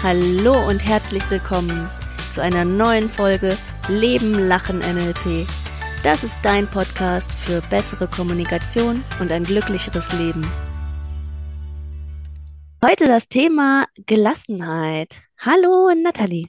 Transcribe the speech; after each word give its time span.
Hallo 0.00 0.68
und 0.68 0.78
herzlich 0.78 1.28
willkommen 1.28 1.90
zu 2.32 2.40
einer 2.40 2.64
neuen 2.64 3.08
Folge 3.08 3.58
Leben, 3.88 4.32
Lachen, 4.46 4.78
NLP. 4.78 5.44
Das 6.04 6.22
ist 6.22 6.36
dein 6.44 6.68
Podcast 6.68 7.34
für 7.34 7.60
bessere 7.62 8.06
Kommunikation 8.06 9.02
und 9.18 9.32
ein 9.32 9.42
glücklicheres 9.42 10.12
Leben. 10.12 10.48
Heute 12.88 13.06
das 13.06 13.28
Thema 13.28 13.86
Gelassenheit. 14.06 15.20
Hallo 15.36 15.92
Nathalie. 16.00 16.46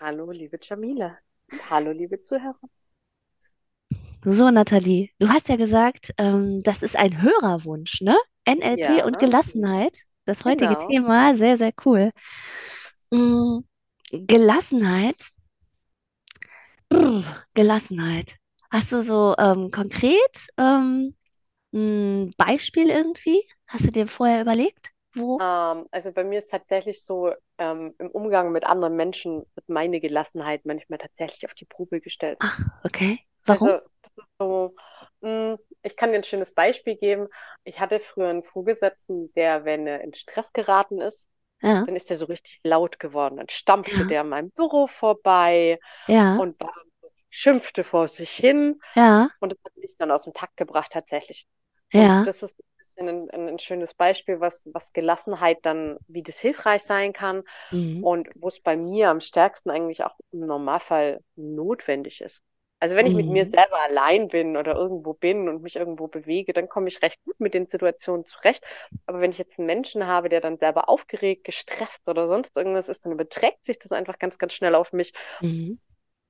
Hallo 0.00 0.32
liebe 0.32 0.58
Jamila. 0.60 1.16
Hallo 1.70 1.92
liebe 1.92 2.20
Zuhörer. 2.22 2.58
So 4.24 4.50
Nathalie, 4.50 5.10
du 5.20 5.28
hast 5.28 5.48
ja 5.48 5.54
gesagt, 5.54 6.12
ähm, 6.18 6.64
das 6.64 6.82
ist 6.82 6.96
ein 6.96 7.22
Hörerwunsch, 7.22 8.00
ne? 8.00 8.16
NLP 8.48 8.98
Ja, 8.98 9.04
und 9.04 9.20
Gelassenheit. 9.20 9.96
Das 10.24 10.44
heutige 10.44 10.74
genau. 10.74 10.88
Thema, 10.88 11.34
sehr, 11.34 11.56
sehr 11.56 11.72
cool. 11.84 12.10
Mm, 13.10 13.60
Gelassenheit. 14.12 15.30
Brr, 16.88 17.24
Gelassenheit. 17.54 18.36
Hast 18.70 18.92
du 18.92 19.02
so 19.02 19.34
ähm, 19.38 19.70
konkret 19.70 20.46
ähm, 20.58 21.14
ein 21.74 22.32
Beispiel 22.36 22.90
irgendwie? 22.90 23.42
Hast 23.66 23.86
du 23.86 23.90
dir 23.90 24.06
vorher 24.06 24.42
überlegt? 24.42 24.90
Wo? 25.14 25.38
Ähm, 25.40 25.86
also 25.90 26.12
bei 26.12 26.24
mir 26.24 26.38
ist 26.38 26.50
tatsächlich 26.50 27.04
so, 27.04 27.32
ähm, 27.58 27.94
im 27.98 28.10
Umgang 28.10 28.52
mit 28.52 28.64
anderen 28.64 28.96
Menschen 28.96 29.44
wird 29.54 29.68
meine 29.68 30.00
Gelassenheit 30.00 30.64
manchmal 30.64 30.98
tatsächlich 30.98 31.44
auf 31.46 31.54
die 31.54 31.64
Probe 31.66 32.00
gestellt. 32.00 32.38
Ach, 32.40 32.60
okay. 32.84 33.20
Warum? 33.44 33.68
Also 33.68 33.80
das 34.02 34.12
ist 34.16 34.24
so, 34.38 34.74
ich 35.82 35.96
kann 35.96 36.10
dir 36.12 36.18
ein 36.18 36.24
schönes 36.24 36.52
Beispiel 36.52 36.96
geben. 36.96 37.28
Ich 37.64 37.80
hatte 37.80 38.00
früher 38.00 38.28
einen 38.28 38.42
Vorgesetzten, 38.44 39.32
der, 39.34 39.64
wenn 39.64 39.86
er 39.86 40.00
in 40.02 40.14
Stress 40.14 40.52
geraten 40.52 41.00
ist, 41.00 41.30
Ja, 41.62 41.86
dann 41.86 41.96
ist 41.96 42.10
er 42.10 42.16
so 42.16 42.26
richtig 42.26 42.60
laut 42.64 42.98
geworden. 43.00 43.36
Dann 43.38 43.48
stampfte 43.48 44.04
ja, 44.04 44.06
der 44.06 44.22
an 44.22 44.28
meinem 44.30 44.50
Büro 44.50 44.86
vorbei 44.88 45.78
ja, 46.06 46.36
und 46.36 46.56
schimpfte 47.30 47.84
vor 47.84 48.08
sich 48.08 48.30
hin. 48.32 48.80
ja, 48.94 49.30
Und 49.40 49.52
das 49.52 49.60
hat 49.64 49.76
mich 49.76 49.96
dann 49.98 50.10
aus 50.10 50.24
dem 50.24 50.34
Takt 50.34 50.56
gebracht, 50.56 50.92
tatsächlich. 50.92 51.46
Und 51.94 52.14
ja. 52.14 52.28
das 52.28 52.42
ist 52.42 52.56
ein 52.58 52.64
bisschen 52.78 53.08
ein, 53.08 53.30
ein, 53.30 53.48
ein 53.50 53.58
schönes 53.58 53.94
Beispiel, 53.94 54.40
was, 54.40 54.62
was 54.72 54.92
Gelassenheit 54.92 55.58
dann, 55.62 55.98
wie 56.08 56.22
das 56.22 56.40
hilfreich 56.40 56.82
sein 56.84 57.12
kann 57.12 57.44
Mhm. 57.72 58.04
und 58.04 58.28
wo 58.36 58.48
es 58.48 58.60
bei 58.60 58.76
mir 58.76 59.10
am 59.10 59.20
stärksten 59.20 59.70
eigentlich 59.70 60.04
auch 60.04 60.16
im 60.32 60.46
Normalfall 60.46 61.20
notwendig 61.36 62.20
ist. 62.22 62.42
Also 62.82 62.96
wenn 62.96 63.06
ich 63.06 63.14
mit 63.14 63.28
mir 63.30 63.44
Mhm. 63.44 63.52
selber 63.52 63.80
allein 63.80 64.28
bin 64.28 64.56
oder 64.56 64.74
irgendwo 64.74 65.14
bin 65.14 65.48
und 65.48 65.62
mich 65.62 65.76
irgendwo 65.76 66.08
bewege, 66.08 66.52
dann 66.52 66.68
komme 66.68 66.88
ich 66.88 67.00
recht 67.02 67.22
gut 67.24 67.38
mit 67.40 67.54
den 67.54 67.68
Situationen 67.68 68.26
zurecht. 68.26 68.64
Aber 69.06 69.20
wenn 69.20 69.30
ich 69.30 69.38
jetzt 69.38 69.58
einen 69.60 69.66
Menschen 69.66 70.06
habe, 70.08 70.28
der 70.28 70.40
dann 70.40 70.58
selber 70.58 70.88
aufgeregt, 70.88 71.44
gestresst 71.44 72.08
oder 72.08 72.26
sonst 72.26 72.56
irgendwas 72.56 72.88
ist, 72.88 73.04
dann 73.06 73.12
überträgt 73.12 73.64
sich 73.64 73.78
das 73.78 73.92
einfach 73.92 74.18
ganz, 74.18 74.38
ganz 74.38 74.54
schnell 74.54 74.74
auf 74.74 74.92
mich. 74.92 75.12
Mhm. 75.40 75.76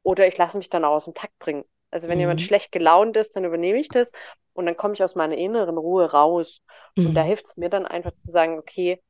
Oder 0.02 0.26
ich 0.26 0.36
lasse 0.38 0.56
mich 0.56 0.68
dann 0.70 0.84
auch 0.84 0.92
aus 0.94 1.04
dem 1.04 1.14
Takt 1.14 1.38
bringen. 1.38 1.64
Also 1.90 2.08
wenn 2.08 2.18
jemand 2.20 2.40
Mhm. 2.40 2.42
schlecht 2.42 2.72
gelaunt 2.72 3.16
ist, 3.16 3.36
dann 3.36 3.44
übernehme 3.44 3.78
ich 3.78 3.90
das 3.90 4.10
und 4.54 4.66
dann 4.66 4.76
komme 4.76 4.94
ich 4.94 5.02
aus 5.02 5.14
meiner 5.14 5.36
inneren 5.36 5.78
Ruhe 5.78 6.10
raus. 6.10 6.62
Und 7.02 7.16
da 7.16 7.22
Mhm. 7.22 7.24
hilft 7.24 7.46
es 7.48 7.56
mir 7.56 7.68
dann 7.68 7.86
einfach 7.86 8.12
zu 8.16 8.30
sagen, 8.30 8.58
okay, 8.58 9.02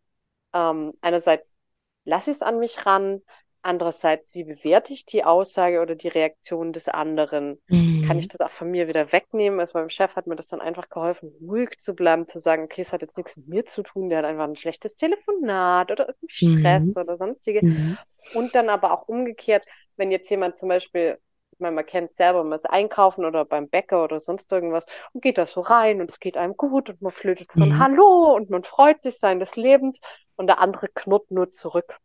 ähm, 0.54 0.94
einerseits 1.02 1.58
lasse 2.04 2.30
ich 2.32 2.36
es 2.38 2.42
an 2.42 2.58
mich 2.60 2.86
ran, 2.86 3.22
andererseits, 3.62 4.34
wie 4.34 4.44
bewerte 4.44 4.92
ich 4.92 5.04
die 5.06 5.24
Aussage 5.24 5.80
oder 5.80 5.94
die 5.94 6.08
Reaktion 6.08 6.72
des 6.72 6.88
anderen? 6.88 7.60
Kann 8.00 8.18
ich 8.18 8.26
Mhm. 8.26 8.28
das 8.28 8.40
auch 8.40 8.50
von 8.50 8.70
mir 8.70 8.88
wieder 8.88 9.12
wegnehmen? 9.12 9.60
Also 9.60 9.74
beim 9.74 9.90
Chef 9.90 10.16
hat 10.16 10.26
mir 10.26 10.36
das 10.36 10.48
dann 10.48 10.60
einfach 10.60 10.88
geholfen, 10.88 11.32
ruhig 11.40 11.78
zu 11.78 11.94
bleiben, 11.94 12.26
zu 12.28 12.40
sagen, 12.40 12.64
okay, 12.64 12.82
es 12.82 12.92
hat 12.92 13.02
jetzt 13.02 13.16
nichts 13.16 13.36
mit 13.36 13.48
mir 13.48 13.64
zu 13.66 13.82
tun, 13.82 14.08
der 14.08 14.18
hat 14.18 14.24
einfach 14.24 14.44
ein 14.44 14.56
schlechtes 14.56 14.96
Telefonat 14.96 15.90
oder 15.92 16.08
irgendwie 16.08 16.28
Stress 16.34 16.84
Mhm. 16.86 16.96
oder 16.96 17.16
sonstige. 17.16 17.62
Mhm. 17.62 17.98
Und 18.30 18.54
dann 18.54 18.68
aber 18.68 18.92
auch 18.92 19.08
umgekehrt, 19.08 19.66
wenn 19.96 20.10
jetzt 20.10 20.30
jemand 20.30 20.58
zum 20.58 20.68
Beispiel, 20.68 21.18
ich 21.52 21.58
meine, 21.60 21.74
man 21.76 21.86
kennt 21.86 22.16
selber, 22.16 22.42
man 22.44 22.54
ist 22.54 22.68
einkaufen 22.68 23.24
oder 23.24 23.44
beim 23.44 23.68
Bäcker 23.68 24.02
oder 24.04 24.20
sonst 24.20 24.50
irgendwas 24.52 24.86
und 25.12 25.22
geht 25.22 25.38
da 25.38 25.46
so 25.46 25.60
rein 25.60 26.00
und 26.00 26.10
es 26.10 26.18
geht 26.20 26.36
einem 26.36 26.56
gut 26.56 26.88
und 26.88 27.02
man 27.02 27.12
flötet 27.12 27.52
so 27.52 27.64
ein 27.64 27.78
Mhm. 27.78 27.78
Hallo 27.78 28.34
und 28.34 28.50
man 28.50 28.64
freut 28.64 29.02
sich 29.02 29.18
seines 29.18 29.56
Lebens 29.56 30.00
und 30.36 30.46
der 30.46 30.60
andere 30.60 30.88
knurrt 30.88 31.30
nur 31.30 31.50
zurück. 31.52 31.98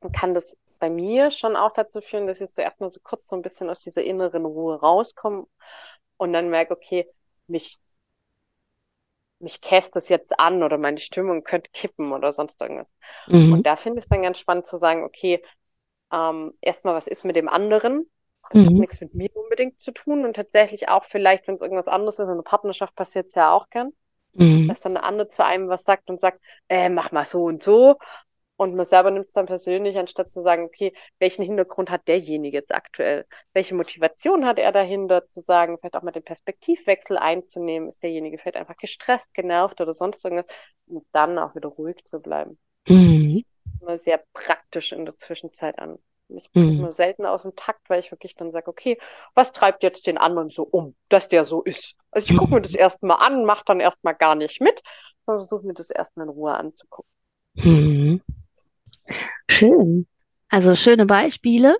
Dann 0.00 0.12
kann 0.12 0.34
das 0.34 0.56
bei 0.78 0.90
mir 0.90 1.30
schon 1.30 1.56
auch 1.56 1.72
dazu 1.72 2.00
führen, 2.00 2.26
dass 2.26 2.40
ich 2.40 2.52
zuerst 2.52 2.80
mal 2.80 2.90
so 2.92 3.00
kurz 3.02 3.28
so 3.28 3.36
ein 3.36 3.42
bisschen 3.42 3.70
aus 3.70 3.80
dieser 3.80 4.02
inneren 4.04 4.44
Ruhe 4.46 4.80
rauskomme 4.80 5.46
und 6.18 6.32
dann 6.32 6.50
merke, 6.50 6.74
okay, 6.74 7.08
mich, 7.48 7.78
mich 9.40 9.60
käst 9.60 9.94
das 9.96 10.08
jetzt 10.08 10.38
an 10.38 10.62
oder 10.62 10.78
meine 10.78 10.98
Stimmung 11.00 11.44
könnte 11.44 11.70
kippen 11.72 12.12
oder 12.12 12.32
sonst 12.32 12.60
irgendwas. 12.60 12.94
Mhm. 13.26 13.62
Und 13.62 13.66
da 13.66 13.76
finde 13.76 13.98
ich 13.98 14.04
es 14.04 14.08
dann 14.08 14.22
ganz 14.22 14.38
spannend 14.38 14.66
zu 14.66 14.76
sagen, 14.78 15.04
okay, 15.04 15.42
ähm, 16.12 16.54
erstmal, 16.60 16.94
was 16.96 17.06
ist 17.08 17.24
mit 17.24 17.36
dem 17.36 17.48
anderen? 17.48 18.10
Das 18.50 18.64
hat 18.64 18.78
Mhm. 18.78 18.78
nichts 18.78 19.00
mit 19.00 19.14
mir 19.14 19.30
unbedingt 19.36 19.80
zu 19.80 19.92
tun 19.92 20.24
und 20.24 20.36
tatsächlich 20.36 20.88
auch 20.88 21.04
vielleicht, 21.04 21.48
wenn 21.48 21.56
es 21.56 21.62
irgendwas 21.62 21.88
anderes 21.88 22.16
ist, 22.18 22.26
in 22.26 22.32
einer 22.32 22.42
Partnerschaft 22.42 22.94
passiert 22.96 23.28
es 23.28 23.34
ja 23.34 23.52
auch 23.52 23.70
gern, 23.70 23.92
Mhm. 24.34 24.68
dass 24.68 24.80
dann 24.80 24.94
der 24.94 25.04
andere 25.04 25.28
zu 25.28 25.44
einem 25.44 25.68
was 25.68 25.84
sagt 25.84 26.10
und 26.10 26.20
sagt, 26.20 26.40
äh, 26.68 26.88
mach 26.90 27.12
mal 27.12 27.24
so 27.24 27.44
und 27.44 27.62
so. 27.62 27.98
Und 28.58 28.74
man 28.74 28.84
selber 28.84 29.12
nimmt 29.12 29.28
es 29.28 29.34
dann 29.34 29.46
persönlich, 29.46 29.96
anstatt 29.96 30.32
zu 30.32 30.42
sagen, 30.42 30.64
okay, 30.64 30.92
welchen 31.20 31.44
Hintergrund 31.44 31.90
hat 31.90 32.08
derjenige 32.08 32.56
jetzt 32.56 32.74
aktuell? 32.74 33.24
Welche 33.52 33.76
Motivation 33.76 34.44
hat 34.44 34.58
er 34.58 34.72
dahinter, 34.72 35.28
zu 35.28 35.40
sagen, 35.40 35.78
vielleicht 35.78 35.94
auch 35.94 36.02
mal 36.02 36.10
den 36.10 36.24
Perspektivwechsel 36.24 37.18
einzunehmen? 37.18 37.88
Ist 37.88 38.02
derjenige 38.02 38.36
vielleicht 38.36 38.56
einfach 38.56 38.76
gestresst, 38.76 39.32
genervt 39.32 39.80
oder 39.80 39.94
sonst 39.94 40.24
irgendwas? 40.24 40.52
Und 40.88 41.06
dann 41.12 41.38
auch 41.38 41.54
wieder 41.54 41.68
ruhig 41.68 42.04
zu 42.04 42.18
bleiben. 42.18 42.58
Mhm. 42.88 43.44
Immer 43.80 43.98
sehr 43.98 44.24
praktisch 44.32 44.90
in 44.90 45.04
der 45.04 45.16
Zwischenzeit 45.16 45.78
an. 45.78 45.96
Ich 46.26 46.50
bringe 46.50 46.72
Mhm. 46.72 46.80
mir 46.82 46.92
selten 46.92 47.26
aus 47.26 47.42
dem 47.42 47.54
Takt, 47.54 47.88
weil 47.88 48.00
ich 48.00 48.10
wirklich 48.10 48.34
dann 48.34 48.50
sage, 48.50 48.68
okay, 48.68 48.98
was 49.34 49.52
treibt 49.52 49.84
jetzt 49.84 50.08
den 50.08 50.18
anderen 50.18 50.48
so 50.48 50.64
um, 50.64 50.96
dass 51.10 51.28
der 51.28 51.44
so 51.44 51.62
ist? 51.62 51.94
Also 52.10 52.32
ich 52.32 52.36
gucke 52.36 52.54
mir 52.54 52.60
das 52.60 52.74
erstmal 52.74 53.24
an, 53.24 53.44
mache 53.44 53.62
dann 53.66 53.78
erstmal 53.78 54.16
gar 54.16 54.34
nicht 54.34 54.60
mit, 54.60 54.82
sondern 55.22 55.46
versuche 55.46 55.64
mir 55.64 55.74
das 55.74 55.90
erstmal 55.90 56.26
in 56.26 56.32
Ruhe 56.32 56.54
anzugucken. 56.54 57.08
Mhm. 57.54 58.20
Schön. 59.50 60.06
Also 60.50 60.76
schöne 60.76 61.06
Beispiele. 61.06 61.78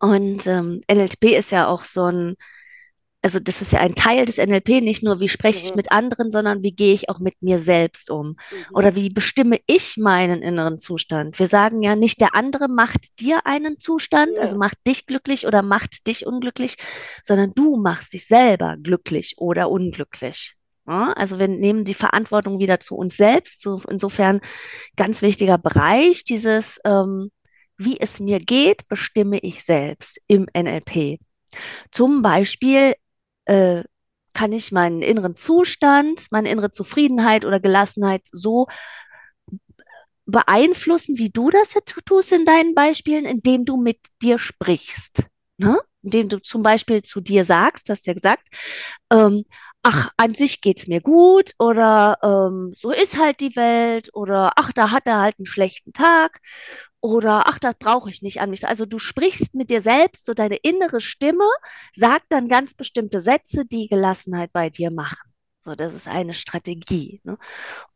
Und 0.00 0.46
ähm, 0.46 0.80
NLP 0.88 1.36
ist 1.36 1.50
ja 1.52 1.68
auch 1.68 1.84
so 1.84 2.04
ein, 2.06 2.36
also 3.22 3.40
das 3.40 3.62
ist 3.62 3.72
ja 3.72 3.80
ein 3.80 3.94
Teil 3.96 4.24
des 4.26 4.38
NLP, 4.38 4.80
nicht 4.82 5.02
nur 5.02 5.20
wie 5.20 5.28
spreche 5.28 5.62
ich 5.64 5.74
Mhm, 5.74 5.76
mit 5.76 5.92
anderen, 5.92 6.30
sondern 6.32 6.62
wie 6.62 6.72
gehe 6.74 6.94
ich 6.94 7.08
auch 7.10 7.18
mit 7.20 7.42
mir 7.42 7.58
selbst 7.58 8.10
um? 8.10 8.36
mhm, 8.50 8.74
Oder 8.74 8.94
wie 8.96 9.10
bestimme 9.10 9.58
ich 9.66 9.96
meinen 9.98 10.42
inneren 10.42 10.78
Zustand? 10.78 11.38
Wir 11.38 11.46
sagen 11.48 11.82
ja 11.82 11.96
nicht, 11.96 12.20
der 12.20 12.34
andere 12.36 12.68
macht 12.68 13.20
dir 13.20 13.46
einen 13.46 13.78
Zustand, 13.80 14.38
also 14.40 14.56
ja, 14.56 14.58
macht 14.58 14.78
dich 14.86 15.06
glücklich 15.06 15.46
oder 15.46 15.62
macht 15.62 16.06
dich 16.08 16.26
unglücklich, 16.26 16.76
sondern 17.24 17.52
du 17.54 17.76
machst 17.78 18.12
dich 18.14 18.26
selber 18.26 18.76
glücklich 18.82 19.36
oder 19.38 19.70
unglücklich. 19.70 20.56
Ja, 20.86 21.12
also 21.12 21.38
wir 21.38 21.48
nehmen 21.48 21.84
die 21.84 21.94
Verantwortung 21.94 22.58
wieder 22.58 22.78
zu 22.80 22.96
uns 22.96 23.16
selbst. 23.16 23.62
So, 23.62 23.82
insofern 23.88 24.40
ganz 24.96 25.22
wichtiger 25.22 25.58
Bereich, 25.58 26.24
dieses, 26.24 26.80
ähm, 26.84 27.30
wie 27.76 27.98
es 28.00 28.20
mir 28.20 28.38
geht, 28.38 28.88
bestimme 28.88 29.38
ich 29.38 29.64
selbst 29.64 30.20
im 30.28 30.46
NLP. 30.54 31.18
Zum 31.90 32.22
Beispiel 32.22 32.94
äh, 33.46 33.82
kann 34.32 34.52
ich 34.52 34.70
meinen 34.70 35.02
inneren 35.02 35.34
Zustand, 35.34 36.26
meine 36.30 36.50
innere 36.50 36.70
Zufriedenheit 36.70 37.44
oder 37.44 37.58
Gelassenheit 37.58 38.22
so 38.30 38.66
beeinflussen, 40.26 41.18
wie 41.18 41.30
du 41.30 41.50
das 41.50 41.74
jetzt 41.74 41.94
tust 42.04 42.32
in 42.32 42.44
deinen 42.44 42.74
Beispielen, 42.74 43.24
indem 43.24 43.64
du 43.64 43.76
mit 43.76 43.98
dir 44.22 44.38
sprichst. 44.38 45.24
Ne? 45.56 45.80
Indem 46.02 46.28
du 46.28 46.40
zum 46.40 46.62
Beispiel 46.62 47.02
zu 47.02 47.20
dir 47.20 47.44
sagst, 47.44 47.88
hast 47.88 48.06
ja 48.06 48.12
gesagt, 48.12 48.46
ähm, 49.10 49.44
ach, 49.82 50.10
an 50.16 50.34
sich 50.34 50.60
geht's 50.60 50.86
mir 50.88 51.00
gut 51.00 51.52
oder 51.58 52.18
ähm, 52.22 52.72
so 52.76 52.90
ist 52.90 53.18
halt 53.18 53.40
die 53.40 53.54
Welt 53.56 54.10
oder 54.14 54.52
ach, 54.56 54.72
da 54.72 54.90
hat 54.90 55.06
er 55.06 55.20
halt 55.20 55.38
einen 55.38 55.46
schlechten 55.46 55.92
Tag 55.92 56.40
oder 57.00 57.46
ach, 57.46 57.58
das 57.60 57.74
brauche 57.78 58.10
ich 58.10 58.22
nicht 58.22 58.40
an 58.40 58.50
mich. 58.50 58.66
Also 58.66 58.84
du 58.84 58.98
sprichst 58.98 59.54
mit 59.54 59.70
dir 59.70 59.80
selbst, 59.80 60.26
so 60.26 60.34
deine 60.34 60.56
innere 60.56 61.00
Stimme 61.00 61.48
sagt 61.92 62.26
dann 62.30 62.48
ganz 62.48 62.74
bestimmte 62.74 63.20
Sätze, 63.20 63.64
die 63.64 63.86
Gelassenheit 63.88 64.52
bei 64.52 64.70
dir 64.70 64.90
machen. 64.90 65.30
So, 65.60 65.74
das 65.76 65.94
ist 65.94 66.08
eine 66.08 66.34
Strategie. 66.34 67.20
Ne? 67.24 67.38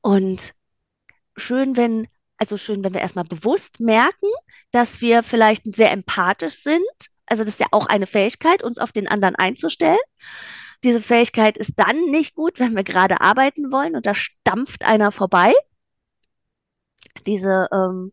Und 0.00 0.54
schön, 1.36 1.76
wenn, 1.76 2.08
also 2.36 2.56
schön, 2.56 2.84
wenn 2.84 2.94
wir 2.94 3.00
erstmal 3.00 3.24
bewusst 3.24 3.80
merken, 3.80 4.28
dass 4.70 5.00
wir 5.00 5.22
vielleicht 5.22 5.74
sehr 5.74 5.90
empathisch 5.90 6.56
sind. 6.62 6.80
Also 7.26 7.42
das 7.42 7.54
ist 7.54 7.60
ja 7.60 7.68
auch 7.72 7.86
eine 7.86 8.06
Fähigkeit, 8.06 8.62
uns 8.62 8.78
auf 8.78 8.92
den 8.92 9.08
anderen 9.08 9.36
einzustellen. 9.36 9.98
Diese 10.84 11.00
Fähigkeit 11.00 11.58
ist 11.58 11.78
dann 11.78 12.06
nicht 12.06 12.34
gut, 12.34 12.58
wenn 12.58 12.74
wir 12.74 12.84
gerade 12.84 13.20
arbeiten 13.20 13.70
wollen 13.70 13.96
und 13.96 14.06
da 14.06 14.14
stampft 14.14 14.84
einer 14.84 15.12
vorbei. 15.12 15.52
Diese, 17.26 17.68
ähm, 17.72 18.12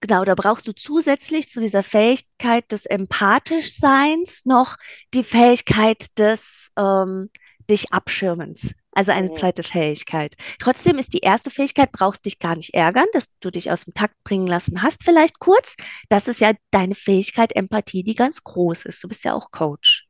genau, 0.00 0.24
da 0.24 0.34
brauchst 0.34 0.68
du 0.68 0.72
zusätzlich 0.72 1.48
zu 1.48 1.60
dieser 1.60 1.82
Fähigkeit 1.82 2.70
des 2.70 2.86
Empathischseins 2.86 4.44
noch 4.44 4.76
die 5.14 5.24
Fähigkeit 5.24 6.18
des 6.18 6.70
ähm, 6.76 7.30
dich 7.68 7.92
Abschirmens. 7.92 8.74
Also 8.92 9.10
eine 9.10 9.32
zweite 9.32 9.64
Fähigkeit. 9.64 10.36
Trotzdem 10.60 10.98
ist 10.98 11.14
die 11.14 11.18
erste 11.18 11.50
Fähigkeit, 11.50 11.90
brauchst 11.90 12.24
dich 12.26 12.38
gar 12.38 12.54
nicht 12.54 12.74
ärgern, 12.74 13.06
dass 13.12 13.36
du 13.40 13.50
dich 13.50 13.72
aus 13.72 13.86
dem 13.86 13.94
Takt 13.94 14.14
bringen 14.22 14.46
lassen 14.46 14.82
hast, 14.82 15.02
vielleicht 15.02 15.40
kurz. 15.40 15.76
Das 16.08 16.28
ist 16.28 16.40
ja 16.40 16.52
deine 16.70 16.94
Fähigkeit 16.94 17.56
Empathie, 17.56 18.04
die 18.04 18.14
ganz 18.14 18.44
groß 18.44 18.84
ist. 18.84 19.02
Du 19.02 19.08
bist 19.08 19.24
ja 19.24 19.34
auch 19.34 19.50
Coach. 19.50 20.06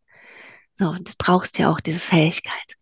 So, 0.74 0.88
und 0.88 1.08
du 1.08 1.12
brauchst 1.18 1.58
ja 1.58 1.70
auch 1.70 1.80
diese 1.80 2.00
Fähigkeit. 2.00 2.76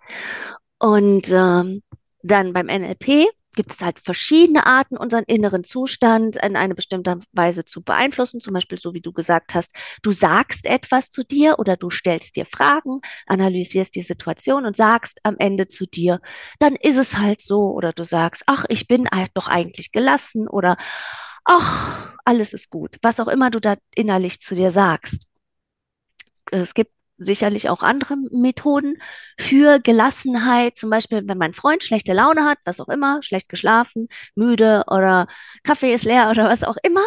Und 0.78 1.30
ähm, 1.30 1.82
dann 2.22 2.52
beim 2.52 2.66
NLP 2.66 3.28
gibt 3.54 3.72
es 3.72 3.82
halt 3.82 4.00
verschiedene 4.00 4.64
Arten, 4.66 4.96
unseren 4.96 5.24
inneren 5.24 5.62
Zustand 5.62 6.36
in 6.36 6.56
eine 6.56 6.74
bestimmte 6.74 7.18
Weise 7.32 7.64
zu 7.64 7.82
beeinflussen. 7.82 8.40
Zum 8.40 8.54
Beispiel, 8.54 8.78
so 8.78 8.94
wie 8.94 9.02
du 9.02 9.12
gesagt 9.12 9.54
hast, 9.54 9.72
du 10.02 10.12
sagst 10.12 10.66
etwas 10.66 11.10
zu 11.10 11.22
dir 11.22 11.58
oder 11.58 11.76
du 11.76 11.90
stellst 11.90 12.36
dir 12.36 12.46
Fragen, 12.46 13.00
analysierst 13.26 13.94
die 13.94 14.00
Situation 14.02 14.64
und 14.64 14.74
sagst 14.74 15.20
am 15.22 15.36
Ende 15.38 15.68
zu 15.68 15.84
dir, 15.84 16.20
dann 16.58 16.76
ist 16.76 16.96
es 16.96 17.18
halt 17.18 17.42
so. 17.42 17.72
Oder 17.72 17.92
du 17.92 18.04
sagst, 18.04 18.44
ach, 18.46 18.64
ich 18.68 18.88
bin 18.88 19.06
halt 19.10 19.30
doch 19.34 19.48
eigentlich 19.48 19.92
gelassen 19.92 20.48
oder 20.48 20.76
ach, 21.44 22.14
alles 22.24 22.54
ist 22.54 22.70
gut. 22.70 22.96
Was 23.02 23.20
auch 23.20 23.28
immer 23.28 23.50
du 23.50 23.60
da 23.60 23.76
innerlich 23.94 24.40
zu 24.40 24.54
dir 24.54 24.70
sagst. 24.70 25.26
Es 26.50 26.74
gibt 26.74 26.92
sicherlich 27.19 27.69
auch 27.69 27.82
andere 27.82 28.17
Methoden 28.31 28.97
für 29.38 29.79
Gelassenheit. 29.81 30.76
Zum 30.76 30.91
Beispiel, 30.91 31.23
wenn 31.26 31.38
mein 31.38 31.55
Freund 31.55 31.85
schlechte 31.85 32.12
Laune 32.12 32.44
hat, 32.44 32.59
was 32.64 32.81
auch 32.81 32.88
immer, 32.88 33.23
schlecht 33.23 33.49
geschlafen, 33.49 34.09
müde 34.35 34.85
oder 34.88 35.26
Kaffee 35.62 35.94
ist 35.94 36.05
leer 36.05 36.31
oder 36.31 36.49
was 36.49 36.64
auch 36.64 36.76
immer. 36.82 37.05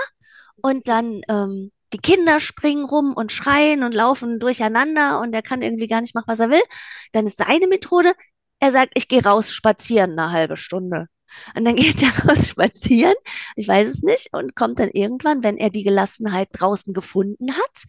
Und 0.62 0.88
dann 0.88 1.22
ähm, 1.30 1.72
die 1.94 1.98
Kinder 2.00 2.40
springen 2.40 2.86
rum 2.86 3.13
und 3.16 3.31
schreien 3.31 3.84
und 3.84 3.94
laufen 3.94 4.40
durcheinander 4.40 5.19
und 5.22 5.34
er 5.34 5.42
kann 5.42 5.62
irgendwie 5.62 5.88
gar 5.88 6.02
nicht 6.02 6.16
machen, 6.16 6.28
was 6.28 6.40
er 6.40 6.50
will. 6.50 6.63
Dann 7.12 7.25
ist 7.25 7.38
seine 7.38 7.68
Methode, 7.68 8.13
er 8.60 8.72
sagt, 8.72 8.94
ich 8.96 9.07
gehe 9.07 9.24
raus 9.24 9.52
spazieren 9.52 10.12
eine 10.19 10.31
halbe 10.31 10.57
Stunde. 10.57 11.07
Und 11.55 11.65
dann 11.65 11.75
geht 11.77 12.01
er 12.03 12.09
raus 12.25 12.49
spazieren, 12.49 13.13
ich 13.55 13.67
weiß 13.67 13.87
es 13.87 14.03
nicht, 14.03 14.33
und 14.33 14.55
kommt 14.55 14.79
dann 14.79 14.89
irgendwann, 14.91 15.43
wenn 15.43 15.57
er 15.57 15.69
die 15.69 15.83
Gelassenheit 15.83 16.49
draußen 16.53 16.93
gefunden 16.93 17.53
hat, 17.53 17.83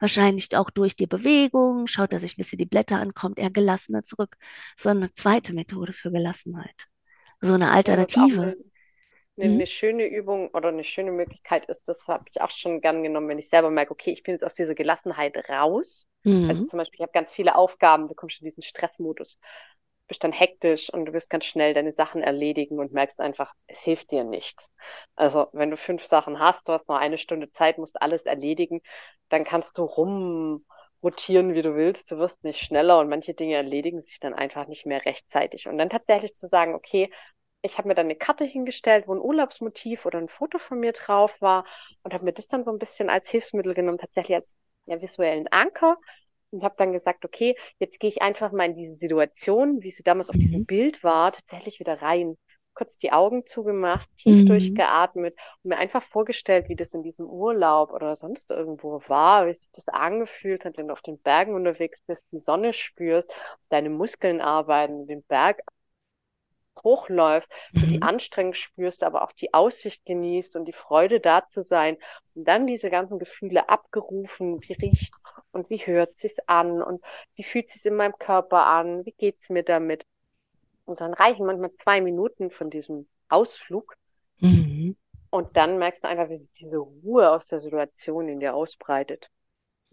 wahrscheinlich 0.00 0.56
auch 0.56 0.70
durch 0.70 0.96
die 0.96 1.06
Bewegung, 1.06 1.86
schaut 1.86 2.12
er 2.12 2.18
sich 2.18 2.34
ein 2.34 2.36
bisschen 2.38 2.58
die 2.58 2.66
Blätter 2.66 3.00
an, 3.00 3.14
kommt 3.14 3.38
er 3.38 3.50
gelassener 3.50 4.02
zurück. 4.04 4.36
So 4.76 4.90
eine 4.90 5.12
zweite 5.12 5.54
Methode 5.54 5.92
für 5.92 6.10
Gelassenheit. 6.10 6.86
So 7.40 7.54
eine 7.54 7.70
Alternative. 7.72 8.54
eine, 8.54 8.56
eine, 9.38 9.44
Hm? 9.44 9.54
eine 9.54 9.66
schöne 9.66 10.06
Übung 10.06 10.50
oder 10.50 10.68
eine 10.70 10.84
schöne 10.84 11.12
Möglichkeit 11.12 11.66
ist, 11.66 11.84
das 11.88 12.08
habe 12.08 12.26
ich 12.30 12.40
auch 12.40 12.50
schon 12.50 12.80
gern 12.82 13.02
genommen, 13.02 13.28
wenn 13.28 13.38
ich 13.40 13.48
selber 13.50 13.70
merke, 13.70 13.92
okay, 13.92 14.12
ich 14.12 14.22
bin 14.22 14.34
jetzt 14.34 14.44
aus 14.44 14.54
dieser 14.54 14.74
Gelassenheit 14.74 15.36
raus. 15.50 16.08
Also 16.46 16.62
Mhm. 16.62 16.68
zum 16.68 16.78
Beispiel, 16.78 16.96
ich 16.96 17.02
habe 17.02 17.12
ganz 17.12 17.32
viele 17.32 17.56
Aufgaben, 17.56 18.08
du 18.08 18.14
kommst 18.14 18.40
in 18.40 18.46
diesen 18.46 18.62
Stressmodus, 18.62 19.38
bist 20.12 20.24
dann 20.24 20.32
hektisch 20.32 20.90
und 20.92 21.06
du 21.06 21.12
wirst 21.14 21.30
ganz 21.30 21.46
schnell 21.46 21.72
deine 21.72 21.92
Sachen 21.92 22.22
erledigen 22.22 22.78
und 22.78 22.92
merkst 22.92 23.18
einfach, 23.18 23.54
es 23.66 23.80
hilft 23.80 24.10
dir 24.10 24.24
nichts. 24.24 24.70
Also 25.16 25.48
wenn 25.52 25.70
du 25.70 25.78
fünf 25.78 26.04
Sachen 26.04 26.38
hast, 26.38 26.68
du 26.68 26.72
hast 26.72 26.88
noch 26.88 26.96
eine 26.98 27.16
Stunde 27.16 27.50
Zeit, 27.50 27.78
musst 27.78 28.00
alles 28.02 28.24
erledigen, 28.24 28.82
dann 29.30 29.44
kannst 29.44 29.78
du 29.78 29.84
rumrotieren, 29.84 31.54
wie 31.54 31.62
du 31.62 31.74
willst, 31.74 32.10
du 32.10 32.18
wirst 32.18 32.44
nicht 32.44 32.60
schneller 32.62 32.98
und 33.00 33.08
manche 33.08 33.32
Dinge 33.32 33.54
erledigen 33.54 34.02
sich 34.02 34.20
dann 34.20 34.34
einfach 34.34 34.66
nicht 34.68 34.84
mehr 34.84 35.04
rechtzeitig. 35.06 35.66
Und 35.66 35.78
dann 35.78 35.88
tatsächlich 35.88 36.34
zu 36.34 36.46
sagen, 36.46 36.74
okay, 36.74 37.10
ich 37.62 37.78
habe 37.78 37.88
mir 37.88 37.94
dann 37.94 38.06
eine 38.06 38.16
Karte 38.16 38.44
hingestellt, 38.44 39.06
wo 39.08 39.14
ein 39.14 39.20
Urlaubsmotiv 39.20 40.04
oder 40.04 40.18
ein 40.18 40.28
Foto 40.28 40.58
von 40.58 40.78
mir 40.80 40.92
drauf 40.92 41.40
war 41.40 41.64
und 42.02 42.12
habe 42.12 42.24
mir 42.24 42.32
das 42.32 42.48
dann 42.48 42.64
so 42.64 42.70
ein 42.70 42.78
bisschen 42.78 43.08
als 43.08 43.30
Hilfsmittel 43.30 43.74
genommen, 43.74 43.98
tatsächlich 43.98 44.36
als 44.36 44.56
ja, 44.86 45.00
visuellen 45.00 45.48
Anker 45.48 45.96
und 46.52 46.62
habe 46.64 46.74
dann 46.78 46.92
gesagt, 46.92 47.24
okay, 47.24 47.56
jetzt 47.78 47.98
gehe 48.00 48.10
ich 48.10 48.22
einfach 48.22 48.52
mal 48.52 48.66
in 48.66 48.76
diese 48.76 48.94
Situation, 48.94 49.82
wie 49.82 49.90
sie 49.90 50.02
damals 50.02 50.30
auf 50.30 50.38
diesem 50.38 50.60
Mhm. 50.60 50.64
Bild 50.64 51.02
war, 51.04 51.32
tatsächlich 51.32 51.80
wieder 51.80 52.02
rein. 52.02 52.36
Kurz 52.74 52.96
die 52.96 53.12
Augen 53.12 53.44
zugemacht, 53.44 54.08
tief 54.16 54.42
Mhm. 54.42 54.44
durchgeatmet 54.44 55.36
und 55.62 55.68
mir 55.70 55.76
einfach 55.78 56.02
vorgestellt, 56.02 56.68
wie 56.70 56.76
das 56.76 56.94
in 56.94 57.02
diesem 57.02 57.26
Urlaub 57.26 57.92
oder 57.92 58.16
sonst 58.16 58.50
irgendwo 58.50 59.02
war, 59.08 59.46
wie 59.46 59.52
sich 59.54 59.70
das 59.72 59.88
angefühlt 59.88 60.64
hat, 60.64 60.78
wenn 60.78 60.88
du 60.88 60.94
auf 60.94 61.02
den 61.02 61.18
Bergen 61.20 61.54
unterwegs 61.54 62.00
bist, 62.06 62.24
die 62.32 62.40
Sonne 62.40 62.72
spürst, 62.72 63.30
deine 63.68 63.90
Muskeln 63.90 64.40
arbeiten, 64.40 65.06
den 65.06 65.22
Berg 65.24 65.60
hochläufst, 66.84 67.52
du 67.78 67.86
die 67.86 68.00
Mhm. 68.00 68.02
Anstrengung 68.02 68.54
spürst, 68.54 69.02
aber 69.04 69.22
auch 69.22 69.32
die 69.32 69.54
Aussicht 69.54 70.04
genießt 70.06 70.56
und 70.56 70.64
die 70.66 70.72
Freude 70.72 71.20
da 71.20 71.46
zu 71.48 71.62
sein 71.62 71.96
und 72.34 72.46
dann 72.48 72.66
diese 72.66 72.90
ganzen 72.90 73.18
Gefühle 73.18 73.68
abgerufen, 73.68 74.60
wie 74.62 74.74
riecht's 74.74 75.38
und 75.52 75.70
wie 75.70 75.78
hört 75.78 76.18
sich's 76.18 76.38
an 76.46 76.82
und 76.82 77.04
wie 77.34 77.44
fühlt 77.44 77.70
sich's 77.70 77.84
in 77.84 77.96
meinem 77.96 78.16
Körper 78.18 78.66
an, 78.66 79.04
wie 79.06 79.12
geht's 79.12 79.50
mir 79.50 79.62
damit? 79.64 80.04
Und 80.86 81.00
dann 81.00 81.14
reichen 81.14 81.46
manchmal 81.46 81.74
zwei 81.76 82.00
Minuten 82.00 82.50
von 82.52 82.70
diesem 82.70 83.08
Ausflug 83.28 83.96
Mhm. 84.42 84.94
und 85.30 85.56
dann 85.56 85.78
merkst 85.78 86.04
du 86.04 86.08
einfach, 86.08 86.28
wie 86.28 86.36
sich 86.36 86.52
diese 86.52 86.76
Ruhe 86.78 87.30
aus 87.30 87.46
der 87.46 87.60
Situation 87.60 88.28
in 88.28 88.38
dir 88.40 88.54
ausbreitet. 88.54 89.28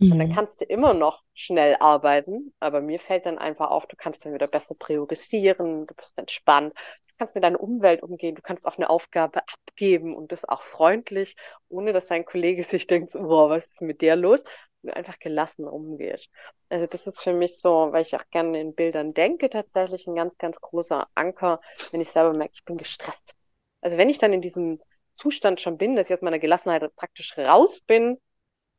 Und 0.07 0.19
dann 0.19 0.30
Mhm. 0.30 0.30
kannst 0.30 0.60
du 0.60 0.66
immer 0.66 0.94
noch 0.94 1.22
schnell 1.34 1.75
arbeiten, 1.80 2.54
aber 2.60 2.81
mir 2.81 3.00
fällt 3.00 3.25
dann 3.25 3.38
einfach 3.38 3.69
auf, 3.69 3.86
du 3.88 3.96
kannst 3.96 4.25
dann 4.25 4.34
wieder 4.34 4.48
besser 4.48 4.75
priorisieren, 4.75 5.86
du 5.88 5.94
bist 5.94 6.18
entspannt, 6.18 6.74
du 7.07 7.13
kannst 7.18 7.36
mit 7.36 7.44
deiner 7.44 7.60
Umwelt 7.62 8.01
umgehen, 8.01 8.36
du 8.36 8.42
kannst 8.42 8.66
auch 8.66 8.78
eine 8.78 8.90
Aufgabe 8.90 9.42
abgeben 9.48 10.16
und 10.16 10.31
das 10.31 10.46
auch 10.46 10.63
freundlich, 10.63 11.36
ohne 11.69 11.94
dass 11.94 12.07
dein 12.07 12.25
Kollege 12.25 12.63
sich 12.63 12.88
denkt, 12.88 13.12
boah, 13.13 13.50
was 13.50 13.66
ist 13.68 13.81
mit 13.81 14.01
dir 14.01 14.16
los? 14.16 14.44
Und 14.81 14.90
du 14.92 14.96
einfach 14.96 15.19
gelassen 15.19 15.68
umgehst. 15.68 16.30
Also 16.69 16.88
das 16.88 17.06
ist 17.07 17.19
für 17.22 17.34
mich 17.34 17.60
so, 17.60 17.90
weil 17.92 18.04
ich 18.04 18.16
auch 18.16 18.24
gerne 18.31 18.62
in 18.62 18.74
Bildern 18.75 19.13
denke, 19.13 19.50
tatsächlich 19.50 20.07
ein 20.07 20.16
ganz, 20.16 20.38
ganz 20.38 20.62
großer 20.62 21.07
Anker, 21.16 21.60
wenn 21.92 22.02
ich 22.02 22.10
selber 22.10 22.34
merke, 22.34 22.54
ich 22.56 22.63
bin 22.66 22.78
gestresst. 22.78 23.36
Also 23.81 23.98
wenn 23.98 24.10
ich 24.10 24.18
dann 24.18 24.34
in 24.34 24.42
diesem 24.42 24.80
Zustand 25.16 25.60
schon 25.62 25.78
bin, 25.78 25.95
dass 25.95 26.10
ich 26.10 26.13
aus 26.13 26.22
meiner 26.22 26.40
Gelassenheit 26.40 26.84
praktisch 26.95 27.38
raus 27.38 27.81
bin, 27.81 28.18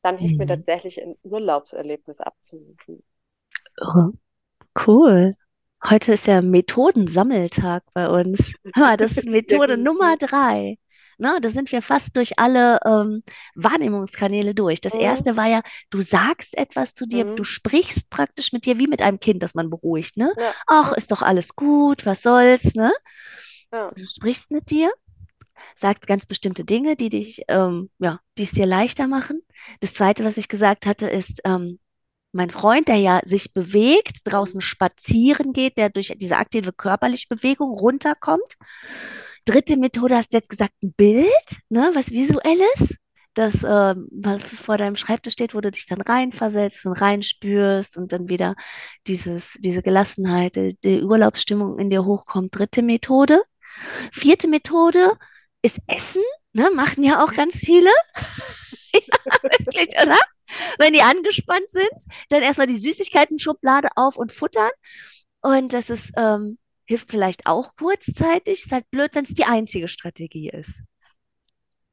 dann 0.03 0.19
hilft 0.19 0.39
mir 0.39 0.47
Mhm. 0.47 0.47
tatsächlich 0.47 1.01
ein 1.03 1.17
Urlaubserlebnis 1.23 2.21
abzurufen. 2.21 3.03
Oh, 3.81 4.13
cool. 4.87 5.35
Heute 5.85 6.13
ist 6.15 6.27
ja 6.27 6.43
Methodensammeltag 6.43 7.85
bei 7.95 8.09
uns. 8.09 8.55
Hör 8.75 8.97
das 8.97 9.13
ist 9.19 9.27
Methode 9.27 9.79
Nummer 9.79 10.17
Definitiv. 10.17 10.19
drei. 10.19 10.79
Ne, 11.19 11.39
da 11.43 11.49
sind 11.51 11.73
wir 11.73 11.83
fast 11.83 12.17
durch 12.17 12.39
alle 12.39 12.81
ähm, 12.87 13.23
Wahrnehmungskanäle 13.57 14.55
durch. 14.55 14.81
Das 14.81 14.95
Mhm. 14.95 14.97
erste 14.97 15.37
war 15.37 15.47
ja, 15.49 15.63
du 15.91 16.01
sagst 16.03 16.59
etwas 16.59 16.95
zu 16.95 17.07
dir, 17.07 17.27
du 17.37 17.43
Mhm. 17.43 17.45
sprichst 17.45 18.11
praktisch 18.11 18.53
mit 18.53 18.67
dir 18.67 18.79
wie 18.79 18.89
mit 18.89 19.03
einem 19.03 19.21
Kind, 19.21 19.43
das 19.43 19.55
man 19.55 19.71
beruhigt, 19.71 20.17
ne? 20.17 20.35
Ja, 20.35 20.55
Ach, 20.67 20.93
ist 20.93 21.13
doch 21.13 21.23
alles 21.23 21.57
gut, 21.57 22.07
was 22.07 22.23
soll's, 22.23 22.75
ne? 22.75 22.93
ja. 23.73 23.95
Du 23.95 24.05
sprichst 24.07 24.51
mit 24.51 24.71
dir, 24.71 24.93
sagst 25.75 26.07
ganz 26.07 26.27
bestimmte 26.27 26.65
Dinge, 26.65 26.97
die 26.97 27.09
dich, 27.09 27.43
ähm, 27.49 27.91
ja, 27.99 28.21
die 28.39 28.43
es 28.45 28.53
dir 28.53 28.67
leichter 28.67 29.07
machen. 29.07 29.41
Das 29.81 29.95
zweite, 29.95 30.25
was 30.25 30.37
ich 30.37 30.49
gesagt 30.49 30.87
hatte, 30.87 31.09
ist, 31.09 31.41
ähm, 31.45 31.79
mein 32.33 32.51
Freund, 32.51 32.89
der 32.89 32.97
ja 32.97 33.21
sich 33.25 33.53
bewegt, 33.53 34.21
draußen 34.25 34.61
spazieren 34.61 35.53
geht, 35.53 35.77
der 35.77 35.91
durch 35.91 36.13
diese 36.17 36.37
aktive 36.37 36.73
körperliche 36.73 37.27
Bewegung 37.29 37.71
runterkommt. 37.73 38.55
Dritte 39.45 39.77
Methode 39.77 40.17
hast 40.17 40.33
du 40.33 40.37
jetzt 40.37 40.51
gesagt, 40.51 40.75
ein 40.83 40.93
Bild, 40.93 41.29
ne, 41.71 41.91
was 41.95 42.11
Visuelles, 42.11 42.95
das 43.35 43.65
ähm, 43.65 44.09
was 44.13 44.43
vor 44.43 44.77
deinem 44.77 44.97
Schreibtisch 44.97 45.33
steht, 45.35 45.55
wo 45.55 45.61
du 45.61 45.71
dich 45.71 45.87
dann 45.87 46.01
reinversetzt 46.01 46.85
und 46.87 46.93
reinspürst 46.93 47.97
und 47.97 48.13
dann 48.13 48.29
wieder 48.29 48.55
dieses, 49.07 49.57
diese 49.61 49.83
Gelassenheit, 49.83 50.57
die, 50.57 50.77
die 50.85 51.03
Urlaubsstimmung 51.03 51.79
in 51.79 51.91
dir 51.91 52.05
hochkommt. 52.05 52.51
Dritte 52.53 52.83
Methode. 52.83 53.41
Vierte 54.13 54.49
Methode 54.49 55.13
ist 55.63 55.81
Essen, 55.87 56.23
ne, 56.53 56.71
machen 56.75 57.03
ja 57.03 57.23
auch 57.23 57.33
ganz 57.35 57.57
viele. 57.57 57.91
Wirklich, 59.43 59.89
oder? 60.03 60.19
Wenn 60.79 60.93
die 60.93 61.03
angespannt 61.03 61.71
sind, 61.71 61.91
dann 62.29 62.43
erstmal 62.43 62.67
die 62.67 62.77
Süßigkeiten-Schublade 62.77 63.89
auf 63.95 64.17
und 64.17 64.33
futtern. 64.33 64.71
Und 65.43 65.73
das 65.73 65.91
ist, 65.91 66.13
ähm, 66.17 66.59
hilft 66.87 67.11
vielleicht 67.11 67.47
auch 67.47 67.77
kurzzeitig. 67.77 68.65
Ist 68.65 68.73
halt 68.73 68.91
blöd, 68.91 69.15
wenn 69.15 69.25
es 69.25 69.35
die 69.35 69.45
einzige 69.45 69.89
Strategie 69.89 70.51
ist. 70.51 70.83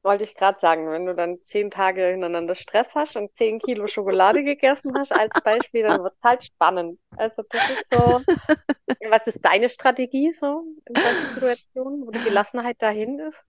Wollte 0.02 0.24
ich 0.24 0.34
gerade 0.34 0.58
sagen, 0.58 0.90
wenn 0.90 1.06
du 1.06 1.14
dann 1.14 1.38
zehn 1.44 1.70
Tage 1.70 2.06
hintereinander 2.06 2.54
Stress 2.54 2.94
hast 2.94 3.16
und 3.16 3.34
zehn 3.36 3.58
Kilo 3.58 3.86
Schokolade 3.86 4.42
gegessen 4.42 4.92
hast 4.96 5.12
als 5.12 5.34
Beispiel, 5.42 5.82
dann 5.82 6.02
wird 6.02 6.14
es 6.14 6.22
halt 6.22 6.44
spannend. 6.44 6.98
Also 7.16 7.42
das 7.50 7.70
ist 7.70 7.92
so, 7.92 8.20
was 9.10 9.26
ist 9.26 9.40
deine 9.42 9.68
Strategie 9.68 10.32
so 10.32 10.64
in 10.86 10.94
solchen 10.94 11.34
Situationen, 11.34 12.06
wo 12.06 12.10
die 12.10 12.22
Gelassenheit 12.22 12.80
dahin 12.80 13.18
ist 13.18 13.44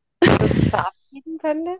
verabschieden 0.69 1.37
könnte? 1.37 1.77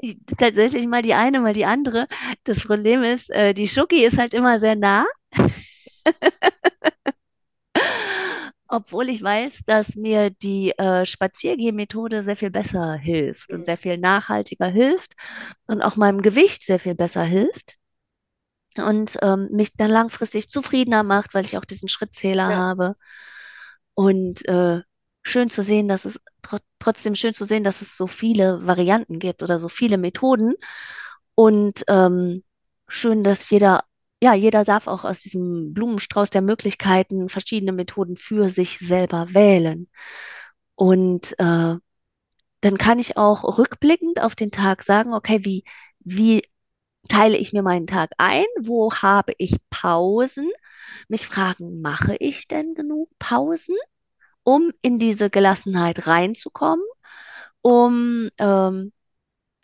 Ich, 0.00 0.16
tatsächlich 0.38 0.86
mal 0.86 1.02
die 1.02 1.14
eine, 1.14 1.40
mal 1.40 1.52
die 1.54 1.64
andere. 1.64 2.06
Das 2.44 2.60
Problem 2.60 3.02
ist, 3.02 3.30
äh, 3.30 3.54
die 3.54 3.68
Schoki 3.68 4.04
ist 4.04 4.18
halt 4.18 4.34
immer 4.34 4.58
sehr 4.58 4.76
nah. 4.76 5.04
Obwohl 8.68 9.08
ich 9.10 9.22
weiß, 9.22 9.62
dass 9.66 9.96
mir 9.96 10.30
die 10.30 10.72
äh, 10.78 11.04
Spaziergehmethode 11.06 12.22
sehr 12.22 12.36
viel 12.36 12.50
besser 12.50 12.94
hilft 12.94 13.50
und 13.52 13.58
Mhm. 13.58 13.62
sehr 13.64 13.76
viel 13.76 13.98
nachhaltiger 13.98 14.66
hilft 14.66 15.14
und 15.66 15.82
auch 15.82 15.96
meinem 15.96 16.22
Gewicht 16.22 16.62
sehr 16.64 16.78
viel 16.80 16.94
besser 16.94 17.22
hilft. 17.24 17.76
und 18.78 19.18
ähm, 19.22 19.48
mich 19.52 19.74
dann 19.76 19.90
langfristig 19.90 20.48
zufriedener 20.50 21.02
macht, 21.02 21.34
weil 21.34 21.44
ich 21.44 21.56
auch 21.58 21.64
diesen 21.64 21.88
Schrittzähler 21.88 22.44
Ja. 22.44 22.54
habe. 22.54 22.96
Und 23.94 24.46
äh, 24.48 24.80
schön 25.26 25.50
zu 25.50 25.62
sehen, 25.62 25.88
dass 25.88 26.04
es 26.04 26.20
tro 26.42 26.58
trotzdem 26.78 27.14
schön 27.16 27.34
zu 27.34 27.44
sehen, 27.44 27.64
dass 27.64 27.82
es 27.82 27.96
so 27.96 28.06
viele 28.06 28.64
Varianten 28.66 29.18
gibt 29.18 29.42
oder 29.42 29.58
so 29.58 29.68
viele 29.68 29.98
Methoden. 29.98 30.54
Und 31.34 31.84
ähm, 31.88 32.44
schön, 32.88 33.24
dass 33.24 33.50
jeder, 33.50 33.84
ja, 34.22 34.34
jeder 34.34 34.64
darf 34.64 34.86
auch 34.86 35.04
aus 35.04 35.20
diesem 35.20 35.74
Blumenstrauß 35.74 36.30
der 36.30 36.42
Möglichkeiten 36.42 37.28
verschiedene 37.28 37.72
Methoden 37.72 38.16
für 38.16 38.48
sich 38.48 38.78
selber 38.78 39.34
wählen. 39.34 39.88
Und 40.76 41.32
äh, 41.38 41.74
dann 42.60 42.78
kann 42.78 42.98
ich 42.98 43.16
auch 43.16 43.58
rückblickend 43.58 44.20
auf 44.22 44.36
den 44.36 44.52
Tag 44.52 44.82
sagen, 44.82 45.12
okay, 45.12 45.44
wie, 45.44 45.64
wie 46.00 46.42
teile 47.08 47.36
ich 47.36 47.52
mir 47.52 47.62
meinen 47.62 47.86
Tag 47.88 48.10
ein? 48.18 48.46
Wo 48.60 48.92
habe 48.92 49.32
ich 49.38 49.56
Pausen? 49.70 50.50
Mich 51.08 51.26
fragen, 51.26 51.80
mache 51.80 52.16
ich 52.20 52.48
denn 52.48 52.74
genug 52.74 53.10
Pausen, 53.18 53.76
um 54.46 54.70
in 54.82 54.98
diese 55.00 55.28
Gelassenheit 55.30 56.06
reinzukommen? 56.06 56.84
Um, 57.62 58.30
ähm, 58.38 58.92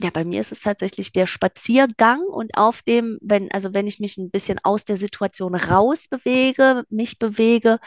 ja, 0.02 0.10
bei 0.10 0.24
mir 0.24 0.40
ist 0.40 0.52
es 0.52 0.62
tatsächlich 0.62 1.12
der 1.12 1.26
Spaziergang 1.26 2.22
und 2.22 2.56
auf 2.56 2.82
dem, 2.82 3.18
wenn, 3.22 3.50
also 3.52 3.74
wenn 3.74 3.86
ich 3.86 4.00
mich 4.00 4.18
ein 4.18 4.30
bisschen 4.30 4.58
aus 4.64 4.84
der 4.84 4.96
Situation 4.96 5.54
rausbewege, 5.54 6.84
mich 6.90 7.18
bewege, 7.20 7.78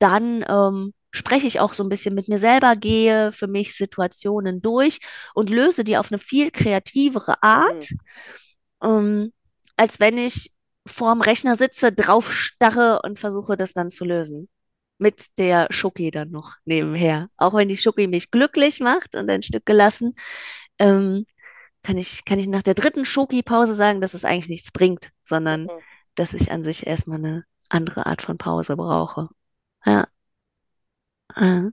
dann 0.00 0.44
ähm, 0.48 0.94
spreche 1.12 1.46
ich 1.46 1.60
auch 1.60 1.74
so 1.74 1.84
ein 1.84 1.88
bisschen 1.88 2.14
mit 2.14 2.28
mir 2.28 2.38
selber, 2.38 2.76
gehe 2.76 3.32
für 3.32 3.46
mich 3.46 3.76
Situationen 3.76 4.62
durch 4.62 5.00
und 5.34 5.50
löse 5.50 5.84
die 5.84 5.96
auf 5.98 6.10
eine 6.12 6.18
viel 6.18 6.50
kreativere 6.50 7.32
Mhm. 7.32 7.38
Art 7.42 7.88
ähm, 8.82 9.32
als 9.76 10.00
wenn 10.00 10.18
ich 10.18 10.52
vorm 10.86 11.20
Rechner 11.22 11.56
sitze, 11.56 11.92
drauf 11.92 12.32
starre 12.32 13.00
und 13.04 13.18
versuche, 13.18 13.56
das 13.56 13.72
dann 13.72 13.90
zu 13.90 14.04
lösen. 14.04 14.48
Mit 14.98 15.38
der 15.38 15.66
Schoki 15.70 16.10
dann 16.10 16.30
noch 16.30 16.56
nebenher. 16.64 17.28
Auch 17.36 17.54
wenn 17.54 17.68
die 17.68 17.76
Schoki 17.76 18.06
mich 18.06 18.30
glücklich 18.30 18.80
macht 18.80 19.16
und 19.16 19.28
ein 19.28 19.42
Stück 19.42 19.66
gelassen, 19.66 20.14
ähm, 20.78 21.26
kann 21.82 21.98
ich, 21.98 22.24
kann 22.24 22.38
ich 22.38 22.46
nach 22.46 22.62
der 22.62 22.74
dritten 22.74 23.04
Schoki-Pause 23.04 23.74
sagen, 23.74 24.00
dass 24.00 24.14
es 24.14 24.24
eigentlich 24.24 24.48
nichts 24.48 24.70
bringt, 24.72 25.10
sondern 25.24 25.64
Mhm. 25.64 25.70
dass 26.14 26.34
ich 26.34 26.52
an 26.52 26.62
sich 26.62 26.86
erstmal 26.86 27.18
eine 27.18 27.44
andere 27.68 28.06
Art 28.06 28.22
von 28.22 28.38
Pause 28.38 28.76
brauche. 28.76 29.28
Ja. 29.84 30.06
ja. 31.36 31.72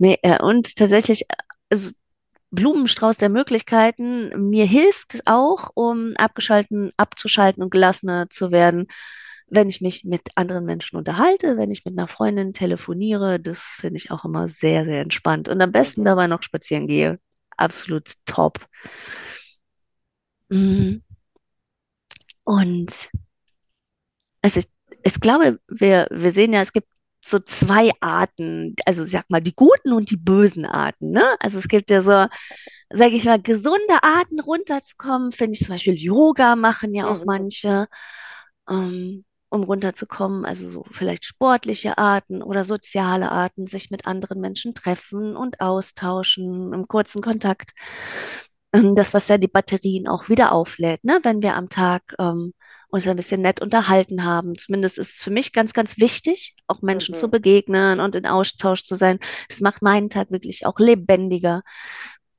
Äh, 0.00 0.42
und 0.42 0.76
tatsächlich, 0.76 1.26
also 1.68 1.92
Blumenstrauß 2.50 3.18
der 3.18 3.28
Möglichkeiten 3.28 4.48
mir 4.50 4.66
hilft 4.66 5.20
auch, 5.26 5.70
um 5.74 6.14
abgeschalten, 6.16 6.90
abzuschalten 6.96 7.62
und 7.62 7.70
gelassener 7.70 8.28
zu 8.30 8.50
werden, 8.50 8.88
wenn 9.50 9.68
ich 9.68 9.80
mich 9.80 10.04
mit 10.04 10.22
anderen 10.36 10.64
Menschen 10.64 10.96
unterhalte, 10.96 11.56
wenn 11.56 11.70
ich 11.70 11.84
mit 11.84 11.98
einer 11.98 12.08
Freundin 12.08 12.52
telefoniere. 12.52 13.40
Das 13.40 13.78
finde 13.80 13.98
ich 13.98 14.10
auch 14.10 14.24
immer 14.24 14.48
sehr, 14.48 14.84
sehr 14.84 15.00
entspannt. 15.00 15.48
Und 15.48 15.60
am 15.60 15.72
besten 15.72 16.02
Mhm. 16.02 16.04
dabei 16.04 16.26
noch 16.26 16.42
spazieren 16.42 16.86
gehe. 16.86 17.18
Absolut 17.56 18.08
top. 18.26 18.60
Mhm. 20.50 21.00
Und 22.44 23.10
also 24.42 24.60
ich, 24.60 24.66
ich 25.04 25.20
glaube, 25.20 25.60
wir, 25.68 26.06
wir 26.10 26.30
sehen 26.30 26.52
ja, 26.52 26.62
es 26.62 26.72
gibt 26.72 26.88
so 27.22 27.38
zwei 27.38 27.90
Arten, 28.00 28.74
also 28.86 29.04
sag 29.06 29.28
mal, 29.28 29.40
die 29.42 29.54
guten 29.54 29.92
und 29.92 30.10
die 30.10 30.16
bösen 30.16 30.64
Arten, 30.64 31.10
ne? 31.10 31.36
Also 31.40 31.58
es 31.58 31.68
gibt 31.68 31.90
ja 31.90 32.00
so 32.00 32.26
sage 32.92 33.16
ich 33.16 33.24
mal, 33.26 33.42
gesunde 33.42 34.02
Arten 34.02 34.40
runterzukommen, 34.40 35.32
finde 35.32 35.54
ich 35.54 35.60
zum 35.60 35.74
Beispiel 35.74 35.94
Yoga 35.94 36.56
machen 36.56 36.94
ja 36.94 37.08
auch 37.08 37.20
Mhm. 37.20 37.24
manche, 37.26 37.88
ähm, 38.68 39.24
um 39.50 39.64
runterzukommen. 39.64 40.44
Also 40.46 40.68
so 40.70 40.84
vielleicht 40.90 41.24
sportliche 41.26 41.98
Arten 41.98 42.42
oder 42.42 42.64
soziale 42.64 43.30
Arten, 43.32 43.66
sich 43.66 43.90
mit 43.90 44.06
anderen 44.06 44.40
Menschen 44.40 44.74
treffen 44.74 45.36
und 45.36 45.60
austauschen 45.60 46.72
im 46.72 46.88
kurzen 46.88 47.22
Kontakt. 47.22 47.72
Ähm, 48.72 48.94
Das, 48.94 49.14
was 49.14 49.28
ja 49.28 49.38
die 49.38 49.48
Batterien 49.48 50.08
auch 50.08 50.28
wieder 50.28 50.52
auflädt, 50.52 51.04
ne? 51.04 51.20
Wenn 51.22 51.42
wir 51.42 51.56
am 51.56 51.68
Tag 51.68 52.14
ähm, 52.18 52.52
uns 52.88 53.06
ein 53.06 53.16
bisschen 53.16 53.40
nett 53.40 53.60
unterhalten 53.62 54.24
haben. 54.24 54.56
Zumindest 54.58 54.98
ist 54.98 55.14
es 55.14 55.20
für 55.22 55.30
mich 55.30 55.52
ganz, 55.52 55.72
ganz 55.72 55.98
wichtig, 55.98 56.56
auch 56.66 56.82
Menschen 56.82 57.14
zu 57.14 57.28
Mhm. 57.28 57.30
begegnen 57.30 58.00
und 58.00 58.16
in 58.16 58.26
Austausch 58.26 58.82
zu 58.82 58.96
sein. 58.96 59.18
Das 59.48 59.60
macht 59.60 59.82
meinen 59.82 60.10
Tag 60.10 60.30
wirklich 60.32 60.66
auch 60.66 60.78
lebendiger. 60.78 61.62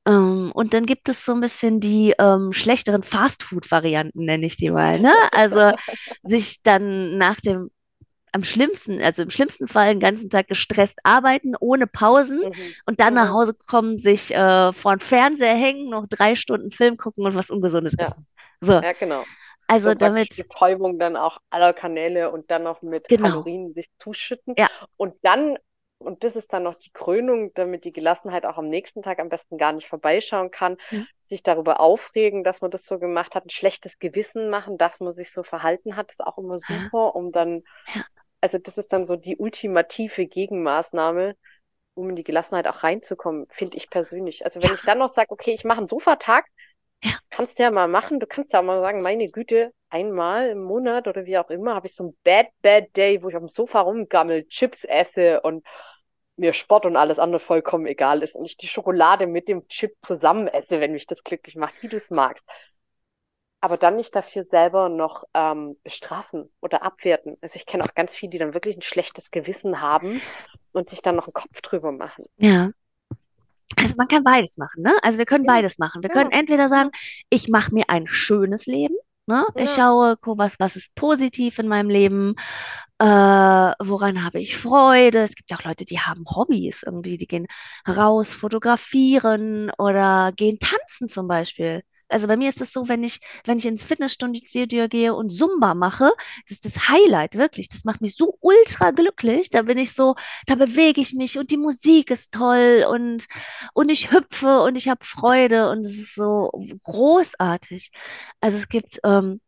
Ähm, 0.06 0.50
und 0.54 0.74
dann 0.74 0.86
gibt 0.86 1.08
es 1.08 1.24
so 1.24 1.32
ein 1.32 1.40
bisschen 1.40 1.80
die 1.80 2.14
ähm, 2.18 2.52
schlechteren 2.52 3.02
Fastfood-Varianten, 3.02 4.24
nenne 4.24 4.46
ich 4.46 4.56
die 4.56 4.70
mal, 4.70 5.00
ne? 5.00 5.12
Also 5.32 5.72
sich 6.22 6.62
dann 6.62 7.18
nach 7.18 7.40
dem, 7.40 7.70
am 8.32 8.44
schlimmsten, 8.44 9.02
also 9.02 9.22
im 9.24 9.30
schlimmsten 9.30 9.68
Fall 9.68 9.90
den 9.94 10.00
ganzen 10.00 10.30
Tag 10.30 10.48
gestresst 10.48 11.00
arbeiten, 11.04 11.54
ohne 11.60 11.86
Pausen 11.88 12.42
Mhm. 12.42 12.74
und 12.86 13.00
dann 13.00 13.14
nach 13.14 13.30
Mhm. 13.30 13.32
Hause 13.32 13.54
kommen, 13.54 13.98
sich 13.98 14.34
äh, 14.34 14.72
vor 14.72 14.96
den 14.96 15.00
Fernseher 15.00 15.54
hängen, 15.56 15.90
noch 15.90 16.06
drei 16.08 16.34
Stunden 16.36 16.70
Film 16.70 16.96
gucken 16.98 17.26
und 17.26 17.34
was 17.34 17.50
Ungesundes 17.50 17.94
Ja, 17.98 17.98
essen. 17.98 18.26
So, 18.60 18.82
ja, 18.82 18.92
genau. 18.92 19.28
also 19.68 19.92
So 19.92 19.94
praktisch 19.94 20.28
damit, 20.28 20.34
Betäubung 20.36 20.98
dann 20.98 21.16
auch 21.16 21.38
aller 21.50 21.72
Kanäle 21.74 22.30
und 22.32 22.50
dann 22.50 22.62
noch 22.64 22.82
mit 22.82 23.08
genau, 23.08 23.46
Kalorien 23.46 23.74
sich 23.74 23.90
zuschütten. 23.98 24.56
ja, 24.56 24.68
Und 24.96 25.14
dann, 25.24 25.58
und 26.02 26.24
das 26.24 26.36
ist 26.36 26.52
dann 26.52 26.62
noch 26.62 26.74
die 26.74 26.90
Krönung, 26.92 27.52
damit 27.54 27.84
die 27.84 27.92
Gelassenheit 27.92 28.44
auch 28.44 28.58
am 28.58 28.68
nächsten 28.68 29.02
Tag 29.02 29.18
am 29.18 29.28
besten 29.28 29.58
gar 29.58 29.72
nicht 29.72 29.88
vorbeischauen 29.88 30.50
kann, 30.50 30.76
ja, 30.90 31.04
sich 31.24 31.42
darüber 31.42 31.80
aufregen, 31.80 32.44
dass 32.44 32.60
man 32.60 32.70
das 32.70 32.84
so 32.84 32.98
gemacht 32.98 33.34
hat, 33.34 33.46
ein 33.46 33.50
schlechtes 33.50 33.98
Gewissen 33.98 34.50
machen, 34.50 34.78
dass 34.78 35.00
man 35.00 35.12
sich 35.12 35.32
so 35.32 35.42
verhalten 35.42 35.96
hat, 35.96 36.12
ist 36.12 36.22
auch 36.22 36.38
immer 36.38 36.58
super, 36.58 37.14
um 37.14 37.32
dann, 37.32 37.62
also 38.40 38.58
das 38.58 38.78
ist 38.78 38.92
dann 38.92 39.06
so 39.06 39.16
die 39.16 39.36
ultimative 39.36 40.26
Gegenmaßnahme, 40.26 41.36
um 41.94 42.10
in 42.10 42.16
die 42.16 42.24
Gelassenheit 42.24 42.66
auch 42.66 42.82
reinzukommen, 42.82 43.46
finde 43.50 43.76
ich 43.76 43.90
persönlich. 43.90 44.44
Also 44.44 44.62
wenn 44.62 44.70
ja, 44.70 44.74
ich 44.74 44.82
dann 44.82 44.98
noch 44.98 45.10
sage, 45.10 45.30
okay, 45.30 45.52
ich 45.52 45.64
mache 45.64 45.78
einen 45.78 45.86
Sofatag, 45.86 46.46
ja, 47.04 47.18
Kannst 47.30 47.58
du 47.58 47.64
ja 47.64 47.70
mal 47.70 47.88
machen. 47.88 48.20
Du 48.20 48.26
kannst 48.26 48.52
ja 48.52 48.62
mal 48.62 48.80
sagen, 48.80 49.02
meine 49.02 49.28
Güte, 49.28 49.72
einmal 49.90 50.50
im 50.50 50.62
Monat 50.62 51.08
oder 51.08 51.26
wie 51.26 51.36
auch 51.38 51.50
immer, 51.50 51.74
habe 51.74 51.86
ich 51.88 51.94
so 51.94 52.04
einen 52.04 52.16
Bad, 52.22 52.46
Bad 52.62 52.96
Day, 52.96 53.22
wo 53.22 53.28
ich 53.28 53.34
auf 53.34 53.42
dem 53.42 53.48
Sofa 53.48 53.80
rumgammel, 53.80 54.46
Chips 54.46 54.84
esse 54.84 55.40
und 55.40 55.66
mir 56.36 56.52
Sport 56.52 56.86
und 56.86 56.96
alles 56.96 57.18
andere 57.18 57.40
vollkommen 57.40 57.86
egal 57.86 58.22
ist 58.22 58.36
und 58.36 58.44
ich 58.44 58.56
die 58.56 58.68
Schokolade 58.68 59.26
mit 59.26 59.48
dem 59.48 59.68
Chip 59.68 59.96
zusammen 60.02 60.48
esse, 60.48 60.80
wenn 60.80 60.92
mich 60.92 61.06
das 61.06 61.24
glücklich 61.24 61.56
macht, 61.56 61.74
wie 61.82 61.88
du 61.88 61.96
es 61.96 62.10
magst. 62.10 62.46
Aber 63.60 63.76
dann 63.78 63.96
nicht 63.96 64.14
dafür 64.14 64.44
selber 64.44 64.88
noch 64.90 65.24
ähm, 65.34 65.76
bestrafen 65.84 66.52
oder 66.60 66.82
abwerten. 66.82 67.36
Also 67.40 67.56
ich 67.56 67.64
kenne 67.66 67.84
auch 67.84 67.94
ganz 67.94 68.14
viele, 68.14 68.30
die 68.30 68.38
dann 68.38 68.54
wirklich 68.54 68.76
ein 68.76 68.82
schlechtes 68.82 69.30
Gewissen 69.30 69.80
haben 69.80 70.20
und 70.72 70.90
sich 70.90 71.00
dann 71.02 71.16
noch 71.16 71.26
einen 71.28 71.34
Kopf 71.34 71.60
drüber 71.62 71.92
machen. 71.92 72.26
ja. 72.38 72.72
Also 73.78 73.94
man 73.96 74.08
kann 74.08 74.22
beides 74.22 74.58
machen, 74.58 74.82
ne? 74.82 74.92
Also 75.02 75.18
wir 75.18 75.24
können 75.24 75.44
Ja, 75.44 75.46
beides 75.46 75.78
machen. 75.78 76.02
Wir 76.02 76.10
können 76.10 76.30
ja, 76.30 76.30
entweder 76.30 76.68
sagen, 76.68 76.90
ich 77.30 77.48
mache 77.48 77.74
mir 77.74 77.84
ein 77.88 78.06
schönes 78.06 78.66
Leben, 78.66 78.94
ne? 79.26 79.44
Ich 79.56 79.70
ja. 79.70 79.74
schaue, 79.74 80.16
guck, 80.20 80.38
was, 80.38 80.60
was 80.60 80.76
ist 80.76 80.94
positiv 80.94 81.58
in 81.58 81.68
meinem 81.68 81.88
Leben, 81.90 82.34
äh, 83.02 83.04
woran 83.80 84.24
habe 84.24 84.40
ich 84.40 84.56
Freude. 84.56 85.22
Es 85.22 85.34
gibt 85.34 85.50
ja 85.50 85.56
auch 85.58 85.64
Leute, 85.64 85.84
die 85.84 85.98
haben 85.98 86.24
Hobbys 86.28 86.82
irgendwie, 86.84 87.18
die 87.18 87.26
gehen 87.26 87.48
raus, 87.88 88.32
fotografieren 88.32 89.70
oder 89.78 90.32
gehen 90.36 90.58
tanzen 90.60 91.08
zum 91.08 91.26
Beispiel. 91.26 91.82
Also 92.08 92.28
bei 92.28 92.36
mir 92.36 92.48
ist 92.48 92.60
es 92.60 92.72
so, 92.72 92.88
wenn 92.88 93.02
ich, 93.02 93.20
wenn 93.44 93.58
ich 93.58 93.66
ins 93.66 93.84
Fitnessstudio 93.84 94.86
gehe 94.88 95.14
und 95.14 95.30
Zumba 95.30 95.74
mache, 95.74 96.12
das 96.46 96.52
ist 96.52 96.64
das 96.64 96.88
Highlight, 96.88 97.34
wirklich. 97.36 97.68
Das 97.68 97.84
macht 97.84 98.02
mich 98.02 98.14
so 98.16 98.36
ultra 98.40 98.90
glücklich. 98.92 99.50
Da 99.50 99.62
bin 99.62 99.78
ich 99.78 99.94
so, 99.94 100.14
da 100.46 100.54
bewege 100.54 101.00
ich 101.00 101.12
mich 101.14 101.38
und 101.38 101.50
die 101.50 101.56
Musik 101.56 102.10
ist 102.10 102.32
toll 102.32 102.86
und, 102.88 103.26
und 103.74 103.90
ich 103.90 104.12
hüpfe 104.12 104.60
und 104.60 104.76
ich 104.76 104.88
habe 104.88 105.04
Freude 105.04 105.70
und 105.70 105.80
es 105.80 105.96
ist 105.98 106.14
so 106.14 106.50
großartig. 106.84 107.90
Also 108.40 108.58
es 108.58 108.68
gibt, 108.68 109.00
ähm, 109.04 109.40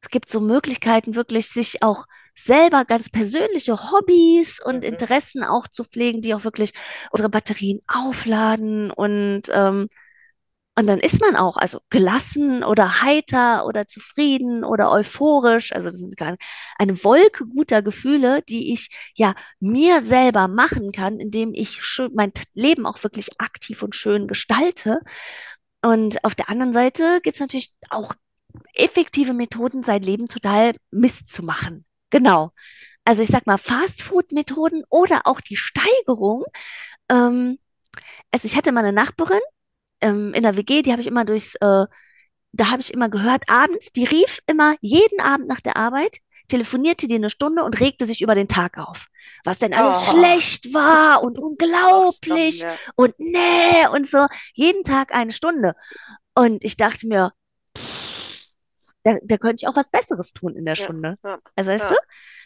es 0.00 0.10
gibt 0.10 0.28
so 0.30 0.40
Möglichkeiten, 0.40 1.14
wirklich 1.14 1.48
sich 1.50 1.82
auch 1.82 2.06
selber 2.36 2.84
ganz 2.84 3.10
persönliche 3.10 3.76
Hobbys 3.90 4.60
und 4.64 4.76
Mhm. 4.76 4.82
Interessen 4.84 5.44
auch 5.44 5.68
zu 5.68 5.84
pflegen, 5.84 6.20
die 6.22 6.34
auch 6.34 6.44
wirklich 6.44 6.72
unsere 7.10 7.30
Batterien 7.30 7.80
aufladen 7.88 8.90
und 8.90 9.42
ähm, 9.52 9.88
und 10.78 10.86
dann 10.86 11.00
ist 11.00 11.22
man 11.22 11.36
auch 11.36 11.56
also 11.56 11.80
gelassen 11.88 12.62
oder 12.62 13.00
heiter 13.00 13.64
oder 13.66 13.86
zufrieden 13.86 14.62
oder 14.62 14.90
euphorisch. 14.92 15.72
Also 15.72 15.88
das 15.88 15.96
sind 15.98 16.14
eine 16.78 17.02
Wolke 17.02 17.46
guter 17.46 17.80
Gefühle, 17.80 18.42
die 18.42 18.72
ich 18.74 18.90
ja 19.14 19.34
mir 19.58 20.02
selber 20.02 20.48
machen 20.48 20.92
kann, 20.92 21.18
indem 21.18 21.54
ich 21.54 21.80
mein 22.12 22.32
Leben 22.52 22.84
auch 22.84 23.02
wirklich 23.02 23.40
aktiv 23.40 23.82
und 23.82 23.94
schön 23.94 24.26
gestalte. 24.28 25.00
Und 25.82 26.22
auf 26.24 26.34
der 26.34 26.50
anderen 26.50 26.74
Seite 26.74 27.20
gibt 27.22 27.36
es 27.36 27.40
natürlich 27.40 27.72
auch 27.88 28.12
effektive 28.74 29.34
Methoden, 29.34 29.84
sein 29.84 30.02
Leben 30.02 30.28
total 30.28 30.74
Mist 30.92 31.30
zu 31.30 31.44
machen. 31.44 31.85
Genau. 32.10 32.52
Also 33.04 33.22
ich 33.22 33.28
sag 33.28 33.46
mal, 33.46 33.58
Fastfood-Methoden 33.58 34.84
oder 34.90 35.22
auch 35.26 35.40
die 35.40 35.56
Steigerung. 35.56 36.44
Ähm, 37.10 37.58
also 38.32 38.46
ich 38.46 38.56
hatte 38.56 38.72
mal 38.72 38.80
eine 38.80 38.92
Nachbarin 38.92 39.40
ähm, 40.00 40.34
in 40.34 40.42
der 40.42 40.56
WG, 40.56 40.82
die 40.82 40.92
habe 40.92 41.02
ich 41.02 41.08
immer 41.08 41.24
durchs, 41.24 41.56
äh, 41.56 41.86
da 42.52 42.70
habe 42.70 42.80
ich 42.80 42.92
immer 42.94 43.08
gehört, 43.08 43.44
abends, 43.48 43.92
die 43.92 44.04
rief 44.04 44.40
immer 44.46 44.76
jeden 44.80 45.20
Abend 45.20 45.48
nach 45.48 45.60
der 45.60 45.76
Arbeit, 45.76 46.18
telefonierte 46.48 47.08
die 47.08 47.16
eine 47.16 47.30
Stunde 47.30 47.64
und 47.64 47.80
regte 47.80 48.06
sich 48.06 48.22
über 48.22 48.34
den 48.34 48.48
Tag 48.48 48.78
auf. 48.78 49.06
Was 49.44 49.58
denn 49.58 49.74
alles 49.74 50.08
Oh, 50.08 50.10
schlecht 50.12 50.74
war 50.74 51.22
und 51.22 51.38
unglaublich 51.40 52.62
ja. 52.62 52.76
und 52.96 53.14
nee 53.18 53.86
und 53.92 54.06
so. 54.08 54.26
Jeden 54.54 54.84
Tag 54.84 55.14
eine 55.14 55.32
Stunde. 55.32 55.74
Und 56.34 56.64
ich 56.64 56.76
dachte 56.76 57.06
mir, 57.06 57.32
da, 59.06 59.16
da 59.24 59.38
könnte 59.38 59.62
ich 59.62 59.68
auch 59.68 59.76
was 59.76 59.90
Besseres 59.90 60.32
tun 60.32 60.56
in 60.56 60.64
der 60.64 60.76
Ja, 60.76 60.84
Stunde. 60.84 61.16
ja, 61.24 61.40
Also 61.56 61.70
weißt 61.70 61.90
du, 61.90 61.94
ja, 61.94 62.00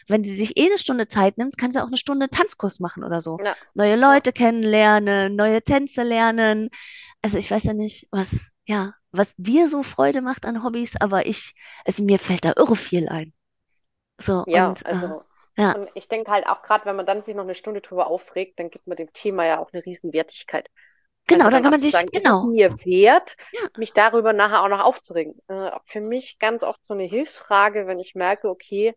wenn 0.07 0.23
sie 0.23 0.35
sich 0.35 0.57
eh 0.57 0.67
eine 0.67 0.77
Stunde 0.77 1.07
Zeit 1.07 1.37
nimmt, 1.37 1.57
kann 1.57 1.71
sie 1.71 1.81
auch 1.81 1.87
eine 1.87 1.97
Stunde 1.97 2.29
Tanzkurs 2.29 2.79
machen 2.79 3.03
oder 3.03 3.21
so. 3.21 3.41
Neue. 3.73 3.95
Leute 3.95 4.33
kennenlernen, 4.33 5.35
neue 5.35 5.61
Tänze 5.63 6.03
lernen. 6.03 6.69
Also 7.21 7.37
ich 7.37 7.51
weiß 7.51 7.63
ja 7.63 7.73
nicht, 7.73 8.07
was, 8.11 8.53
ja, 8.65 8.93
was 9.11 9.33
dir 9.37 9.67
so 9.69 9.83
Freude 9.83 10.21
macht 10.21 10.45
an 10.45 10.63
Hobbys, 10.63 10.95
aber 10.99 11.25
ich, 11.27 11.55
also 11.85 12.03
mir 12.03 12.19
fällt 12.19 12.45
da 12.45 12.53
irre 12.57 12.75
viel 12.75 13.09
ein. 13.09 13.33
So, 14.19 14.45
Ja, 14.45 14.69
und 14.69 14.85
äh, 14.89 14.95
also, 14.99 15.23
ja, 15.57 15.75
und 15.75 15.89
ich 15.93 16.07
denke 16.07 16.31
halt 16.31 16.45
auch 16.47 16.61
gerade, 16.63 16.85
wenn 16.85 16.95
man 16.95 17.05
dann 17.05 17.23
sich 17.23 17.35
noch 17.35 17.43
eine 17.43 17.55
Stunde 17.55 17.81
drüber 17.81 18.07
aufregt, 18.07 18.59
dann 18.59 18.69
gibt 18.69 18.87
man 18.87 18.97
dem 18.97 19.13
Thema 19.13 19.45
ja 19.45 19.59
auch 19.59 19.71
eine 19.73 19.85
Riesenwertigkeit. 19.85 20.69
Genau, 21.31 21.49
Also 21.49 21.49
dann 21.49 21.63
kann 21.63 21.71
man 21.71 21.79
sich, 21.79 21.91
sagen, 21.91 22.09
ist 22.11 22.27
genau, 22.27 22.43
mir 22.43 22.71
wert, 22.85 23.35
ja, 23.51 23.69
mich 23.75 23.93
darüber 23.93 24.33
nachher 24.33 24.63
auch 24.63 24.67
noch 24.69 24.81
aufzuregen? 24.83 25.35
Äh, 25.47 25.71
für 25.85 26.01
mich 26.01 26.39
ganz 26.39 26.63
oft 26.63 26.83
so 26.85 26.93
eine 26.93 27.03
Hilfsfrage, 27.05 27.87
wenn 27.87 27.99
ich 27.99 28.15
merke, 28.15 28.49
okay, 28.49 28.95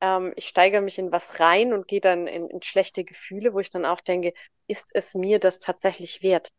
ähm, 0.00 0.32
ich 0.36 0.48
steigere 0.48 0.80
mich 0.82 0.98
in 0.98 1.12
was 1.12 1.40
rein 1.40 1.72
und 1.72 1.88
gehe 1.88 2.00
dann 2.00 2.26
in, 2.26 2.48
in 2.50 2.62
schlechte 2.62 3.04
Gefühle, 3.04 3.54
wo 3.54 3.60
ich 3.60 3.70
dann 3.70 3.86
auch 3.86 4.00
denke, 4.02 4.34
ist 4.68 4.90
es 4.94 5.14
mir 5.14 5.38
das 5.40 5.58
tatsächlich 5.60 6.22
wert? 6.22 6.50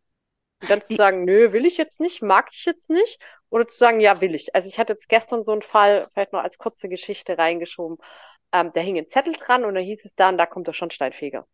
Und 0.61 0.69
dann 0.71 0.81
zu 0.81 0.93
sagen, 0.95 1.25
nö, 1.25 1.53
will 1.53 1.65
ich 1.65 1.77
jetzt 1.77 1.99
nicht, 2.01 2.21
mag 2.23 2.49
ich 2.53 2.65
jetzt 2.65 2.89
nicht, 2.89 3.21
oder 3.49 3.67
zu 3.67 3.77
sagen, 3.77 3.99
ja, 3.99 4.21
will 4.21 4.35
ich. 4.35 4.55
Also 4.55 4.69
ich 4.69 4.79
hatte 4.79 4.93
jetzt 4.93 5.09
gestern 5.09 5.43
so 5.45 5.51
einen 5.53 5.61
Fall, 5.61 6.07
vielleicht 6.13 6.33
noch 6.33 6.41
als 6.43 6.57
kurze 6.57 6.89
Geschichte 6.89 7.37
reingeschoben, 7.37 7.97
ähm, 8.53 8.71
da 8.73 8.81
hing 8.81 8.97
ein 8.97 9.09
Zettel 9.09 9.33
dran 9.35 9.65
und 9.65 9.75
da 9.75 9.81
hieß 9.81 10.05
es 10.05 10.15
dann, 10.15 10.37
da 10.37 10.45
kommt 10.47 10.67
der 10.67 10.73
Schornsteinfeger. 10.73 11.47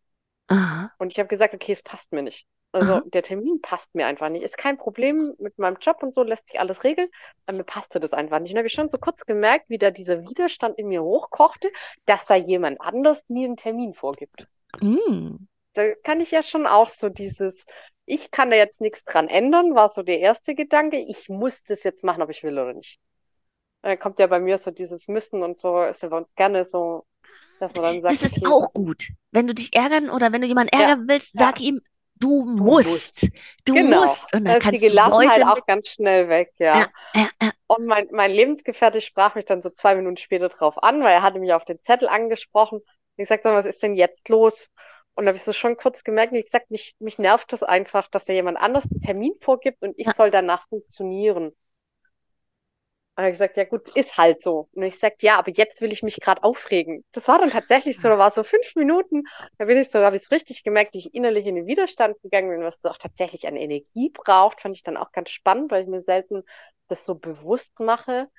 aha, 0.48 0.96
Und 1.00 1.12
ich 1.12 1.18
habe 1.20 1.29
gesagt, 1.29 1.53
okay, 1.56 1.72
es 1.72 1.82
passt 1.82 2.12
mir 2.12 2.22
nicht. 2.22 2.48
Also 2.71 2.99
aha, 2.99 3.03
der 3.03 3.23
Termin 3.23 3.61
passt 3.61 3.93
mir 3.95 4.05
einfach 4.07 4.29
nicht. 4.29 4.43
Ist 4.43 4.57
kein 4.57 4.77
Problem 4.77 5.35
mit 5.39 5.57
meinem 5.59 5.77
Job 5.81 6.03
und 6.03 6.13
so, 6.15 6.23
lässt 6.23 6.47
sich 6.49 6.59
alles 6.59 6.83
regeln, 6.83 7.09
aber 7.45 7.57
mir 7.57 7.63
passte 7.63 7.99
das 7.99 8.13
einfach 8.13 8.39
nicht. 8.39 8.51
Und 8.51 8.55
da 8.55 8.59
habe 8.59 8.67
ich 8.67 8.73
schon 8.73 8.89
so 8.89 8.97
kurz 8.97 9.25
gemerkt, 9.25 9.69
wie 9.69 9.77
da 9.79 9.91
dieser 9.91 10.21
Widerstand 10.23 10.77
in 10.79 10.88
mir 10.88 11.03
hochkochte, 11.03 11.71
dass 12.05 12.25
da 12.25 12.35
jemand 12.35 12.81
anders 12.81 13.23
mir 13.27 13.45
einen 13.47 13.57
Termin 13.57 13.93
vorgibt. 13.93 14.47
hm, 14.81 15.47
Da 15.73 15.93
kann 16.03 16.21
ich 16.21 16.31
ja 16.31 16.43
schon 16.43 16.67
auch 16.67 16.89
so 16.89 17.09
dieses, 17.09 17.65
ich 18.05 18.31
kann 18.31 18.49
da 18.51 18.57
jetzt 18.57 18.81
nichts 18.81 19.03
dran 19.05 19.27
ändern, 19.27 19.75
war 19.75 19.89
so 19.89 20.03
der 20.03 20.19
erste 20.19 20.55
Gedanke. 20.55 20.97
Ich 20.99 21.29
muss 21.29 21.63
das 21.63 21.83
jetzt 21.83 22.03
machen, 22.03 22.21
ob 22.21 22.29
ich 22.29 22.43
will 22.43 22.53
oder 22.59 22.73
nicht. 22.73 22.99
Und 23.83 23.89
dann 23.91 23.99
kommt 23.99 24.19
ja 24.19 24.27
bei 24.27 24.39
mir 24.39 24.57
so 24.59 24.71
dieses 24.71 25.07
Müssen 25.09 25.43
und 25.43 25.61
so, 25.61 25.83
ist 25.83 26.03
ja 26.03 26.09
bei 26.09 26.17
uns 26.19 26.29
gerne 26.35 26.65
so, 26.65 27.05
dass 27.59 27.75
man 27.75 27.83
dann 27.85 28.01
das 28.07 28.21
sagt, 28.21 28.23
ist 28.23 28.45
okay, 28.45 28.45
auch 28.45 28.73
gut. 28.73 29.09
Wenn 29.31 29.47
du 29.47 29.53
dich 29.53 29.75
ärgern 29.75 30.09
oder 30.09 30.31
wenn 30.31 30.41
du 30.41 30.47
jemanden 30.47 30.73
ja, 30.75 30.88
ärgern 30.88 31.07
willst, 31.07 31.38
ja, 31.38 31.38
sag 31.38 31.59
ihm, 31.61 31.81
du 32.19 32.43
musst. 32.45 33.29
du 33.65 33.75
Genau. 33.75 34.01
musst. 34.01 34.33
Und 34.33 34.45
Da 34.45 34.55
dann 34.55 34.57
ist 34.57 34.71
die 34.71 34.79
kannst 34.79 34.89
du 34.89 34.97
Gelassenheit 34.97 35.43
Leute 35.43 35.47
auch 35.47 35.65
mit, 35.65 35.65
ganz 35.65 35.89
schnell 35.89 36.29
weg, 36.29 36.53
ja, 36.73 36.83
ja. 36.83 36.89
ja, 37.15 37.29
ja, 37.41 37.51
Und 37.67 37.85
mein, 37.85 38.07
mein 38.11 38.31
Lebensgefährte 38.31 39.01
sprach 39.01 39.35
mich 39.35 39.45
dann 39.45 39.61
so 39.61 39.69
zwei 39.69 39.95
Minuten 39.95 40.17
später 40.17 40.49
drauf 40.49 40.81
an, 40.83 41.01
weil 41.03 41.13
er 41.13 41.21
hatte 41.23 41.39
mich 41.39 41.53
auf 41.53 41.65
den 41.65 41.81
Zettel 41.83 42.09
angesprochen. 42.09 42.81
Ich 43.17 43.27
sagte, 43.29 43.51
was 43.53 43.65
ist 43.65 43.83
denn 43.83 43.95
jetzt 43.95 44.29
los? 44.29 44.69
Und 45.15 45.25
da 45.25 45.29
habe 45.29 45.38
ich 45.38 45.43
so 45.43 45.53
schon 45.53 45.77
kurz 45.77 46.03
gemerkt, 46.03 46.33
wie 46.33 46.41
gesagt, 46.43 46.71
mich, 46.71 46.95
mich 46.99 47.19
nervt 47.19 47.51
das 47.53 47.63
einfach, 47.63 48.07
dass 48.09 48.25
da 48.25 48.33
jemand 48.33 48.57
anders 48.59 48.85
einen 48.91 49.01
Termin 49.01 49.33
vorgibt 49.41 49.81
und 49.83 49.95
ich 49.99 50.11
soll 50.13 50.31
danach 50.31 50.67
funktionieren. 50.69 51.53
Und 53.19 53.25
er 53.25 53.27
hat 53.27 53.33
gesagt, 53.33 53.57
ja 53.57 53.65
gut, 53.65 53.89
ist 53.97 54.17
halt 54.17 54.41
so. 54.41 54.69
Und 54.71 54.83
ich 54.83 54.97
sagte, 54.97 55.25
ja, 55.25 55.38
aber 55.38 55.51
jetzt 55.51 55.81
will 55.81 55.91
ich 55.91 56.03
mich 56.03 56.21
gerade 56.21 56.41
aufregen. 56.41 57.03
Das 57.11 57.27
war 57.27 57.38
dann 57.38 57.49
tatsächlich 57.49 57.99
so, 57.99 58.07
da 58.07 58.17
war 58.17 58.31
so 58.31 58.43
fünf 58.43 58.77
Minuten, 58.77 59.23
da 59.57 59.65
bin 59.65 59.77
ich 59.77 59.89
so, 59.89 59.99
habe 59.99 60.15
ich 60.15 60.21
es 60.21 60.31
richtig 60.31 60.63
gemerkt, 60.63 60.93
wie 60.93 60.99
ich 60.99 61.13
innerlich 61.13 61.45
in 61.45 61.55
den 61.55 61.65
Widerstand 61.65 62.15
gegangen 62.21 62.49
bin, 62.49 62.61
was 62.61 62.79
das 62.79 62.93
auch 62.93 62.97
tatsächlich 62.97 63.45
an 63.45 63.57
Energie 63.57 64.09
braucht, 64.09 64.61
fand 64.61 64.77
ich 64.77 64.83
dann 64.83 64.95
auch 64.95 65.11
ganz 65.11 65.31
spannend, 65.31 65.69
weil 65.69 65.83
ich 65.83 65.89
mir 65.89 66.01
selten 66.01 66.43
das 66.87 67.03
so 67.03 67.13
bewusst 67.13 67.77
mache. 67.81 68.29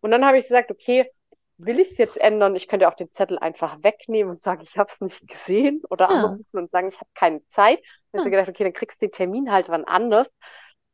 Und 0.00 0.10
dann 0.10 0.26
habe 0.26 0.36
ich 0.36 0.44
gesagt, 0.44 0.70
okay, 0.70 1.10
will 1.56 1.80
ich 1.80 1.92
es 1.92 1.96
jetzt 1.96 2.18
ändern? 2.18 2.56
Ich 2.56 2.68
könnte 2.68 2.88
auch 2.88 2.94
den 2.94 3.10
Zettel 3.14 3.38
einfach 3.38 3.82
wegnehmen 3.82 4.30
und 4.30 4.42
sagen, 4.42 4.60
ich 4.62 4.76
habe 4.76 4.90
es 4.90 5.00
nicht 5.00 5.26
gesehen 5.26 5.80
oder 5.88 6.10
ja, 6.10 6.24
anrufen 6.24 6.58
und 6.58 6.70
sagen, 6.70 6.88
ich 6.88 6.96
habe 6.96 7.08
keine 7.14 7.42
Zeit. 7.48 7.80
Dann 8.12 8.20
habe 8.20 8.28
ja. 8.30 8.36
ich 8.36 8.38
gedacht, 8.38 8.48
okay, 8.50 8.64
dann 8.64 8.74
kriegst 8.74 9.00
du 9.00 9.06
den 9.06 9.12
Termin 9.12 9.50
halt 9.50 9.70
wann 9.70 9.84
anders. 9.84 10.30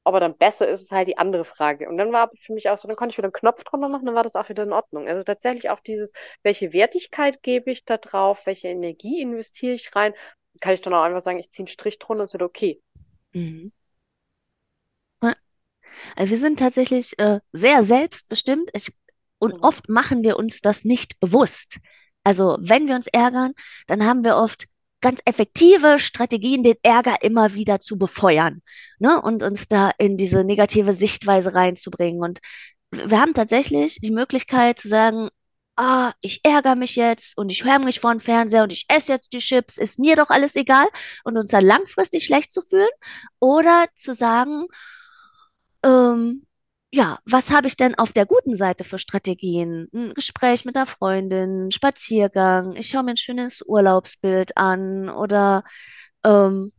Aber 0.05 0.21
dann 0.21 0.37
besser 0.37 0.69
ist 0.69 0.83
es 0.83 0.91
halt 0.91 1.09
die 1.09 1.19
andere 1.19 1.45
Frage. 1.45 1.89
Und 1.89 1.97
dann 1.99 2.13
war 2.13 2.31
für 2.41 2.53
mich 2.55 2.69
auch 2.69 2.79
so, 2.79 2.89
dann 2.89 2.97
konnte 2.97 3.13
ich 3.13 3.19
wieder 3.19 3.27
einen 3.27 3.33
Knopf 3.33 3.63
drunter 3.65 3.89
machen, 3.89 4.07
dann 4.07 4.15
war 4.15 4.25
das 4.25 4.35
auch 4.37 4.49
wieder 4.49 4.65
in 4.65 4.73
Ordnung. 4.73 5.09
Also 5.09 5.23
tatsächlich 5.23 5.71
auch 5.71 5.81
dieses, 5.81 6.13
welche 6.43 6.73
Wertigkeit 6.73 7.43
gebe 7.43 7.71
ich 7.71 7.85
da 7.85 7.99
drauf, 7.99 8.41
welche 8.47 8.69
Energie 8.69 9.21
investiere 9.23 9.75
ich 9.75 9.95
rein, 9.95 10.15
kann 10.61 10.75
ich 10.75 10.81
dann 10.83 10.95
auch 10.95 11.03
einfach 11.03 11.21
sagen, 11.23 11.39
ich 11.39 11.51
ziehe 11.53 11.65
einen 11.65 11.69
Strich 11.69 11.99
drunter 11.99 12.23
und 12.23 12.27
es 12.27 12.33
wird 12.33 12.43
okay. 12.43 12.83
Mhm. 13.35 13.71
Also 16.17 16.31
wir 16.31 16.39
sind 16.39 16.59
tatsächlich 16.59 17.19
äh, 17.19 17.41
sehr 17.53 17.83
selbstbestimmt. 17.85 18.71
Ich, 18.75 18.93
und 19.39 19.55
Mhm. 19.55 19.63
oft 19.63 19.89
machen 19.89 20.23
wir 20.23 20.37
uns 20.37 20.61
das 20.61 20.85
nicht 20.85 21.19
bewusst. 21.21 21.79
Also 22.25 22.57
wenn 22.61 22.87
wir 22.89 22.95
uns 22.95 23.09
ärgern, 23.09 23.53
dann 23.87 24.07
haben 24.07 24.25
wir 24.25 24.37
oft 24.37 24.67
ganz 25.03 25.21
effektive 25.27 25.99
Strategien, 25.99 26.63
den 26.63 26.77
Ärger 26.83 27.23
immer 27.23 27.55
wieder 27.55 27.81
zu 27.81 27.99
befeuern, 27.99 28.63
ne? 28.99 29.21
Und 29.21 29.43
uns 29.43 29.69
da 29.69 29.91
in 29.99 30.17
diese 30.17 30.45
negative 30.45 30.95
Sichtweise 30.95 31.55
reinzubringen. 31.55 32.23
Und 32.23 32.41
wir 32.91 33.21
haben 33.21 33.35
tatsächlich 33.35 33.97
die 34.01 34.11
Möglichkeit 34.11 34.79
zu 34.79 34.89
sagen, 34.89 35.29
ah, 35.77 36.13
ich 36.21 36.41
ärgere 36.45 36.77
mich 36.77 36.97
jetzt 36.97 37.37
und 37.37 37.51
ich 37.51 37.65
höre 37.65 37.79
mich 37.79 38.01
vor 38.01 38.15
den 38.15 38.21
Fernseher 38.21 38.63
und 38.63 38.73
ich 38.73 38.87
esse 38.89 39.13
jetzt 39.13 39.33
die 39.33 39.39
Chips, 39.39 39.79
ist 39.79 39.99
mir 39.99 40.17
doch 40.17 40.31
alles 40.31 40.57
egal 40.57 40.87
und 41.25 41.37
uns 41.37 41.51
dann 41.51 41.65
langfristig 41.65 42.25
schlecht 42.25 42.53
zu 42.53 42.61
fühlen. 42.63 42.89
Oder 43.41 43.87
zu 43.95 44.15
sagen, 44.15 44.67
ähm, 45.85 46.47
ja, 46.93 47.19
was 47.25 47.51
habe 47.51 47.69
ich 47.69 47.77
denn 47.77 47.95
auf 47.95 48.13
der 48.13 48.27
guten 48.27 48.55
Seite 48.55 48.85
für 48.85 48.99
Strategien? 48.99 49.89
Ein 49.95 50.15
Gespräch 50.15 50.65
mit 50.65 50.77
einer 50.77 50.87
Freundin, 50.87 51.71
Spaziergang, 51.71 52.77
ich 52.77 52.89
schaue 52.89 53.03
mir 53.05 53.13
ein 53.13 53.17
schönes 53.17 53.63
Urlaubsbild 53.67 54.57
an 54.59 55.09
oder 55.09 55.65
ähm, 56.25 56.73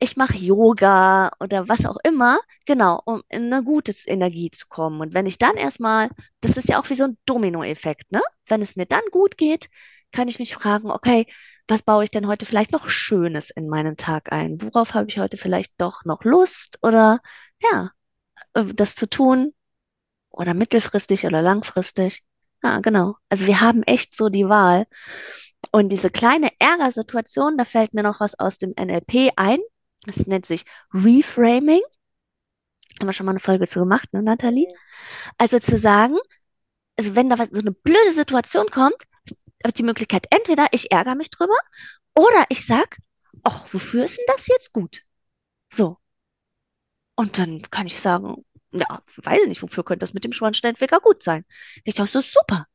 ich 0.00 0.16
mache 0.16 0.36
Yoga 0.36 1.30
oder 1.40 1.68
was 1.68 1.86
auch 1.86 1.98
immer, 2.04 2.40
genau, 2.66 3.00
um 3.04 3.22
in 3.28 3.52
eine 3.52 3.62
gute 3.64 3.94
Energie 4.06 4.50
zu 4.50 4.66
kommen. 4.68 5.00
Und 5.00 5.14
wenn 5.14 5.26
ich 5.26 5.38
dann 5.38 5.56
erstmal, 5.56 6.10
das 6.40 6.56
ist 6.56 6.68
ja 6.68 6.80
auch 6.80 6.90
wie 6.90 6.94
so 6.94 7.04
ein 7.04 7.18
Dominoeffekt, 7.26 8.12
ne? 8.12 8.22
Wenn 8.46 8.62
es 8.62 8.76
mir 8.76 8.86
dann 8.86 9.02
gut 9.12 9.38
geht, 9.38 9.68
kann 10.12 10.28
ich 10.28 10.38
mich 10.40 10.54
fragen, 10.54 10.90
okay, 10.90 11.26
was 11.68 11.82
baue 11.82 12.04
ich 12.04 12.10
denn 12.10 12.26
heute 12.26 12.46
vielleicht 12.46 12.72
noch 12.72 12.88
Schönes 12.88 13.50
in 13.50 13.68
meinen 13.68 13.96
Tag 13.96 14.32
ein? 14.32 14.60
Worauf 14.60 14.94
habe 14.94 15.08
ich 15.08 15.18
heute 15.18 15.36
vielleicht 15.36 15.74
doch 15.80 16.04
noch 16.04 16.24
Lust 16.24 16.78
oder 16.82 17.20
ja, 17.62 17.90
das 18.54 18.94
zu 18.94 19.08
tun 19.08 19.54
oder 20.30 20.54
mittelfristig 20.54 21.26
oder 21.26 21.42
langfristig. 21.42 22.22
Ja, 22.62 22.80
genau. 22.80 23.16
Also 23.28 23.46
wir 23.46 23.60
haben 23.60 23.82
echt 23.82 24.14
so 24.14 24.28
die 24.28 24.48
Wahl. 24.48 24.86
Und 25.70 25.90
diese 25.90 26.10
kleine 26.10 26.50
Ärgersituation, 26.58 27.56
da 27.56 27.64
fällt 27.64 27.94
mir 27.94 28.02
noch 28.02 28.20
was 28.20 28.38
aus 28.38 28.58
dem 28.58 28.74
NLP 28.76 29.32
ein. 29.36 29.58
Das 30.06 30.26
nennt 30.26 30.46
sich 30.46 30.64
Reframing. 30.92 31.82
Haben 32.98 33.08
wir 33.08 33.12
schon 33.12 33.26
mal 33.26 33.32
eine 33.32 33.40
Folge 33.40 33.66
zu 33.66 33.80
gemacht, 33.80 34.12
ne, 34.12 34.22
Nathalie? 34.22 34.68
Also 35.38 35.58
zu 35.58 35.78
sagen, 35.78 36.18
also 36.96 37.14
wenn 37.14 37.30
da 37.30 37.38
was, 37.38 37.50
so 37.50 37.60
eine 37.60 37.72
blöde 37.72 38.12
Situation 38.12 38.68
kommt, 38.70 38.96
habe 39.64 39.72
die 39.72 39.82
Möglichkeit, 39.82 40.26
entweder 40.30 40.66
ich 40.72 40.90
ärgere 40.90 41.14
mich 41.14 41.30
drüber 41.30 41.56
oder 42.14 42.44
ich 42.48 42.66
sag, 42.66 42.98
ach, 43.44 43.72
wofür 43.72 44.04
ist 44.04 44.18
denn 44.18 44.26
das 44.28 44.48
jetzt 44.48 44.72
gut? 44.72 45.02
So. 45.72 45.98
Und 47.14 47.38
dann 47.38 47.62
kann 47.70 47.86
ich 47.86 48.00
sagen, 48.00 48.44
ja, 48.72 49.02
weiß 49.16 49.42
ich 49.42 49.48
nicht, 49.48 49.62
wofür 49.62 49.84
könnte 49.84 50.00
das 50.00 50.14
mit 50.14 50.24
dem 50.24 50.32
Schornsteinfeger 50.32 51.00
gut 51.00 51.22
sein? 51.22 51.44
Ich 51.84 51.94
dachte, 51.94 52.12
das 52.12 52.24
ist 52.24 52.32
super. 52.32 52.66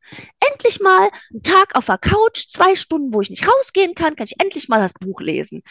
Endlich 0.52 0.80
mal 0.80 1.10
ein 1.34 1.42
Tag 1.42 1.76
auf 1.76 1.88
der 1.88 1.98
Couch, 1.98 2.48
zwei 2.50 2.76
Stunden, 2.76 3.14
wo 3.14 3.22
ich 3.22 3.32
nicht 3.32 3.48
rausgehen 3.48 3.96
kann, 3.96 4.16
kann 4.16 4.28
ich 4.28 4.40
endlich 4.40 4.70
mal 4.70 4.80
das 4.80 4.94
Buch 4.94 5.22
lesen. 5.22 5.64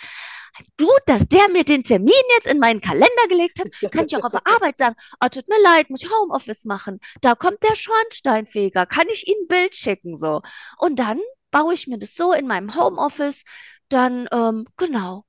Gut, 0.78 1.00
dass 1.06 1.28
der 1.28 1.48
mir 1.50 1.64
den 1.64 1.84
Termin 1.84 2.12
jetzt 2.36 2.46
in 2.46 2.58
meinen 2.58 2.80
Kalender 2.80 3.28
gelegt 3.28 3.60
hat, 3.60 3.92
kann 3.92 4.06
ich 4.06 4.16
auch 4.16 4.24
auf 4.24 4.32
der 4.32 4.46
Arbeit 4.46 4.78
sagen, 4.78 4.96
oh, 5.22 5.28
tut 5.28 5.48
mir 5.48 5.62
leid, 5.62 5.90
muss 5.90 6.02
ich 6.02 6.10
Homeoffice 6.10 6.64
machen. 6.64 6.98
Da 7.20 7.34
kommt 7.34 7.62
der 7.62 7.76
Schornsteinfeger, 7.76 8.86
kann 8.86 9.08
ich 9.10 9.28
Ihnen 9.28 9.44
ein 9.44 9.48
Bild 9.48 9.74
schicken, 9.74 10.16
so. 10.16 10.42
Und 10.78 10.98
dann 10.98 11.20
baue 11.50 11.74
ich 11.74 11.86
mir 11.86 11.98
das 11.98 12.14
so 12.14 12.32
in 12.32 12.46
meinem 12.46 12.74
Homeoffice, 12.74 13.44
dann, 13.88 14.28
ähm, 14.32 14.66
genau, 14.76 15.24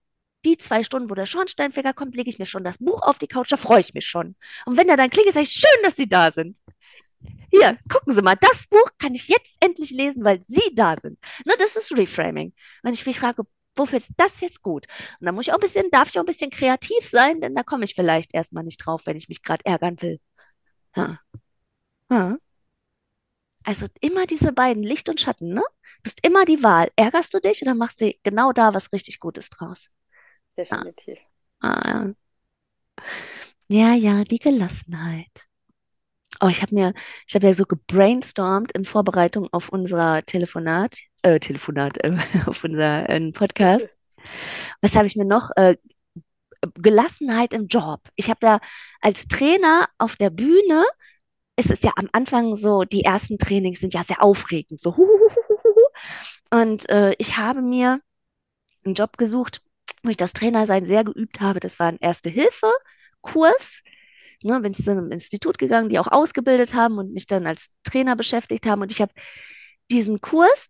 die 0.47 0.57
zwei 0.57 0.83
Stunden, 0.83 1.09
wo 1.09 1.15
der 1.15 1.25
Schornsteinfeger 1.25 1.93
kommt, 1.93 2.15
lege 2.15 2.29
ich 2.29 2.39
mir 2.39 2.45
schon 2.45 2.63
das 2.63 2.77
Buch 2.77 3.01
auf 3.01 3.17
die 3.17 3.27
Couch, 3.27 3.51
da 3.51 3.57
freue 3.57 3.81
ich 3.81 3.93
mich 3.93 4.07
schon. 4.07 4.35
Und 4.65 4.77
wenn 4.77 4.89
er 4.89 4.97
dann 4.97 5.09
klingelt, 5.09 5.33
sage 5.33 5.43
ich, 5.43 5.51
schön, 5.51 5.83
dass 5.83 5.95
Sie 5.95 6.07
da 6.07 6.31
sind. 6.31 6.57
Hier, 7.51 7.77
gucken 7.89 8.13
Sie 8.13 8.21
mal, 8.21 8.35
das 8.39 8.67
Buch 8.67 8.89
kann 8.97 9.15
ich 9.15 9.27
jetzt 9.27 9.57
endlich 9.59 9.91
lesen, 9.91 10.23
weil 10.23 10.43
Sie 10.47 10.73
da 10.73 10.95
sind. 10.99 11.19
Ne, 11.45 11.53
das 11.59 11.75
ist 11.75 11.97
Reframing. 11.97 12.53
Wenn 12.83 12.93
ich 12.93 13.05
mich 13.05 13.19
frage, 13.19 13.43
wofür 13.75 13.97
ist 13.97 14.11
das 14.17 14.41
jetzt 14.41 14.61
gut? 14.61 14.87
Und 15.19 15.25
da 15.25 15.31
muss 15.31 15.47
ich 15.47 15.53
auch 15.53 15.57
ein 15.57 15.61
bisschen, 15.61 15.89
darf 15.91 16.09
ich 16.09 16.17
auch 16.17 16.23
ein 16.23 16.27
bisschen 16.27 16.51
kreativ 16.51 17.07
sein, 17.07 17.41
denn 17.41 17.55
da 17.55 17.63
komme 17.63 17.85
ich 17.85 17.95
vielleicht 17.95 18.33
erstmal 18.33 18.63
nicht 18.63 18.77
drauf, 18.77 19.01
wenn 19.05 19.17
ich 19.17 19.29
mich 19.29 19.43
gerade 19.43 19.65
ärgern 19.65 20.01
will. 20.01 20.19
Ja. 20.95 21.19
Ja. 22.09 22.37
Also 23.63 23.87
immer 23.99 24.25
diese 24.25 24.53
beiden, 24.53 24.81
Licht 24.81 25.09
und 25.09 25.19
Schatten, 25.19 25.53
ne? 25.53 25.63
Du 26.03 26.09
hast 26.09 26.25
immer 26.25 26.45
die 26.45 26.63
Wahl. 26.63 26.89
Ärgerst 26.95 27.33
du 27.33 27.39
dich 27.41 27.61
oder 27.61 27.75
machst 27.75 27.99
du 28.01 28.13
genau 28.23 28.53
da 28.53 28.73
was 28.73 28.93
richtig 28.93 29.19
Gutes 29.19 29.49
draus? 29.49 29.89
Ja. 30.57 30.83
Definitiv. 30.83 31.17
Ah, 31.59 31.81
ja. 31.87 32.13
Ja, 33.69 33.93
ja, 33.93 34.23
die 34.23 34.39
Gelassenheit. 34.39 35.47
Oh, 36.39 36.47
ich 36.47 36.61
habe 36.61 36.75
mir, 36.75 36.93
ich 37.27 37.35
habe 37.35 37.47
ja 37.47 37.53
so 37.53 37.63
gebrainstormt 37.65 38.71
in 38.73 38.85
Vorbereitung 38.85 39.47
auf 39.51 39.69
unser 39.69 40.23
Telefonat, 40.23 40.97
äh, 41.23 41.39
Telefonat, 41.39 41.97
äh, 42.03 42.17
auf 42.45 42.63
unser 42.63 43.09
äh, 43.09 43.31
Podcast. 43.31 43.89
Was 44.81 44.95
habe 44.95 45.07
ich 45.07 45.15
mir 45.15 45.25
noch? 45.25 45.49
Äh, 45.55 45.77
Gelassenheit 46.75 47.53
im 47.53 47.67
Job. 47.67 48.01
Ich 48.15 48.29
habe 48.29 48.45
ja 48.45 48.59
als 49.01 49.27
Trainer 49.27 49.87
auf 49.97 50.15
der 50.15 50.29
Bühne, 50.29 50.85
ist 51.55 51.71
es 51.71 51.81
ja 51.83 51.91
am 51.95 52.09
Anfang 52.11 52.55
so, 52.55 52.83
die 52.83 53.03
ersten 53.03 53.37
Trainings 53.37 53.79
sind 53.79 53.93
ja 53.93 54.03
sehr 54.03 54.21
aufregend, 54.21 54.79
so 54.79 54.95
huhuhuhuhu. 54.95 55.81
Und 56.51 56.89
äh, 56.89 57.13
ich 57.17 57.37
habe 57.37 57.61
mir 57.61 57.99
einen 58.85 58.95
Job 58.95 59.17
gesucht, 59.17 59.61
wo 60.07 60.11
ich 60.11 60.17
das 60.17 60.33
Trainersein 60.33 60.85
sehr 60.85 61.03
geübt 61.03 61.41
habe. 61.41 61.59
Das 61.59 61.79
war 61.79 61.87
ein 61.87 61.99
Erste-Hilfe-Kurs. 61.99 63.83
Ne, 64.43 64.59
bin 64.61 64.71
ich 64.71 64.83
zu 64.83 64.91
einem 64.91 65.11
Institut 65.11 65.57
gegangen, 65.57 65.89
die 65.89 65.99
auch 65.99 66.07
ausgebildet 66.07 66.73
haben 66.75 66.97
und 66.97 67.11
mich 67.11 67.27
dann 67.27 67.47
als 67.47 67.75
Trainer 67.83 68.15
beschäftigt 68.15 68.65
haben. 68.67 68.81
Und 68.81 68.91
ich 68.91 69.01
habe 69.01 69.11
diesen 69.91 70.21
Kurs, 70.21 70.69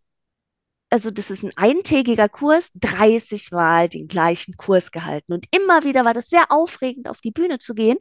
also 0.89 1.11
das 1.11 1.29
ist 1.29 1.43
ein 1.43 1.51
eintägiger 1.57 2.29
Kurs, 2.29 2.71
30 2.75 3.51
Mal 3.51 3.89
den 3.89 4.07
gleichen 4.07 4.55
Kurs 4.57 4.91
gehalten. 4.91 5.33
Und 5.33 5.45
immer 5.51 5.83
wieder 5.83 6.05
war 6.05 6.13
das 6.13 6.29
sehr 6.29 6.51
aufregend, 6.51 7.07
auf 7.07 7.19
die 7.21 7.31
Bühne 7.31 7.59
zu 7.59 7.73
gehen. 7.73 7.97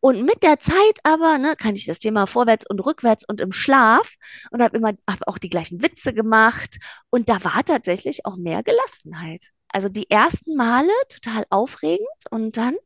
Und 0.00 0.24
mit 0.24 0.42
der 0.42 0.58
Zeit 0.58 0.98
aber, 1.02 1.38
ne, 1.38 1.56
kann 1.56 1.74
ich 1.74 1.86
das 1.86 1.98
Thema 1.98 2.26
vorwärts 2.26 2.66
und 2.68 2.80
rückwärts 2.80 3.24
und 3.26 3.40
im 3.40 3.52
Schlaf 3.52 4.14
und 4.50 4.62
habe 4.62 4.76
immer 4.76 4.92
hab 5.06 5.26
auch 5.26 5.38
die 5.38 5.50
gleichen 5.50 5.82
Witze 5.82 6.14
gemacht. 6.14 6.78
Und 7.10 7.28
da 7.28 7.42
war 7.44 7.64
tatsächlich 7.64 8.26
auch 8.26 8.36
mehr 8.36 8.62
Gelassenheit. 8.62 9.44
Also 9.72 9.88
die 9.88 10.10
ersten 10.10 10.56
Male 10.56 10.90
total 11.08 11.44
aufregend 11.50 12.08
und 12.30 12.56
dann, 12.56 12.76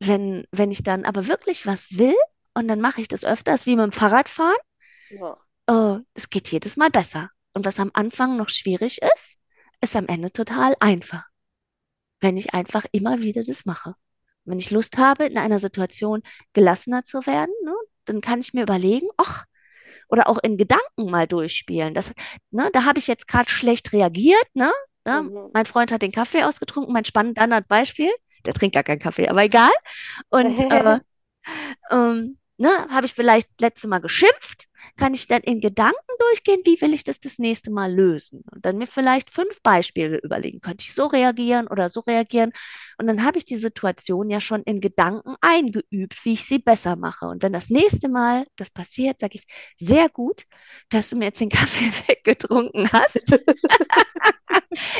wenn, 0.00 0.46
wenn 0.52 0.70
ich 0.70 0.82
dann 0.82 1.04
aber 1.04 1.26
wirklich 1.28 1.66
was 1.66 1.98
will 1.98 2.16
und 2.54 2.68
dann 2.68 2.80
mache 2.80 3.00
ich 3.00 3.08
das 3.08 3.24
öfters, 3.24 3.66
wie 3.66 3.76
mit 3.76 3.84
dem 3.84 3.92
Fahrradfahren, 3.92 4.56
Ja. 5.10 5.38
äh, 5.66 5.98
es 6.14 6.30
geht 6.30 6.48
jedes 6.50 6.76
Mal 6.76 6.90
besser. 6.90 7.30
Und 7.54 7.64
was 7.66 7.80
am 7.80 7.90
Anfang 7.94 8.36
noch 8.36 8.48
schwierig 8.48 9.00
ist, 9.14 9.38
ist 9.80 9.96
am 9.96 10.06
Ende 10.06 10.30
total 10.32 10.74
einfach, 10.80 11.24
wenn 12.20 12.36
ich 12.36 12.54
einfach 12.54 12.84
immer 12.92 13.20
wieder 13.20 13.42
das 13.42 13.64
mache. 13.64 13.94
Wenn 14.44 14.58
ich 14.58 14.70
Lust 14.70 14.98
habe, 14.98 15.26
in 15.26 15.38
einer 15.38 15.58
Situation 15.58 16.22
gelassener 16.52 17.04
zu 17.04 17.26
werden, 17.26 17.52
ne, 17.64 17.74
dann 18.06 18.20
kann 18.20 18.40
ich 18.40 18.54
mir 18.54 18.62
überlegen, 18.62 19.08
ach, 19.16 19.44
oder 20.08 20.28
auch 20.28 20.38
in 20.38 20.56
Gedanken 20.56 21.10
mal 21.10 21.26
durchspielen. 21.28 21.94
Das, 21.94 22.12
ne, 22.50 22.70
da 22.72 22.84
habe 22.84 22.98
ich 22.98 23.06
jetzt 23.08 23.28
gerade 23.28 23.50
schlecht 23.50 23.92
reagiert, 23.92 24.46
ne? 24.54 24.72
Ne? 25.08 25.22
Mhm. 25.22 25.50
Mein 25.54 25.64
Freund 25.64 25.90
hat 25.90 26.02
den 26.02 26.12
Kaffee 26.12 26.42
ausgetrunken, 26.44 26.92
mein 26.92 27.04
Standardbeispiel, 27.04 28.10
der 28.46 28.54
trinkt 28.54 28.74
gar 28.74 28.82
keinen 28.82 28.98
Kaffee, 28.98 29.28
aber 29.28 29.42
egal. 29.42 29.70
Und 30.28 30.58
äh, 30.70 31.00
ähm, 31.90 32.36
ne, 32.58 32.70
habe 32.90 33.06
ich 33.06 33.14
vielleicht 33.14 33.60
letzte 33.60 33.88
Mal 33.88 34.00
geschimpft, 34.00 34.64
kann 34.96 35.14
ich 35.14 35.26
dann 35.26 35.42
in 35.42 35.60
Gedanken 35.60 35.96
durchgehen, 36.18 36.60
wie 36.64 36.80
will 36.80 36.92
ich 36.92 37.04
das 37.04 37.20
das 37.20 37.38
nächste 37.38 37.70
Mal 37.70 37.92
lösen? 37.92 38.42
Und 38.50 38.66
dann 38.66 38.76
mir 38.76 38.86
vielleicht 38.86 39.30
fünf 39.30 39.62
Beispiele 39.62 40.18
überlegen, 40.18 40.60
könnte 40.60 40.84
ich 40.86 40.94
so 40.94 41.06
reagieren 41.06 41.68
oder 41.68 41.88
so 41.88 42.00
reagieren? 42.00 42.52
Und 42.98 43.06
dann 43.06 43.24
habe 43.24 43.38
ich 43.38 43.44
die 43.44 43.56
Situation 43.56 44.28
ja 44.28 44.40
schon 44.40 44.62
in 44.64 44.80
Gedanken 44.80 45.36
eingeübt, 45.40 46.22
wie 46.24 46.34
ich 46.34 46.44
sie 46.44 46.58
besser 46.58 46.96
mache. 46.96 47.26
Und 47.26 47.42
wenn 47.42 47.52
das 47.52 47.70
nächste 47.70 48.08
Mal 48.08 48.46
das 48.56 48.70
passiert, 48.70 49.20
sage 49.20 49.36
ich, 49.36 49.46
sehr 49.76 50.08
gut, 50.08 50.44
dass 50.90 51.10
du 51.10 51.16
mir 51.16 51.26
jetzt 51.26 51.40
den 51.40 51.48
Kaffee 51.48 51.90
weggetrunken 52.08 52.90
hast. 52.92 53.38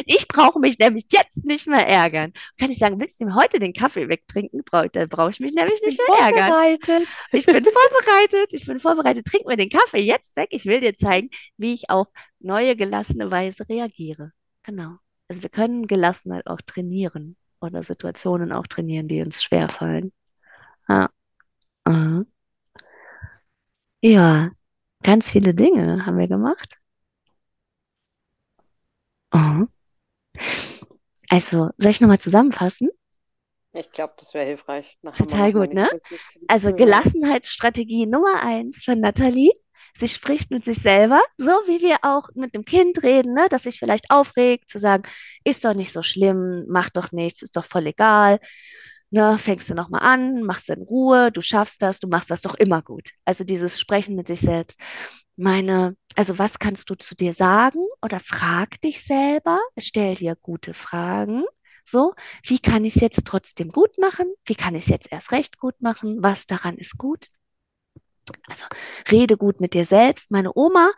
Ich 0.07 0.29
brauche 0.29 0.59
mich 0.59 0.79
nämlich 0.79 1.07
jetzt 1.11 1.45
nicht 1.45 1.67
mehr 1.67 1.87
ärgern. 1.87 2.33
Kann 2.59 2.71
ich 2.71 2.79
sagen, 2.79 3.01
willst 3.01 3.21
du 3.21 3.27
mir 3.27 3.35
heute 3.35 3.59
den 3.59 3.73
Kaffee 3.73 4.09
wegtrinken? 4.09 4.63
Brauch, 4.65 4.87
dann 4.93 5.09
brauche 5.09 5.31
ich 5.31 5.41
mich 5.41 5.53
nämlich 5.53 5.81
nicht 5.83 6.01
mehr 6.09 6.19
ärgern. 6.19 7.07
Ich 7.33 7.47
bin 7.47 7.65
vorbereitet. 7.65 8.53
Ich 8.53 8.67
bin 8.67 8.79
vorbereitet. 8.79 9.27
Trink 9.27 9.47
mir 9.47 9.57
den 9.57 9.71
Kaffee 9.71 10.01
jetzt 10.01 10.37
weg. 10.37 10.49
Ich 10.51 10.65
will 10.65 10.81
dir 10.81 10.95
zeigen, 10.95 11.31
wie 11.57 11.75
ich 11.75 11.91
auf 11.91 12.09
neue 12.41 12.77
gelassene 12.77 13.31
Weise 13.31 13.69
reagiere. 13.69 14.33
Genau. 14.63 14.97
Also 15.29 15.43
wir 15.43 15.51
können 15.51 15.87
Gelassenheit 15.87 16.47
auch 16.47 16.61
trainieren 16.65 17.37
oder 17.61 17.83
Situationen 17.83 18.53
auch 18.53 18.67
trainieren, 18.67 19.09
die 19.09 19.21
uns 19.21 19.43
schwerfallen. 19.43 20.13
Ja. 20.89 21.11
Mhm. 21.87 22.27
Ja, 24.01 24.51
ganz 25.03 25.33
viele 25.33 25.55
Dinge 25.55 26.07
haben 26.07 26.19
wir 26.19 26.29
gemacht. 26.29 26.79
Mhm. 29.33 29.69
Also, 31.29 31.71
soll 31.77 31.91
ich 31.91 32.01
nochmal 32.01 32.21
zusammenfassen? 32.21 32.89
Ich 33.73 33.93
glaube, 33.93 34.15
das 34.19 34.33
wäre 34.35 34.47
hilfreich. 34.47 34.99
Nachher 35.03 35.27
Total 35.27 35.53
gut, 35.53 35.75
ne? 35.75 35.91
Also. 36.49 36.75
Gelassenheitsstrategie 36.75 38.07
Nummer 38.07 38.43
eins 38.43 38.85
von 38.85 39.01
Nathalie. 39.01 39.53
Sie 39.97 40.09
spricht 40.09 40.51
mit 40.51 40.65
sich 40.65 40.79
selber, 40.79 41.21
so 41.39 41.51
wie 41.67 41.81
wir 41.81 41.99
auch 42.03 42.29
mit 42.35 42.55
dem 42.55 42.65
Kind 42.65 43.03
reden, 43.03 43.35
ne? 43.35 43.49
dass 43.51 43.65
sich 43.65 43.81
vielleicht 43.81 44.11
aufregt, 44.11 44.69
zu 44.69 44.79
sagen, 44.79 45.03
ist 45.43 45.65
doch 45.65 45.75
nicht 45.75 45.93
so 45.93 46.03
schlimm, 46.03 46.67
mach 46.69 46.89
doch 46.91 47.11
nichts, 47.11 47.43
ist 47.43 47.57
doch 47.57 47.65
voll 47.65 47.87
egal. 47.89 48.39
Ne? 49.11 49.39
Fängst 49.39 49.71
du 49.71 49.75
nochmal 49.75 50.03
an, 50.05 50.43
machst 50.43 50.71
in 50.71 50.83
Ruhe, 50.83 51.33
du 51.33 51.41
schaffst 51.41 51.83
das, 51.83 51.99
du 51.99 52.07
machst 52.07 52.31
das 52.31 52.43
doch 52.43 52.55
immer 52.55 52.81
gut. 52.83 53.09
Also 53.25 53.43
dieses 53.43 53.81
Sprechen 53.81 54.15
mit 54.15 54.29
sich 54.29 54.41
selbst. 54.41 54.81
Meine, 55.37 55.97
also 56.19 56.37
was 56.37 56.59
kannst 56.59 56.91
du 56.91 56.97
zu 56.97 57.15
dir 57.15 57.33
sagen 57.33 57.79
oder 58.03 58.19
frag 58.19 58.81
dich 58.81 59.05
selber, 59.05 59.61
stell 59.79 60.17
dir 60.17 60.35
gute 60.35 60.75
Fragen. 60.75 61.45
So, 61.85 62.13
wie 62.43 62.59
kann 62.59 62.85
ich 62.85 62.97
es 62.97 63.01
jetzt 63.01 63.25
trotzdem 63.25 63.71
gut 63.71 63.99
machen? 63.99 64.27
Wie 64.45 64.57
kann 64.57 64.75
ich 64.75 64.83
es 64.83 64.89
jetzt 64.89 65.13
erst 65.13 65.31
recht 65.31 65.59
gut 65.59 65.81
machen? 65.81 66.17
Was 66.21 66.49
daran 66.49 66.77
ist 66.77 66.99
gut? 66.99 67.29
Also 68.49 68.67
rede 69.13 69.37
gut 69.37 69.61
mit 69.61 69.75
dir 69.75 69.85
selbst. 69.85 70.33
Meine 70.33 70.51
Oma 70.57 70.91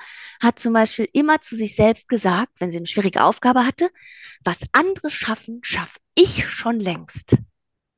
hat 0.43 0.59
zum 0.59 0.73
Beispiel 0.73 1.07
immer 1.13 1.43
zu 1.43 1.55
sich 1.55 1.77
selbst 1.77 2.09
gesagt, 2.09 2.59
wenn 2.59 2.71
sie 2.71 2.79
eine 2.79 2.87
schwierige 2.87 3.23
Aufgabe 3.23 3.67
hatte, 3.67 3.91
was 4.43 4.63
andere 4.73 5.11
schaffen, 5.11 5.61
schaffe 5.61 5.99
ich 6.15 6.49
schon 6.49 6.81
längst. 6.81 7.37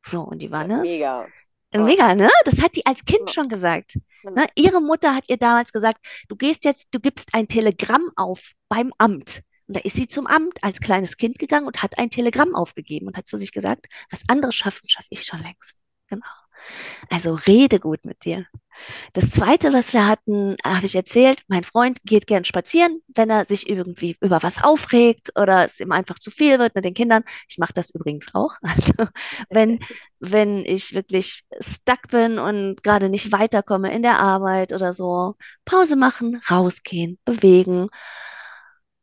So, 0.05 0.23
und 0.23 0.43
die 0.43 0.51
war 0.51 0.69
es. 0.69 0.83
mega. 0.89 1.29
Mega, 1.75 2.15
ne? 2.15 2.31
Das 2.45 2.61
hat 2.61 2.77
die 2.77 2.85
als 2.87 3.05
Kind 3.05 3.31
schon 3.31 3.49
gesagt. 3.49 3.99
Ne? 4.23 4.47
Ihre 4.55 4.81
Mutter 4.81 5.15
hat 5.15 5.29
ihr 5.29 5.37
damals 5.37 5.73
gesagt, 5.73 5.99
du 6.29 6.37
gehst 6.37 6.65
jetzt, 6.65 6.89
du 6.91 7.01
gibst 7.01 7.35
ein 7.35 7.49
Telegramm 7.49 8.11
auf 8.17 8.53
beim 8.69 8.93
Amt. 8.99 9.43
Und 9.67 9.77
da 9.77 9.81
ist 9.81 9.97
sie 9.97 10.09
zum 10.09 10.27
Amt 10.27 10.63
als 10.63 10.81
kleines 10.81 11.17
Kind 11.17 11.39
gegangen 11.39 11.67
und 11.67 11.83
hat 11.83 11.99
ein 11.99 12.11
Telegramm 12.11 12.55
aufgegeben 12.55 13.07
und 13.07 13.17
hat 13.17 13.27
zu 13.27 13.39
sich 13.39 13.53
gesagt, 13.53 13.87
was 14.11 14.23
andere 14.29 14.53
schaffen, 14.53 14.89
schaffe 14.89 15.09
ich 15.11 15.25
schon 15.25 15.41
längst. 15.41 15.83
Genau. 16.09 16.27
Also 17.11 17.35
rede 17.35 17.81
gut 17.81 18.05
mit 18.05 18.25
dir. 18.25 18.47
Das 19.13 19.31
zweite, 19.31 19.73
was 19.73 19.93
wir 19.93 20.07
hatten, 20.07 20.57
habe 20.65 20.87
ich 20.87 20.95
erzählt, 20.95 21.43
mein 21.49 21.63
Freund 21.63 22.01
geht 22.05 22.27
gern 22.27 22.45
spazieren, 22.45 23.01
wenn 23.15 23.31
er 23.31 23.45
sich 23.45 23.69
irgendwie 23.69 24.17
über 24.21 24.43
was 24.43 24.63
aufregt 24.63 25.31
oder 25.37 25.65
es 25.65 25.81
ihm 25.81 25.93
einfach 25.93 26.19
zu 26.19 26.31
viel 26.31 26.59
wird 26.59 26.75
mit 26.75 26.85
den 26.85 26.95
Kindern. 26.95 27.23
Ich 27.49 27.59
mache 27.59 27.73
das 27.75 27.91
übrigens 27.91 28.27
auch. 28.35 28.57
Also 28.63 29.11
wenn, 29.51 29.81
wenn 30.21 30.65
ich 30.65 30.95
wirklich 30.95 31.45
stuck 31.61 32.09
bin 32.09 32.39
und 32.39 32.83
gerade 32.83 33.09
nicht 33.09 33.33
weiterkomme 33.33 33.93
in 33.95 34.03
der 34.03 34.19
Arbeit 34.19 34.73
oder 34.73 34.93
so, 34.93 35.37
Pause 35.65 35.97
machen, 35.97 36.41
rausgehen, 36.51 37.19
bewegen. 37.25 37.89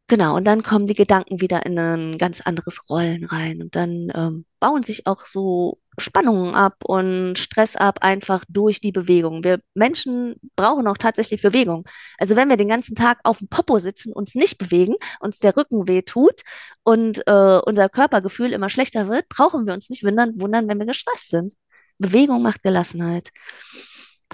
Genau, 0.09 0.35
und 0.35 0.45
dann 0.45 0.63
kommen 0.63 0.87
die 0.87 0.95
Gedanken 0.95 1.39
wieder 1.39 1.67
in 1.67 1.77
ein 1.77 2.17
ganz 2.17 2.41
anderes 2.41 2.89
Rollen 2.89 3.25
rein 3.25 3.61
und 3.61 3.75
dann 3.75 4.11
ähm, 4.15 4.45
bauen 4.59 4.81
sich 4.81 5.05
auch 5.05 5.27
so 5.27 5.77
Spannungen 5.99 6.55
ab 6.55 6.77
und 6.83 7.37
Stress 7.37 7.75
ab, 7.75 7.99
einfach 8.01 8.43
durch 8.49 8.81
die 8.81 8.91
Bewegung. 8.91 9.43
Wir 9.43 9.61
Menschen 9.75 10.35
brauchen 10.55 10.87
auch 10.87 10.97
tatsächlich 10.97 11.43
Bewegung. 11.43 11.87
Also 12.17 12.35
wenn 12.35 12.49
wir 12.49 12.57
den 12.57 12.69
ganzen 12.69 12.95
Tag 12.95 13.19
auf 13.23 13.37
dem 13.37 13.49
Popo 13.49 13.77
sitzen, 13.77 14.11
uns 14.11 14.33
nicht 14.33 14.57
bewegen, 14.57 14.95
uns 15.19 15.37
der 15.39 15.55
Rücken 15.55 15.87
weh 15.87 16.01
tut 16.01 16.41
und 16.81 17.21
äh, 17.27 17.59
unser 17.63 17.87
Körpergefühl 17.87 18.51
immer 18.51 18.71
schlechter 18.71 19.09
wird, 19.09 19.29
brauchen 19.29 19.67
wir 19.67 19.75
uns 19.75 19.91
nicht 19.91 20.03
wundern, 20.03 20.41
wundern, 20.41 20.67
wenn 20.67 20.79
wir 20.79 20.87
gestresst 20.87 21.29
sind. 21.29 21.53
Bewegung 21.99 22.41
macht 22.41 22.63
Gelassenheit. 22.63 23.29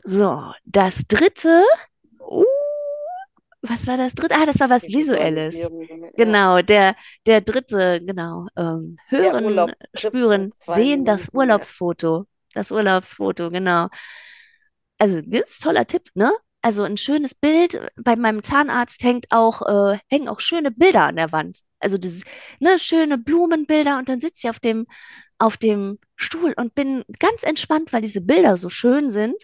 So, 0.06 0.42
das 0.64 1.06
dritte, 1.08 1.66
uh, 2.22 2.46
was 3.70 3.88
war 3.88 3.98
das 3.98 4.14
dritte? 4.14 4.36
Ah, 4.36 4.46
das 4.46 4.60
war 4.60 4.70
was 4.70 4.84
Visuelles. 4.84 5.56
Genau, 6.16 6.62
der, 6.62 6.96
der 7.26 7.42
dritte, 7.42 8.02
genau. 8.04 8.48
Ähm, 8.56 8.98
hören, 9.08 9.46
Urlaub 9.46 9.72
spüren, 9.94 10.54
sehen 10.60 11.06
das. 11.06 11.30
Urlaubsfoto. 11.34 12.26
Das 12.54 12.72
Urlaubsfoto, 12.72 13.52
genau. 13.52 13.90
Also 14.98 15.22
ganz 15.24 15.60
toller 15.60 15.86
Tipp, 15.86 16.10
ne? 16.14 16.32
Also 16.62 16.84
ein 16.84 16.98
schönes 16.98 17.36
Bild. 17.36 17.80
Bei 17.96 18.16
meinem 18.16 18.42
Zahnarzt 18.42 19.04
hängt 19.04 19.28
auch, 19.30 19.62
äh, 19.62 20.00
hängen 20.10 20.30
auch 20.30 20.40
schöne 20.40 20.72
Bilder 20.72 21.06
an 21.06 21.18
der 21.18 21.32
Wand. 21.32 21.60
Also 21.80 21.98
das, 21.98 22.24
ne, 22.60 22.80
schöne 22.80 23.18
Blumenbilder 23.18 24.00
und 24.00 24.10
dann 24.10 24.20
sitze 24.20 24.48
ich 24.48 24.50
auf 24.50 24.60
dem, 24.60 24.88
auf 25.38 25.58
dem 25.58 26.00
Stuhl 26.16 26.54
und 26.58 26.74
bin 26.74 27.04
ganz 27.20 27.44
entspannt, 27.44 27.94
weil 27.94 28.02
diese 28.02 28.22
Bilder 28.22 28.58
so 28.58 28.70
schön 28.70 29.10
sind. 29.10 29.36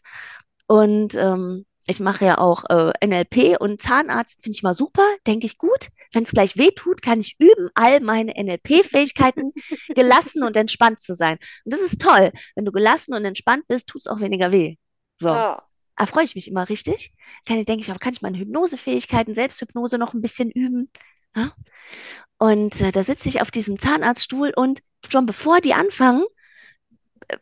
Und 0.68 1.16
ähm, 1.16 1.66
ich 1.88 2.00
mache 2.00 2.26
ja 2.26 2.38
auch 2.38 2.64
äh, 2.70 2.94
NLP 3.06 3.60
und 3.60 3.82
Zahnarzt 3.82 4.44
finde 4.44 4.56
ich 4.56 4.64
mal 4.64 4.74
super, 4.74 5.04
denke 5.26 5.46
ich 5.46 5.58
gut. 5.58 5.90
Wenn 6.14 6.24
es 6.24 6.32
gleich 6.32 6.58
weh 6.58 6.72
tut, 6.72 7.02
kann 7.02 7.20
ich 7.20 7.38
üben, 7.40 7.70
all 7.74 8.00
meine 8.02 8.34
NLP-Fähigkeiten 8.34 9.54
gelassen 9.96 10.44
und 10.44 10.56
entspannt 10.58 11.00
zu 11.00 11.16
sein. 11.16 11.38
Und 11.66 11.74
das 11.74 11.82
ist 11.82 12.02
toll. 12.02 12.32
Wenn 12.56 12.66
du 12.66 12.72
gelassen 12.72 13.14
und 13.14 13.26
entspannt 13.26 13.68
bist, 13.68 13.88
tut 13.88 14.02
es 14.02 14.08
auch 14.08 14.20
weniger 14.20 14.52
weh. 14.52 14.76
So. 15.20 15.30
Ja. 15.30 15.64
Da 15.98 16.06
freue 16.06 16.24
ich 16.24 16.36
mich 16.36 16.48
immer 16.48 16.68
richtig. 16.68 17.14
Kann 17.46 17.60
ich, 17.60 17.66
denke 17.66 17.84
ich, 17.84 17.92
auch, 17.92 18.00
kann 18.00 18.14
ich 18.14 18.22
meine 18.22 18.38
Hypnosefähigkeiten, 18.38 19.36
Selbsthypnose 19.36 19.98
noch 19.98 20.14
ein 20.14 20.22
bisschen 20.22 20.50
üben. 20.50 20.90
Ja? 21.36 21.54
Und 22.38 22.82
äh, 22.82 22.92
da 22.92 23.04
sitze 23.04 23.30
ich 23.30 23.42
auf 23.42 23.52
diesem 23.52 23.78
Zahnarztstuhl 23.78 24.52
und 24.56 24.82
schon 25.08 25.26
bevor 25.26 25.62
die 25.62 25.76
anfangen, 25.76 26.24
äh, 27.28 27.38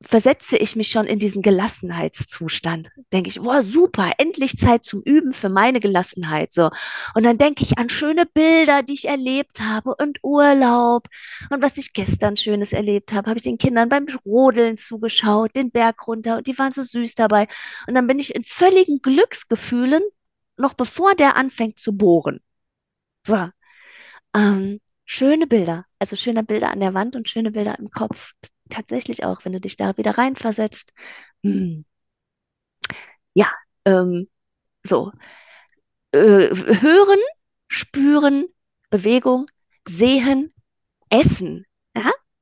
versetze 0.00 0.56
ich 0.56 0.76
mich 0.76 0.88
schon 0.88 1.06
in 1.06 1.18
diesen 1.18 1.42
Gelassenheitszustand. 1.42 2.90
Denke 3.12 3.30
ich, 3.30 3.40
boah, 3.40 3.62
super, 3.62 4.12
endlich 4.18 4.56
Zeit 4.56 4.84
zum 4.84 5.02
Üben 5.02 5.34
für 5.34 5.48
meine 5.48 5.80
Gelassenheit. 5.80 6.52
So. 6.52 6.70
Und 7.14 7.24
dann 7.24 7.36
denke 7.36 7.64
ich 7.64 7.78
an 7.78 7.88
schöne 7.88 8.24
Bilder, 8.26 8.82
die 8.82 8.94
ich 8.94 9.08
erlebt 9.08 9.60
habe 9.60 9.94
und 9.96 10.18
Urlaub 10.22 11.08
und 11.50 11.62
was 11.62 11.78
ich 11.78 11.92
gestern 11.92 12.36
Schönes 12.36 12.72
erlebt 12.72 13.12
habe. 13.12 13.28
Habe 13.28 13.38
ich 13.38 13.42
den 13.42 13.58
Kindern 13.58 13.88
beim 13.88 14.06
Rodeln 14.24 14.78
zugeschaut, 14.78 15.56
den 15.56 15.70
Berg 15.70 16.06
runter 16.06 16.36
und 16.38 16.46
die 16.46 16.56
waren 16.58 16.72
so 16.72 16.82
süß 16.82 17.14
dabei. 17.14 17.48
Und 17.88 17.94
dann 17.94 18.06
bin 18.06 18.20
ich 18.20 18.34
in 18.34 18.44
völligen 18.44 19.00
Glücksgefühlen, 19.02 20.02
noch 20.56 20.74
bevor 20.74 21.14
der 21.16 21.36
anfängt 21.36 21.78
zu 21.78 21.96
bohren. 21.96 22.40
So. 23.26 23.48
Ähm, 24.34 24.80
schöne 25.04 25.46
Bilder, 25.46 25.86
also 25.98 26.14
schöne 26.16 26.44
Bilder 26.44 26.70
an 26.70 26.80
der 26.80 26.94
Wand 26.94 27.16
und 27.16 27.28
schöne 27.28 27.50
Bilder 27.50 27.78
im 27.78 27.90
Kopf 27.90 28.32
tatsächlich 28.70 29.24
auch, 29.24 29.44
wenn 29.44 29.52
du 29.52 29.60
dich 29.60 29.76
da 29.76 29.96
wieder 29.96 30.18
reinversetzt. 30.18 30.92
Hm. 31.44 31.84
Ja, 33.34 33.50
ähm, 33.84 34.28
so. 34.86 35.12
Äh, 36.12 36.50
hören, 36.82 37.18
spüren, 37.68 38.46
Bewegung, 38.90 39.46
sehen, 39.86 40.52
essen. 41.10 41.66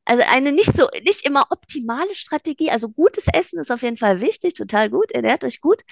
Also 0.06 0.22
eine 0.28 0.52
nicht 0.52 0.76
so, 0.76 0.88
nicht 1.04 1.24
immer 1.26 1.46
optimale 1.50 2.14
Strategie. 2.14 2.70
Also 2.70 2.88
gutes 2.88 3.26
Essen 3.32 3.58
ist 3.60 3.70
auf 3.72 3.82
jeden 3.82 3.96
Fall 3.96 4.20
wichtig, 4.22 4.54
total 4.54 4.88
gut, 4.90 5.12
ernährt 5.12 5.44
euch 5.44 5.60
gut. 5.60 5.82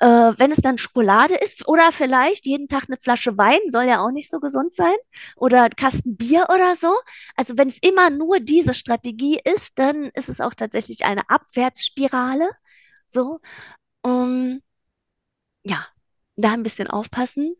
Äh, 0.00 0.06
wenn 0.06 0.50
es 0.50 0.58
dann 0.58 0.78
Schokolade 0.78 1.34
ist 1.34 1.68
oder 1.68 1.92
vielleicht 1.92 2.46
jeden 2.46 2.68
Tag 2.68 2.84
eine 2.88 2.96
Flasche 2.98 3.36
Wein, 3.38 3.60
soll 3.68 3.84
ja 3.84 4.00
auch 4.04 4.10
nicht 4.10 4.30
so 4.30 4.40
gesund 4.40 4.74
sein. 4.74 4.94
Oder 5.36 5.68
Kasten 5.70 6.16
Bier 6.16 6.46
oder 6.52 6.74
so. 6.76 6.94
Also 7.36 7.56
wenn 7.58 7.68
es 7.68 7.78
immer 7.78 8.10
nur 8.10 8.40
diese 8.40 8.74
Strategie 8.74 9.38
ist, 9.44 9.78
dann 9.78 10.10
ist 10.14 10.28
es 10.28 10.40
auch 10.40 10.54
tatsächlich 10.54 11.04
eine 11.04 11.28
Abwärtsspirale. 11.30 12.50
So. 13.08 13.40
Um, 14.02 14.62
ja, 15.64 15.86
da 16.36 16.52
ein 16.52 16.62
bisschen 16.62 16.88
aufpassen 16.88 17.56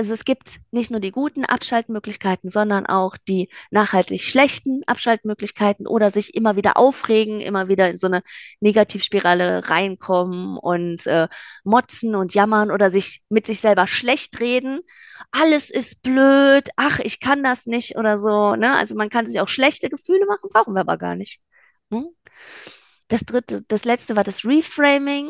also 0.00 0.14
es 0.14 0.24
gibt 0.24 0.60
nicht 0.70 0.90
nur 0.90 0.98
die 0.98 1.10
guten 1.10 1.44
Abschaltmöglichkeiten, 1.44 2.48
sondern 2.48 2.86
auch 2.86 3.18
die 3.18 3.50
nachhaltig 3.70 4.22
schlechten 4.22 4.82
Abschaltmöglichkeiten 4.86 5.86
oder 5.86 6.08
sich 6.10 6.34
immer 6.34 6.56
wieder 6.56 6.78
aufregen, 6.78 7.42
immer 7.42 7.68
wieder 7.68 7.90
in 7.90 7.98
so 7.98 8.06
eine 8.06 8.22
Negativspirale 8.60 9.68
reinkommen 9.68 10.56
und 10.56 11.06
äh, 11.06 11.28
motzen 11.64 12.14
und 12.14 12.32
jammern 12.32 12.70
oder 12.70 12.88
sich 12.88 13.20
mit 13.28 13.46
sich 13.46 13.60
selber 13.60 13.86
schlecht 13.86 14.40
reden. 14.40 14.80
Alles 15.32 15.70
ist 15.70 16.00
blöd, 16.00 16.70
ach, 16.76 17.00
ich 17.00 17.20
kann 17.20 17.42
das 17.42 17.66
nicht 17.66 17.96
oder 17.96 18.16
so. 18.16 18.56
Ne? 18.56 18.74
Also 18.74 18.94
man 18.94 19.10
kann 19.10 19.26
sich 19.26 19.38
auch 19.38 19.48
schlechte 19.48 19.90
Gefühle 19.90 20.24
machen, 20.24 20.48
brauchen 20.50 20.72
wir 20.72 20.80
aber 20.80 20.96
gar 20.96 21.14
nicht. 21.14 21.42
Hm? 21.90 22.08
Das 23.08 23.26
dritte, 23.26 23.60
das 23.68 23.84
letzte 23.84 24.16
war 24.16 24.24
das 24.24 24.46
Reframing. 24.46 25.28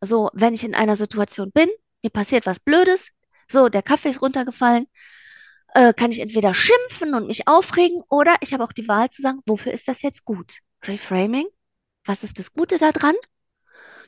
So, 0.00 0.28
wenn 0.32 0.54
ich 0.54 0.64
in 0.64 0.74
einer 0.74 0.96
Situation 0.96 1.52
bin, 1.52 1.68
mir 2.02 2.10
passiert 2.10 2.46
was 2.46 2.58
Blödes, 2.58 3.12
so, 3.52 3.68
der 3.68 3.82
Kaffee 3.82 4.08
ist 4.10 4.22
runtergefallen, 4.22 4.86
äh, 5.74 5.92
kann 5.94 6.10
ich 6.10 6.20
entweder 6.20 6.54
schimpfen 6.54 7.14
und 7.14 7.26
mich 7.26 7.48
aufregen 7.48 8.02
oder 8.08 8.34
ich 8.40 8.52
habe 8.52 8.64
auch 8.64 8.72
die 8.72 8.88
Wahl 8.88 9.10
zu 9.10 9.22
sagen, 9.22 9.40
wofür 9.46 9.72
ist 9.72 9.88
das 9.88 10.02
jetzt 10.02 10.24
gut? 10.24 10.58
Reframing? 10.84 11.46
Was 12.04 12.24
ist 12.24 12.38
das 12.38 12.52
Gute 12.52 12.78
daran? 12.78 13.14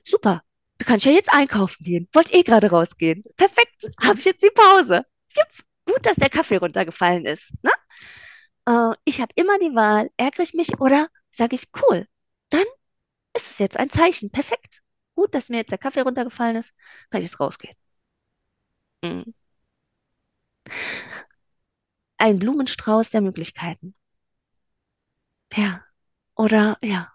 Super, 0.04 0.42
du 0.78 0.85
kannst 0.85 1.04
ja 1.04 1.12
jetzt 1.12 1.33
einkaufen 1.33 1.85
gehen. 1.85 2.09
Wollt 2.12 2.35
eh 2.35 2.42
gerade 2.42 2.70
rausgehen. 2.70 3.24
Perfekt, 3.37 3.90
habe 4.02 4.18
ich 4.18 4.24
jetzt 4.24 4.42
die 4.42 4.50
Pause. 4.54 5.04
Jupp. 5.35 5.64
Gut, 5.87 6.07
dass 6.07 6.16
der 6.16 6.30
Kaffee 6.30 6.57
runtergefallen 6.57 7.26
ist. 7.26 7.52
Ne? 7.62 7.70
Äh, 8.66 8.94
ich 9.04 9.20
habe 9.20 9.33
immer 9.37 9.59
die 9.59 9.74
Wahl, 9.74 10.11
ärgere 10.16 10.42
ich 10.42 10.54
mich 10.54 10.80
oder 10.80 11.09
sage 11.30 11.57
ich, 11.57 11.68
cool, 11.83 12.07
dann 12.50 12.64
ist 13.35 13.50
es 13.50 13.59
jetzt 13.59 13.76
ein 13.78 13.90
Zeichen. 13.90 14.30
Perfekt. 14.30 14.83
Gut, 15.14 15.35
dass 15.35 15.48
mir 15.48 15.59
jetzt 15.59 15.70
der 15.72 15.78
Kaffee 15.78 16.02
runtergefallen 16.02 16.57
ist, 16.57 16.72
kann 17.11 17.20
ich 17.20 17.26
jetzt 17.28 17.40
rausgehen. 17.40 17.76
Mhm. 19.05 19.35
Ein 22.19 22.40
Blumenstrauß 22.40 23.11
der 23.11 23.21
Möglichkeiten. 23.21 23.95
Ja. 25.55 25.83
Oder, 26.37 26.79
ja. 26.83 27.12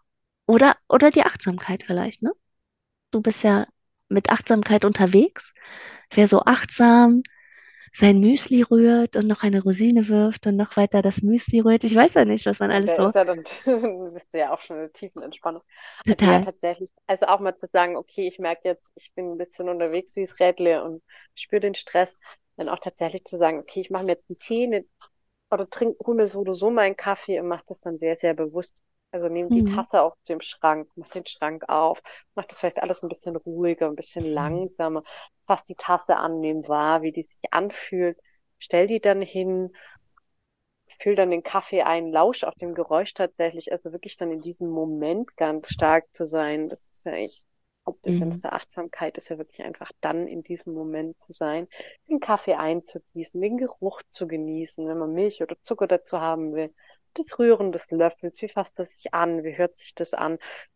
Oder, 0.47 0.77
oder 0.89 1.11
die 1.11 1.23
Achtsamkeit 1.25 1.83
vielleicht, 1.83 2.23
ne? 2.23 2.33
Du 3.11 3.21
bist 3.21 3.43
ja 3.43 3.67
mit 4.09 4.31
Achtsamkeit 4.31 4.85
unterwegs. 4.85 5.53
Wer 6.11 6.27
so 6.27 6.43
achtsam 6.45 7.23
sein 7.91 8.19
Müsli 8.19 8.61
rührt 8.63 9.15
und 9.15 9.27
noch 9.27 9.43
eine 9.43 9.61
Rosine 9.63 10.07
wirft 10.07 10.47
und 10.47 10.55
noch 10.55 10.77
weiter 10.77 11.01
das 11.01 11.21
Müsli 11.21 11.59
rührt. 11.61 11.83
Ich 11.83 11.95
weiß 11.95 12.13
ja 12.15 12.25
nicht, 12.25 12.45
was 12.45 12.59
man 12.59 12.71
alles 12.71 12.95
Der 12.95 12.95
so. 12.95 13.05
ist 13.05 13.13
ja 13.15 13.25
dann, 13.25 13.43
bist 14.13 14.33
du 14.33 14.37
ja 14.39 14.53
auch 14.53 14.61
schon 14.61 14.77
in 14.77 14.81
der 14.83 14.93
tiefen 14.93 15.21
Entspannung. 15.21 15.61
Also 16.07 16.25
ja, 16.25 16.39
Total. 16.39 16.39
tatsächlich, 16.39 16.91
also 17.07 17.25
auch 17.27 17.39
mal 17.39 17.55
zu 17.57 17.67
sagen, 17.71 17.95
okay, 17.97 18.27
ich 18.27 18.39
merke 18.39 18.61
jetzt, 18.67 18.91
ich 18.95 19.13
bin 19.13 19.31
ein 19.33 19.37
bisschen 19.37 19.69
unterwegs 19.69 20.15
wie 20.15 20.21
es 20.23 20.39
Rädle 20.39 20.83
und 20.83 21.03
spüre 21.35 21.59
den 21.59 21.75
Stress, 21.75 22.17
dann 22.57 22.69
auch 22.69 22.79
tatsächlich 22.79 23.25
zu 23.25 23.37
sagen, 23.37 23.59
okay, 23.59 23.81
ich 23.81 23.89
mache 23.89 24.05
mir 24.05 24.13
jetzt 24.13 24.29
einen 24.29 24.39
Tee 24.39 24.63
eine, 24.65 24.85
oder 25.51 25.69
trink, 25.69 25.97
hol 26.05 26.15
mir 26.15 26.27
so 26.29 26.39
oder 26.39 26.55
so 26.55 26.69
meinen 26.71 26.95
Kaffee 26.97 27.39
und 27.39 27.47
mache 27.47 27.63
das 27.67 27.79
dann 27.81 27.99
sehr, 27.99 28.15
sehr 28.15 28.33
bewusst. 28.33 28.81
Also 29.11 29.27
nehme 29.27 29.49
die 29.51 29.63
Mhm. 29.63 29.63
Tasse 29.63 30.01
auch 30.01 30.15
zu 30.23 30.33
dem 30.33 30.41
Schrank, 30.41 30.87
mach 30.95 31.09
den 31.09 31.25
Schrank 31.25 31.63
auf, 31.67 32.01
mach 32.35 32.45
das 32.45 32.59
vielleicht 32.59 32.81
alles 32.81 33.01
ein 33.03 33.09
bisschen 33.09 33.35
ruhiger, 33.35 33.87
ein 33.87 33.95
bisschen 33.95 34.25
Mhm. 34.35 34.63
langsamer, 34.63 35.03
fass 35.47 35.63
die 35.65 35.75
Tasse 35.75 36.17
an, 36.17 36.39
nimm 36.39 36.67
wahr, 36.67 37.01
wie 37.01 37.11
die 37.11 37.23
sich 37.23 37.41
anfühlt, 37.51 38.19
stell 38.59 38.85
die 38.87 38.99
dann 38.99 39.21
hin, 39.23 39.71
füll 41.01 41.15
dann 41.15 41.31
den 41.31 41.41
Kaffee 41.43 41.81
ein, 41.83 42.11
lausch 42.11 42.43
auch 42.43 42.53
dem 42.55 42.73
Geräusch 42.75 43.13
tatsächlich, 43.13 43.71
also 43.71 43.91
wirklich 43.91 44.17
dann 44.17 44.31
in 44.31 44.41
diesem 44.41 44.69
Moment 44.69 45.35
ganz 45.37 45.69
stark 45.71 46.05
zu 46.13 46.25
sein. 46.25 46.69
Das 46.69 46.89
ist 46.93 47.05
ja 47.05 47.13
echt 47.13 47.45
Hauptessenz 47.87 48.37
Mhm. 48.37 48.39
der 48.39 48.53
Achtsamkeit, 48.53 49.17
ist 49.17 49.29
ja 49.29 49.37
wirklich 49.37 49.63
einfach 49.63 49.91
dann 50.01 50.27
in 50.27 50.43
diesem 50.43 50.73
Moment 50.73 51.19
zu 51.21 51.33
sein, 51.33 51.67
den 52.09 52.19
Kaffee 52.19 52.55
einzugießen, 52.55 53.39
den 53.41 53.57
Geruch 53.57 54.01
zu 54.09 54.27
genießen, 54.27 54.87
wenn 54.87 54.97
man 54.97 55.13
Milch 55.13 55.41
oder 55.41 55.55
Zucker 55.61 55.87
dazu 55.87 56.19
haben 56.19 56.53
will. 56.53 56.73
Das 57.13 57.37
Rühren 57.39 57.71
des 57.71 57.91
Löffels, 57.91 58.41
wie 58.41 58.49
fasst 58.49 58.79
das 58.79 58.93
sich 58.93 59.13
an, 59.13 59.43
wie 59.43 59.57
hört 59.57 59.77
sich 59.77 59.93
das 59.95 60.13
an? 60.13 60.33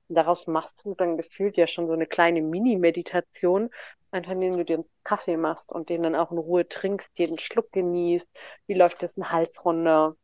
Und 0.10 0.16
daraus 0.16 0.48
machst 0.48 0.80
du 0.84 0.96
dann 0.96 1.18
gefühlt 1.18 1.58
ja 1.58 1.68
schon 1.68 1.88
so 1.88 1.94
eine 1.94 2.08
kleine 2.08 2.42
Mini-Meditation, 2.42 3.70
einfach 4.12 4.32
indem 4.34 4.58
du 4.58 4.66
dir 4.66 4.76
einen 4.78 4.90
Kaffee 5.04 5.38
machst 5.38 5.72
und 5.72 5.90
den 5.90 6.04
dann 6.04 6.16
auch 6.16 6.32
in 6.32 6.38
Ruhe 6.38 6.68
trinkst, 6.68 7.18
jeden 7.18 7.40
Schluck 7.40 7.72
genießt, 7.72 8.30
wie 8.68 8.74
läuft 8.74 9.02
das 9.04 9.16
den 9.16 9.32
Hals 9.32 9.64
runter, 9.66 10.16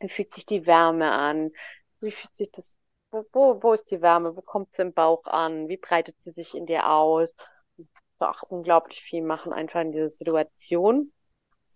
wie 0.00 0.08
fühlt 0.08 0.34
sich 0.34 0.46
die 0.46 0.66
Wärme 0.66 1.10
an, 1.10 1.52
wie 2.00 2.10
fühlt 2.12 2.34
sich 2.34 2.50
das, 2.52 2.78
wo, 3.10 3.24
wo, 3.32 3.62
wo 3.62 3.72
ist 3.72 3.90
die 3.90 4.00
Wärme, 4.02 4.36
wo 4.36 4.42
kommt 4.42 4.68
es 4.72 4.78
im 4.78 4.92
Bauch 4.92 5.24
an, 5.26 5.68
wie 5.68 5.76
breitet 5.76 6.16
sie 6.20 6.32
sich 6.32 6.54
in 6.54 6.66
dir 6.66 6.90
aus? 6.90 7.36
Auch 8.18 8.42
unglaublich 8.42 9.02
viel 9.02 9.22
machen 9.22 9.52
einfach 9.52 9.80
in 9.80 9.92
dieser 9.92 10.08
Situation 10.10 11.12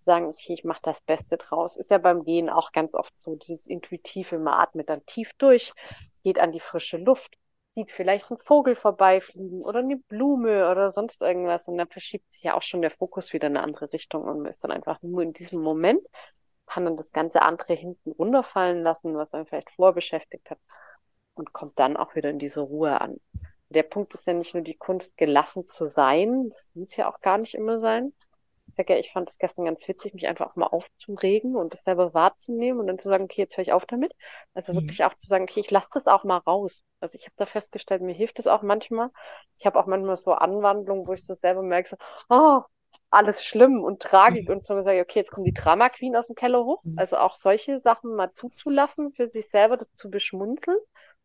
sagen, 0.05 0.27
okay, 0.27 0.55
ich 0.55 0.65
mache 0.65 0.81
das 0.83 1.01
Beste 1.01 1.37
draus. 1.37 1.77
Ist 1.77 1.91
ja 1.91 1.99
beim 1.99 2.25
Gehen 2.25 2.51
auch 2.51 2.73
ganz 2.73 2.95
oft 2.95 3.19
so, 3.19 3.37
dieses 3.37 3.67
intuitive, 3.67 4.39
man 4.39 4.55
atmet 4.55 4.89
dann 4.89 5.05
tief 5.07 5.31
durch, 5.39 5.73
geht 6.23 6.39
an 6.39 6.53
die 6.53 6.61
frische 6.61 6.97
Luft, 6.97 7.37
sieht 7.75 7.91
vielleicht 7.91 8.31
einen 8.31 8.39
Vogel 8.41 8.77
vorbeifliegen 8.77 9.63
oder 9.63 9.81
eine 9.81 9.97
Blume 9.97 10.71
oder 10.71 10.91
sonst 10.91 11.23
irgendwas 11.23 11.69
und 11.69 11.77
dann 11.79 11.89
verschiebt 11.89 12.33
sich 12.33 12.45
ja 12.45 12.55
auch 12.55 12.63
schon 12.63 12.83
der 12.83 12.91
Fokus 12.91 13.33
wieder 13.33 13.49
in 13.49 13.57
eine 13.57 13.65
andere 13.65 13.93
Richtung 13.93 14.25
und 14.25 14.39
man 14.39 14.47
ist 14.47 14.63
dann 14.63 14.71
einfach 14.71 15.03
nur 15.03 15.23
in 15.23 15.33
diesem 15.33 15.61
Moment, 15.61 16.07
kann 16.67 16.85
dann 16.85 16.97
das 16.97 17.13
ganze 17.13 17.43
andere 17.43 17.75
hinten 17.75 18.13
runterfallen 18.13 18.83
lassen, 18.83 19.17
was 19.17 19.35
einen 19.35 19.47
vielleicht 19.47 19.71
vorher 19.73 19.95
beschäftigt 19.95 20.49
hat 20.51 20.59
und 21.35 21.53
kommt 21.53 21.79
dann 21.79 21.97
auch 21.97 22.15
wieder 22.15 22.31
in 22.31 22.39
diese 22.39 22.61
Ruhe 22.61 23.01
an. 23.01 23.21
Der 23.71 23.83
Punkt 23.83 24.15
ist 24.15 24.27
ja 24.27 24.35
nicht 24.35 24.55
nur 24.55 24.63
die 24.63 24.77
Kunst, 24.77 25.17
gelassen 25.17 25.67
zu 25.67 25.89
sein, 25.89 26.49
das 26.49 26.71
muss 26.75 26.97
ja 26.97 27.13
auch 27.13 27.21
gar 27.21 27.39
nicht 27.39 27.55
immer 27.55 27.79
sein, 27.81 28.13
ich 28.67 28.75
sag 28.75 28.91
ja, 28.91 28.97
ich 28.97 29.13
fand 29.13 29.31
es 29.31 29.39
gestern 29.39 29.67
ganz 29.67 29.87
witzig, 29.89 30.15
mich 30.15 30.27
einfach 30.27 30.51
auch 30.51 30.57
mal 30.57 30.67
aufzuregen 30.67 31.57
und 31.57 31.73
das 31.73 31.85
selber 31.85 32.15
wahrzunehmen 32.15 32.81
und 32.81 32.87
dann 32.87 32.99
zu 32.99 33.09
sagen, 33.09 33.25
okay, 33.25 33.43
jetzt 33.43 33.57
höre 33.57 33.63
ich 33.63 33.73
auf 33.73 33.87
damit. 33.87 34.13
Also 34.55 34.73
Mhm. 34.73 34.79
wirklich 34.79 35.05
auch 35.05 35.15
zu 35.17 35.29
sagen, 35.29 35.45
okay, 35.45 35.61
ich 35.61 35.71
lasse 35.71 35.89
das 35.93 36.07
auch 36.07 36.25
mal 36.25 36.39
raus. 36.39 36.85
Also 37.01 37.17
ich 37.19 37.25
habe 37.27 37.35
da 37.37 37.47
festgestellt, 37.47 38.03
mir 38.03 38.15
hilft 38.15 38.39
das 38.39 38.47
auch 38.47 38.63
manchmal. 38.63 39.11
Ich 39.59 39.67
habe 39.67 39.79
auch 39.79 39.87
manchmal 39.87 40.17
so 40.17 40.33
Anwandlungen, 40.33 41.07
wo 41.07 41.13
ich 41.13 41.25
so 41.25 41.35
selber 41.35 41.63
merke, 41.63 41.91
so, 41.91 41.97
oh, 42.31 42.63
alles 43.11 43.45
schlimm 43.45 43.83
und 43.83 44.03
Tragik 44.03 44.49
Mhm. 44.49 44.51
und 44.51 44.65
so 44.65 44.75
sage, 44.83 45.01
okay, 45.01 45.21
jetzt 45.21 45.31
kommt 45.33 45.47
die 45.47 45.53
Drama 45.53 45.89
Queen 45.89 46.17
aus 46.17 46.27
dem 46.27 46.35
Keller 46.37 46.65
hoch. 46.65 46.83
Mhm. 46.85 46.97
Also 46.97 47.17
auch 47.19 47.37
solche 47.37 47.79
Sachen 47.79 48.15
mal 48.17 48.33
zuzulassen, 48.33 49.13
für 49.13 49.29
sich 49.29 49.49
selber 49.49 49.77
das 49.77 49.95
zu 49.97 50.11
beschmunzeln 50.11 50.79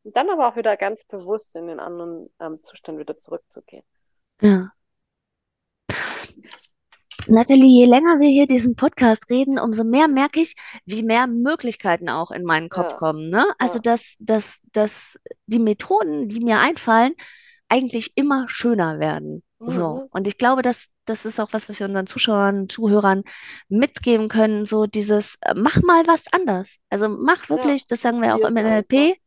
Und 0.04 0.16
dann 0.18 0.30
aber 0.30 0.48
auch 0.50 0.56
wieder 0.56 0.78
ganz 0.78 1.06
bewusst 1.06 1.56
in 1.56 1.68
den 1.68 1.80
anderen 1.80 2.30
ähm, 2.40 2.62
Zustand 2.62 3.00
wieder 3.00 3.18
zurückzugehen. 3.18 3.84
Ja. 4.42 4.76
Nathalie, 7.30 7.82
je 7.82 7.86
länger 7.86 8.20
wir 8.20 8.30
hier 8.30 8.48
diesen 8.48 8.76
Podcast 8.76 9.30
reden, 9.30 9.60
umso 9.60 9.84
mehr 9.84 10.08
merke 10.08 10.42
ich, 10.42 10.56
wie 10.86 11.04
mehr 11.04 11.28
Möglichkeiten 11.28 12.10
auch 12.10 12.32
in 12.32 12.44
meinen 12.44 12.70
Kopf 12.70 12.92
Ja, 12.92 12.98
kommen, 12.98 13.30
ne? 13.30 13.46
Also, 13.60 13.76
ja. 13.76 13.82
dass, 13.82 14.18
dass, 14.20 14.64
dass 14.72 15.20
die 15.46 15.60
Methoden, 15.60 16.28
die 16.28 16.40
mir 16.40 16.60
einfallen, 16.60 17.14
eigentlich 17.68 18.18
immer 18.18 18.50
schöner 18.50 19.00
werden. 19.00 19.44
So. 19.60 19.96
Mhm. 19.96 20.08
Und 20.12 20.28
ich 20.28 20.38
glaube, 20.38 20.62
dass 20.62 20.90
das 21.06 21.26
ist 21.26 21.40
auch 21.40 21.50
was, 21.52 21.70
was 21.70 21.80
wir 21.80 21.88
unseren 21.88 22.08
Zuschauern, 22.08 22.70
Zuhörern 22.70 23.24
mitgeben 23.68 24.28
können. 24.28 24.66
So 24.66 24.86
dieses, 24.86 25.38
äh, 25.42 25.54
mach 25.56 25.82
mal 25.82 26.08
was 26.08 26.32
anders. 26.32 26.78
Also 26.90 27.10
mach 27.10 27.50
Ja, 27.50 27.50
wirklich, 27.50 27.86
das 27.88 28.02
sagen 28.02 28.22
wir 28.22 28.36
auch 28.36 28.40
im. 28.40 28.54
NLP, 28.54 29.18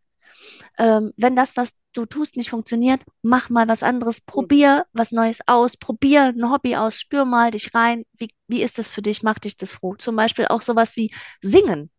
ähm, 0.79 1.13
wenn 1.17 1.37
das, 1.37 1.57
was 1.57 1.73
du 1.93 2.07
tust, 2.07 2.37
nicht 2.37 2.51
funktioniert, 2.51 3.03
mach 3.23 3.51
mal 3.51 3.69
was 3.69 3.83
anderes, 3.83 4.21
probier 4.21 4.87
was 4.93 5.13
Neues 5.13 5.41
aus, 5.47 5.77
probier 5.77 6.25
ein 6.35 6.51
Hobby 6.51 6.77
aus, 6.77 6.99
spür 6.99 7.25
mal 7.25 7.51
dich 7.51 7.75
rein. 7.75 8.05
Wie, 8.19 8.31
wie 8.49 8.63
ist 8.63 8.79
das 8.79 8.89
für 8.89 9.03
dich? 9.03 9.23
Macht 9.23 9.45
dich 9.45 9.57
das 9.57 9.73
froh? 9.73 9.95
Zum 9.97 10.17
Beispiel 10.17 10.47
auch 10.49 10.63
sowas 10.63 10.97
wie 10.97 11.15
Singen. 11.43 11.91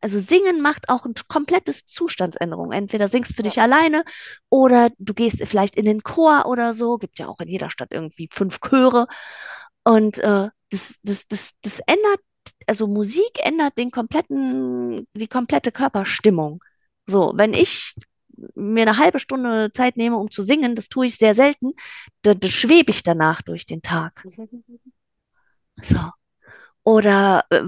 Also 0.00 0.18
Singen 0.18 0.60
macht 0.60 0.88
auch 0.88 1.04
ein 1.06 1.14
komplettes 1.28 1.86
Zustandsänderung. 1.86 2.72
Entweder 2.72 3.08
singst 3.08 3.36
für 3.36 3.42
Ja. 3.42 3.50
dich 3.50 3.60
alleine 3.60 4.04
oder 4.50 4.90
du 4.98 5.14
gehst 5.14 5.42
vielleicht 5.46 5.76
in 5.76 5.84
den 5.84 6.02
Chor 6.02 6.46
oder 6.46 6.74
so. 6.74 6.98
Gibt 6.98 7.18
ja 7.20 7.28
auch 7.28 7.40
in 7.40 7.48
jeder 7.48 7.70
Stadt 7.70 7.92
irgendwie 7.92 8.28
fünf 8.32 8.60
Chöre. 8.60 9.06
Und 9.84 10.18
äh, 10.18 10.48
das, 10.70 11.00
das, 11.02 11.26
das, 11.28 11.54
das 11.62 11.80
ändert, 11.86 12.20
also 12.66 12.86
Musik 12.86 13.38
ändert 13.44 13.76
den 13.78 13.90
kompletten, 13.90 15.06
die 15.14 15.28
komplette 15.28 15.72
Körperstimmung. 15.72 16.62
So, 17.06 17.32
wenn 17.34 17.52
ich 17.54 17.94
mir 18.54 18.82
eine 18.82 18.98
halbe 18.98 19.18
Stunde 19.18 19.72
Zeit 19.72 19.96
nehme, 19.96 20.16
um 20.16 20.30
zu 20.30 20.42
singen, 20.42 20.74
das 20.74 20.88
tue 20.88 21.06
ich 21.06 21.16
sehr 21.16 21.34
selten, 21.34 21.72
da, 22.22 22.34
da 22.34 22.48
schwebe 22.48 22.90
ich 22.90 23.02
danach 23.02 23.42
durch 23.42 23.66
den 23.66 23.82
Tag. 23.82 24.26
So. 25.80 25.98
Oder 26.84 27.44
äh, 27.50 27.62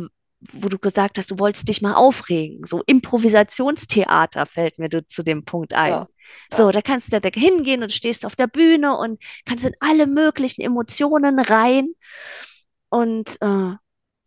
wo 0.53 0.69
du 0.69 0.79
gesagt 0.79 1.19
hast, 1.19 1.31
du 1.31 1.39
wolltest 1.39 1.69
dich 1.69 1.81
mal 1.83 1.95
aufregen. 1.95 2.67
So 2.67 2.83
Improvisationstheater 2.87 4.47
fällt 4.47 4.79
mir 4.79 4.89
zu 5.07 5.23
dem 5.23 5.45
Punkt 5.45 5.73
Ja, 5.73 5.79
ein. 5.79 6.07
So, 6.53 6.65
ja. 6.65 6.73
da 6.73 6.83
kannst 6.83 7.13
du 7.13 7.21
da 7.21 7.29
hingehen 7.29 7.83
und 7.83 7.93
stehst 7.93 8.27
auf 8.27 8.37
der 8.37 8.47
Bühne 8.47 8.97
und 8.97 9.23
kannst 9.47 9.65
in 9.65 9.75
alle 9.81 10.07
möglichen 10.07 10.63
Emotionen 10.63 11.39
rein. 11.39 11.89
Und 12.91 13.41
äh, 13.41 13.73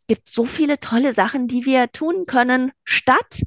gibt 0.08 0.28
so 0.28 0.46
viele 0.46 0.80
tolle 0.80 1.14
Sachen, 1.14 1.48
die 1.48 1.66
wir 1.66 1.92
tun 1.92 2.26
können, 2.26 2.72
statt 2.84 3.42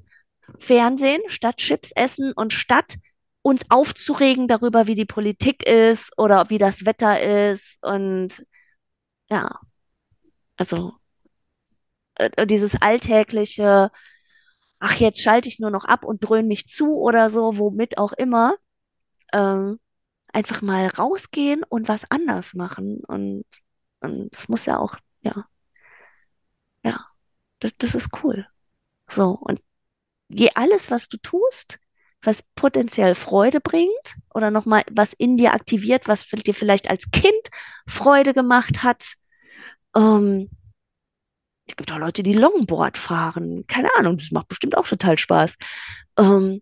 Fernsehen, 0.61 1.23
statt 1.29 1.57
Chips 1.59 1.93
essen 1.95 2.33
und 2.35 2.53
statt 2.53 2.97
uns 3.43 3.63
aufzuregen 3.71 4.49
darüber, 4.49 4.87
wie 4.87 4.95
die 4.95 5.07
Politik 5.07 5.67
ist 5.67 6.17
oder 6.19 6.51
wie 6.51 6.59
das 6.59 6.87
Wetter 6.87 7.51
ist. 7.51 7.83
Und 7.83 8.45
ja, 9.31 9.61
also 10.57 10.93
äh, 12.17 12.47
dieses 12.47 12.81
alltägliche, 12.81 13.91
ach, 14.81 14.97
jetzt 14.97 15.23
schalte 15.23 15.49
ich 15.49 15.61
nur 15.61 15.71
noch 15.71 15.85
ab 15.85 16.05
und 16.05 16.21
dröhne 16.21 16.49
mich 16.49 16.67
zu 16.69 16.95
oder 17.01 17.31
so, 17.31 17.59
womit 17.59 17.99
auch 17.99 18.13
immer, 18.13 18.57
ähm, 19.33 19.81
einfach 20.33 20.63
mal 20.63 20.87
rausgehen 20.89 21.65
und 21.65 21.89
was 21.89 22.11
anders 22.11 22.55
machen. 22.55 23.03
Und, 23.07 23.45
und 24.01 24.31
das 24.35 24.49
muss 24.49 24.67
ja 24.67 24.79
auch, 24.79 24.97
ja, 25.23 25.47
ja, 26.85 27.07
das, 27.61 27.77
das 27.77 27.95
ist 27.95 28.11
cool. 28.23 28.47
So, 29.09 29.33
und 29.33 29.61
je 30.31 30.51
alles, 30.55 30.91
was 30.91 31.09
du 31.09 31.17
tust, 31.19 31.79
was 32.23 32.43
potenziell 32.55 33.15
Freude 33.15 33.61
bringt 33.61 34.17
oder 34.35 34.51
nochmal 34.51 34.85
was 34.91 35.13
in 35.13 35.37
dir 35.37 35.55
aktiviert, 35.55 36.09
was 36.09 36.27
dir 36.27 36.55
vielleicht 36.55 36.91
als 36.91 37.11
Kind 37.11 37.49
Freude 37.87 38.35
gemacht 38.35 38.83
hat. 38.83 39.15
Ähm, 39.97 40.51
es 41.67 41.77
gibt 41.77 41.93
auch 41.93 41.99
Leute, 41.99 42.23
die 42.23 42.33
Longboard 42.35 42.99
fahren. 42.99 43.65
Keine 43.67 43.95
Ahnung, 43.97 44.19
das 44.19 44.31
macht 44.33 44.49
bestimmt 44.49 44.77
auch 44.77 44.87
total 44.87 45.19
Spaß. 45.19 45.57
Ähm, 46.19 46.61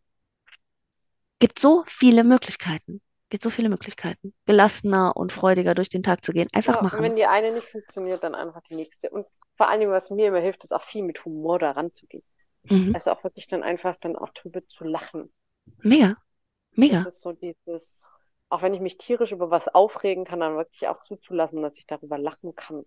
gibt 1.41 1.59
so 1.59 1.85
viele 1.87 2.25
Möglichkeiten. 2.25 3.01
Gibt 3.31 3.43
so 3.43 3.51
viele 3.51 3.69
Möglichkeiten, 3.69 4.33
gelassener 4.47 5.15
und 5.17 5.33
freudiger 5.33 5.75
durch 5.75 5.91
den 5.91 6.03
Tag 6.03 6.25
zu 6.25 6.33
gehen. 6.33 6.49
Einfach 6.53 6.77
Ja, 6.77 6.81
und 6.81 6.85
machen. 6.85 7.03
wenn 7.03 7.17
die 7.17 7.27
eine 7.27 7.53
nicht 7.53 7.69
funktioniert, 7.69 8.23
dann 8.25 8.35
einfach 8.35 8.63
die 8.63 8.75
nächste. 8.75 9.11
Und 9.11 9.27
vor 9.57 9.69
allen 9.69 9.81
Dingen, 9.81 9.93
was 9.93 10.11
mir 10.11 10.29
immer 10.29 10.39
hilft, 10.41 10.65
ist 10.65 10.73
auch 10.73 10.83
viel 10.83 11.03
mit 11.03 11.25
Humor 11.25 11.59
da 11.59 11.73
ranzugehen. 11.73 12.23
Mhm. 12.71 12.95
Also 12.95 13.13
auch 13.13 13.25
wirklich 13.25 13.47
dann 13.49 13.63
einfach 13.63 13.97
dann 14.01 14.17
auch 14.17 14.31
drüber 14.31 14.67
zu 14.67 14.85
lachen. 14.85 15.33
Mega, 15.83 16.17
Das 16.87 17.05
mega. 17.05 17.05
ist 17.05 17.21
so 17.21 17.33
dieses, 17.33 18.11
auch 18.49 18.63
wenn 18.63 18.75
ich 18.75 18.81
mich 18.81 18.97
tierisch 18.99 19.33
über 19.33 19.51
was 19.51 19.69
aufregen 19.69 20.25
kann, 20.25 20.41
dann 20.41 20.57
wirklich 20.57 20.89
auch 20.89 21.03
zuzulassen, 21.05 21.63
dass 21.63 21.79
ich 21.79 21.87
darüber 21.87 22.19
lachen 22.19 22.55
kann. 22.55 22.85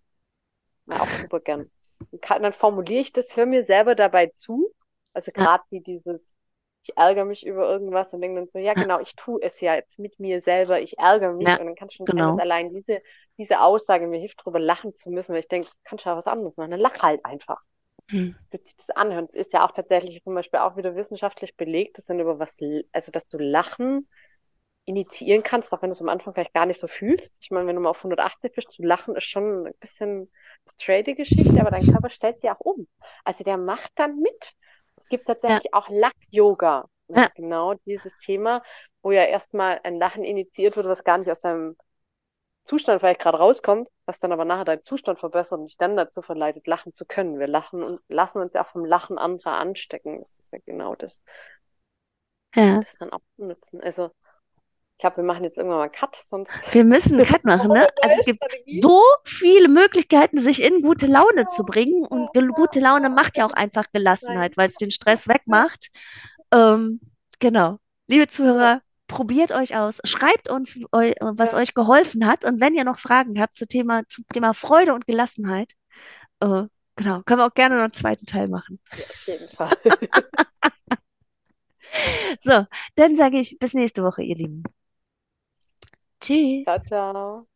Ja, 0.88 1.02
auch 1.02 1.13
super 1.13 1.39
gern. 1.41 1.67
Kann, 2.22 2.44
dann 2.44 2.54
formuliere 2.54 3.02
ich 3.02 3.13
das, 3.13 3.36
höre 3.38 3.46
mir 3.48 3.65
selber 3.65 3.96
dabei 3.96 4.28
zu. 4.28 4.74
Also 5.13 5.32
Ja, 5.36 5.48
gerade 5.48 5.63
wie 5.72 5.82
dieses, 5.82 6.39
ich 6.84 6.98
ärgere 6.98 7.26
mich 7.26 7.46
über 7.46 7.70
irgendwas 7.70 8.13
und 8.13 8.22
denke 8.22 8.41
dann 8.41 8.50
so, 8.50 8.60
ja 8.60 8.76
ja, 8.76 8.76
genau, 8.76 9.00
ich 9.02 9.15
tue 9.15 9.41
es 9.44 9.62
ja 9.62 9.76
jetzt 9.76 10.00
mit 10.00 10.20
mir 10.20 10.41
selber, 10.41 10.82
ich 10.82 11.00
ärgere 11.00 11.34
mich 11.34 11.58
ja, 11.58 11.60
und 11.60 11.67
dann 11.67 11.76
kann 11.76 11.89
schon 11.91 12.10
sein, 12.10 12.26
dass 12.28 12.38
genau. 12.38 12.39
allein 12.39 12.74
diese, 12.74 13.02
diese 13.38 13.62
Aussage 13.62 14.08
mir 14.08 14.20
hilft, 14.20 14.39
darüber 14.41 14.60
lachen 14.60 14.96
zu 14.96 15.12
müssen, 15.12 15.34
weil 15.34 15.41
ich 15.41 15.48
denke, 15.50 15.70
kannst 15.86 16.06
du 16.06 16.10
ja 16.12 16.17
was 16.17 16.28
anderes 16.28 16.58
machen, 16.58 16.72
dann 16.72 16.80
lach 16.80 17.02
halt 17.02 17.26
einfach. 17.26 17.62
Mhm. 18.12 18.36
Wird 18.52 18.67
sich 18.67 18.76
das 18.78 18.89
anhören. 18.91 19.28
Es 19.30 19.36
ist 19.36 19.54
ja 19.54 19.65
auch 19.65 19.71
tatsächlich 19.71 20.24
zum 20.24 20.36
Beispiel 20.36 20.60
auch 20.60 20.76
wieder 20.78 20.95
wissenschaftlich 20.95 21.56
belegt, 21.58 21.97
dass 21.97 22.10
über 22.10 22.39
was, 22.39 22.58
also 22.91 23.12
dass 23.12 23.28
du 23.28 23.38
Lachen 23.38 24.08
initiieren 24.86 25.43
kannst, 25.43 25.71
auch 25.74 25.82
wenn 25.82 25.89
du 25.89 25.93
es 25.93 26.02
am 26.02 26.10
Anfang 26.10 26.34
vielleicht 26.34 26.54
gar 26.54 26.65
nicht 26.65 26.80
so 26.80 26.88
fühlst. 26.88 27.38
Ich 27.41 27.52
meine, 27.52 27.67
wenn 27.67 27.76
du 27.76 27.82
mal 27.82 27.89
auf 27.91 28.04
180 28.04 28.54
bist, 28.54 28.71
zu 28.71 28.84
lachen 28.84 29.15
ist 29.15 29.26
schon 29.26 29.67
ein 29.67 29.74
bisschen 29.80 30.32
straighte 30.69 31.15
Geschichte, 31.15 31.60
aber 31.62 31.71
dein 31.71 31.86
Körper 31.86 32.10
stellt 32.10 32.41
sie 32.41 32.50
auch 32.50 32.60
um. 32.60 32.88
Also 33.24 33.43
der 33.43 33.58
macht 33.58 33.91
dann 33.95 34.17
mit. 34.19 34.54
Es 34.95 35.08
gibt 35.08 35.28
Ja, 35.47 35.60
tatsächlich 35.60 35.74
auch 35.74 35.89
Lach-Yoga. 35.89 36.88
Also 37.08 37.21
ja, 37.21 37.32
genau 37.36 37.76
dieses 37.86 38.17
Thema, 38.17 38.63
wo 39.02 39.12
ja 39.12 39.24
erstmal 39.26 39.80
ein 39.84 39.97
Lachen 40.00 40.24
initiiert 40.24 40.76
wird, 40.76 40.88
was 40.88 41.04
gar 41.04 41.17
nicht 41.17 41.30
aus 41.32 41.39
deinem 41.39 41.78
Zustand 42.63 43.00
vielleicht 43.00 43.21
gerade 43.21 43.38
rauskommt, 43.38 43.88
was 44.06 44.19
dann 44.19 44.32
aber 44.32 44.45
nachher 44.45 44.65
deinen 44.65 44.84
Zustand 44.84 45.19
verbessert 45.19 45.60
und 45.60 45.65
dich 45.67 45.78
dann 45.78 45.97
dazu 45.97 46.21
verleitet, 46.21 46.67
lachen 46.67 46.93
zu 46.93 47.06
können. 47.06 47.39
Wir 47.39 47.47
lachen 47.47 47.84
und 47.84 48.02
lassen 48.08 48.41
uns 48.41 48.54
ja 48.54 48.63
auch 48.63 48.69
vom 48.69 48.86
Lachen 48.86 49.17
anderer 49.17 49.58
anstecken. 49.58 50.19
Das 50.19 50.38
ist 50.38 50.54
ja 50.54 50.60
genau 50.65 50.95
das, 50.95 51.24
ja. 52.56 52.80
das 52.80 52.97
dann 52.97 53.12
auch 53.12 53.21
nutzen. 53.38 53.82
Also 53.82 54.12
ich 55.02 55.04
glaube, 55.04 55.17
wir 55.17 55.24
machen 55.24 55.43
jetzt 55.43 55.58
irgendwann 55.58 55.80
mal 55.80 55.84
einen 55.86 55.91
Cut, 55.91 56.15
sonst 56.15 56.52
Wir 56.74 56.86
müssen 56.86 57.15
einen 57.15 57.26
Cut 57.26 57.43
machen, 57.43 57.71
ne? 57.71 57.88
Also 58.04 58.17
es 58.19 58.26
gibt 58.26 58.43
so 58.65 59.02
viele 59.26 59.67
Möglichkeiten, 59.67 60.38
sich 60.38 60.62
in 60.62 60.82
gute 60.84 61.08
Laune 61.08 61.47
zu 61.47 61.63
bringen. 61.63 62.06
Und 62.06 62.30
gute 62.56 62.80
Laune 62.80 63.10
macht 63.10 63.38
ja 63.38 63.47
auch 63.47 63.54
einfach. 63.54 63.86
Gelassenheit, 63.91 64.58
weil 64.58 64.67
es 64.67 64.76
den 64.76 64.91
Stress 64.91 65.28
wegmacht. 65.28 65.88
Ähm, 66.54 67.00
genau. 67.39 67.80
Liebe 68.06 68.28
Zuhörer, 68.28 68.82
probiert 69.12 69.52
euch 69.52 69.76
aus. 69.76 70.00
Schreibt 70.06 70.50
uns, 70.50 70.80
was 70.91 71.52
ja, 71.52 71.58
euch 71.58 71.74
geholfen 71.74 72.26
hat. 72.26 72.45
Und 72.45 72.60
wenn 72.62 72.74
ihr 72.74 72.86
noch 72.86 72.97
Fragen 72.97 73.39
habt 73.39 73.56
zum 73.58 73.67
Thema, 73.67 74.02
zum 74.08 74.26
Thema 74.34 74.54
Freude 74.54 74.93
und 74.93 75.06
Gelassenheit, 75.06 75.74
äh, 76.39 76.63
genau, 76.95 77.21
können 77.24 77.41
wir 77.41 77.45
auch 77.45 77.54
gerne 77.54 77.76
noch 77.76 77.84
einen 77.84 77.93
zweiten 77.93 78.26
Teil 78.26 78.47
machen. 78.47 78.80
ja, 78.91 79.04
auf 79.04 79.28
jeden 79.28 79.50
Fall. 79.50 79.78
So, 82.39 82.65
dann 82.95 83.15
sage 83.17 83.38
ich 83.38 83.60
bis 83.60 83.74
nächste 83.74 84.02
Woche, 84.02 84.24
ihr 84.24 84.38
Lieben. 84.38 84.63
Ciao, 86.63 86.80
Tschüss. 86.80 86.88
ciao. 86.88 87.50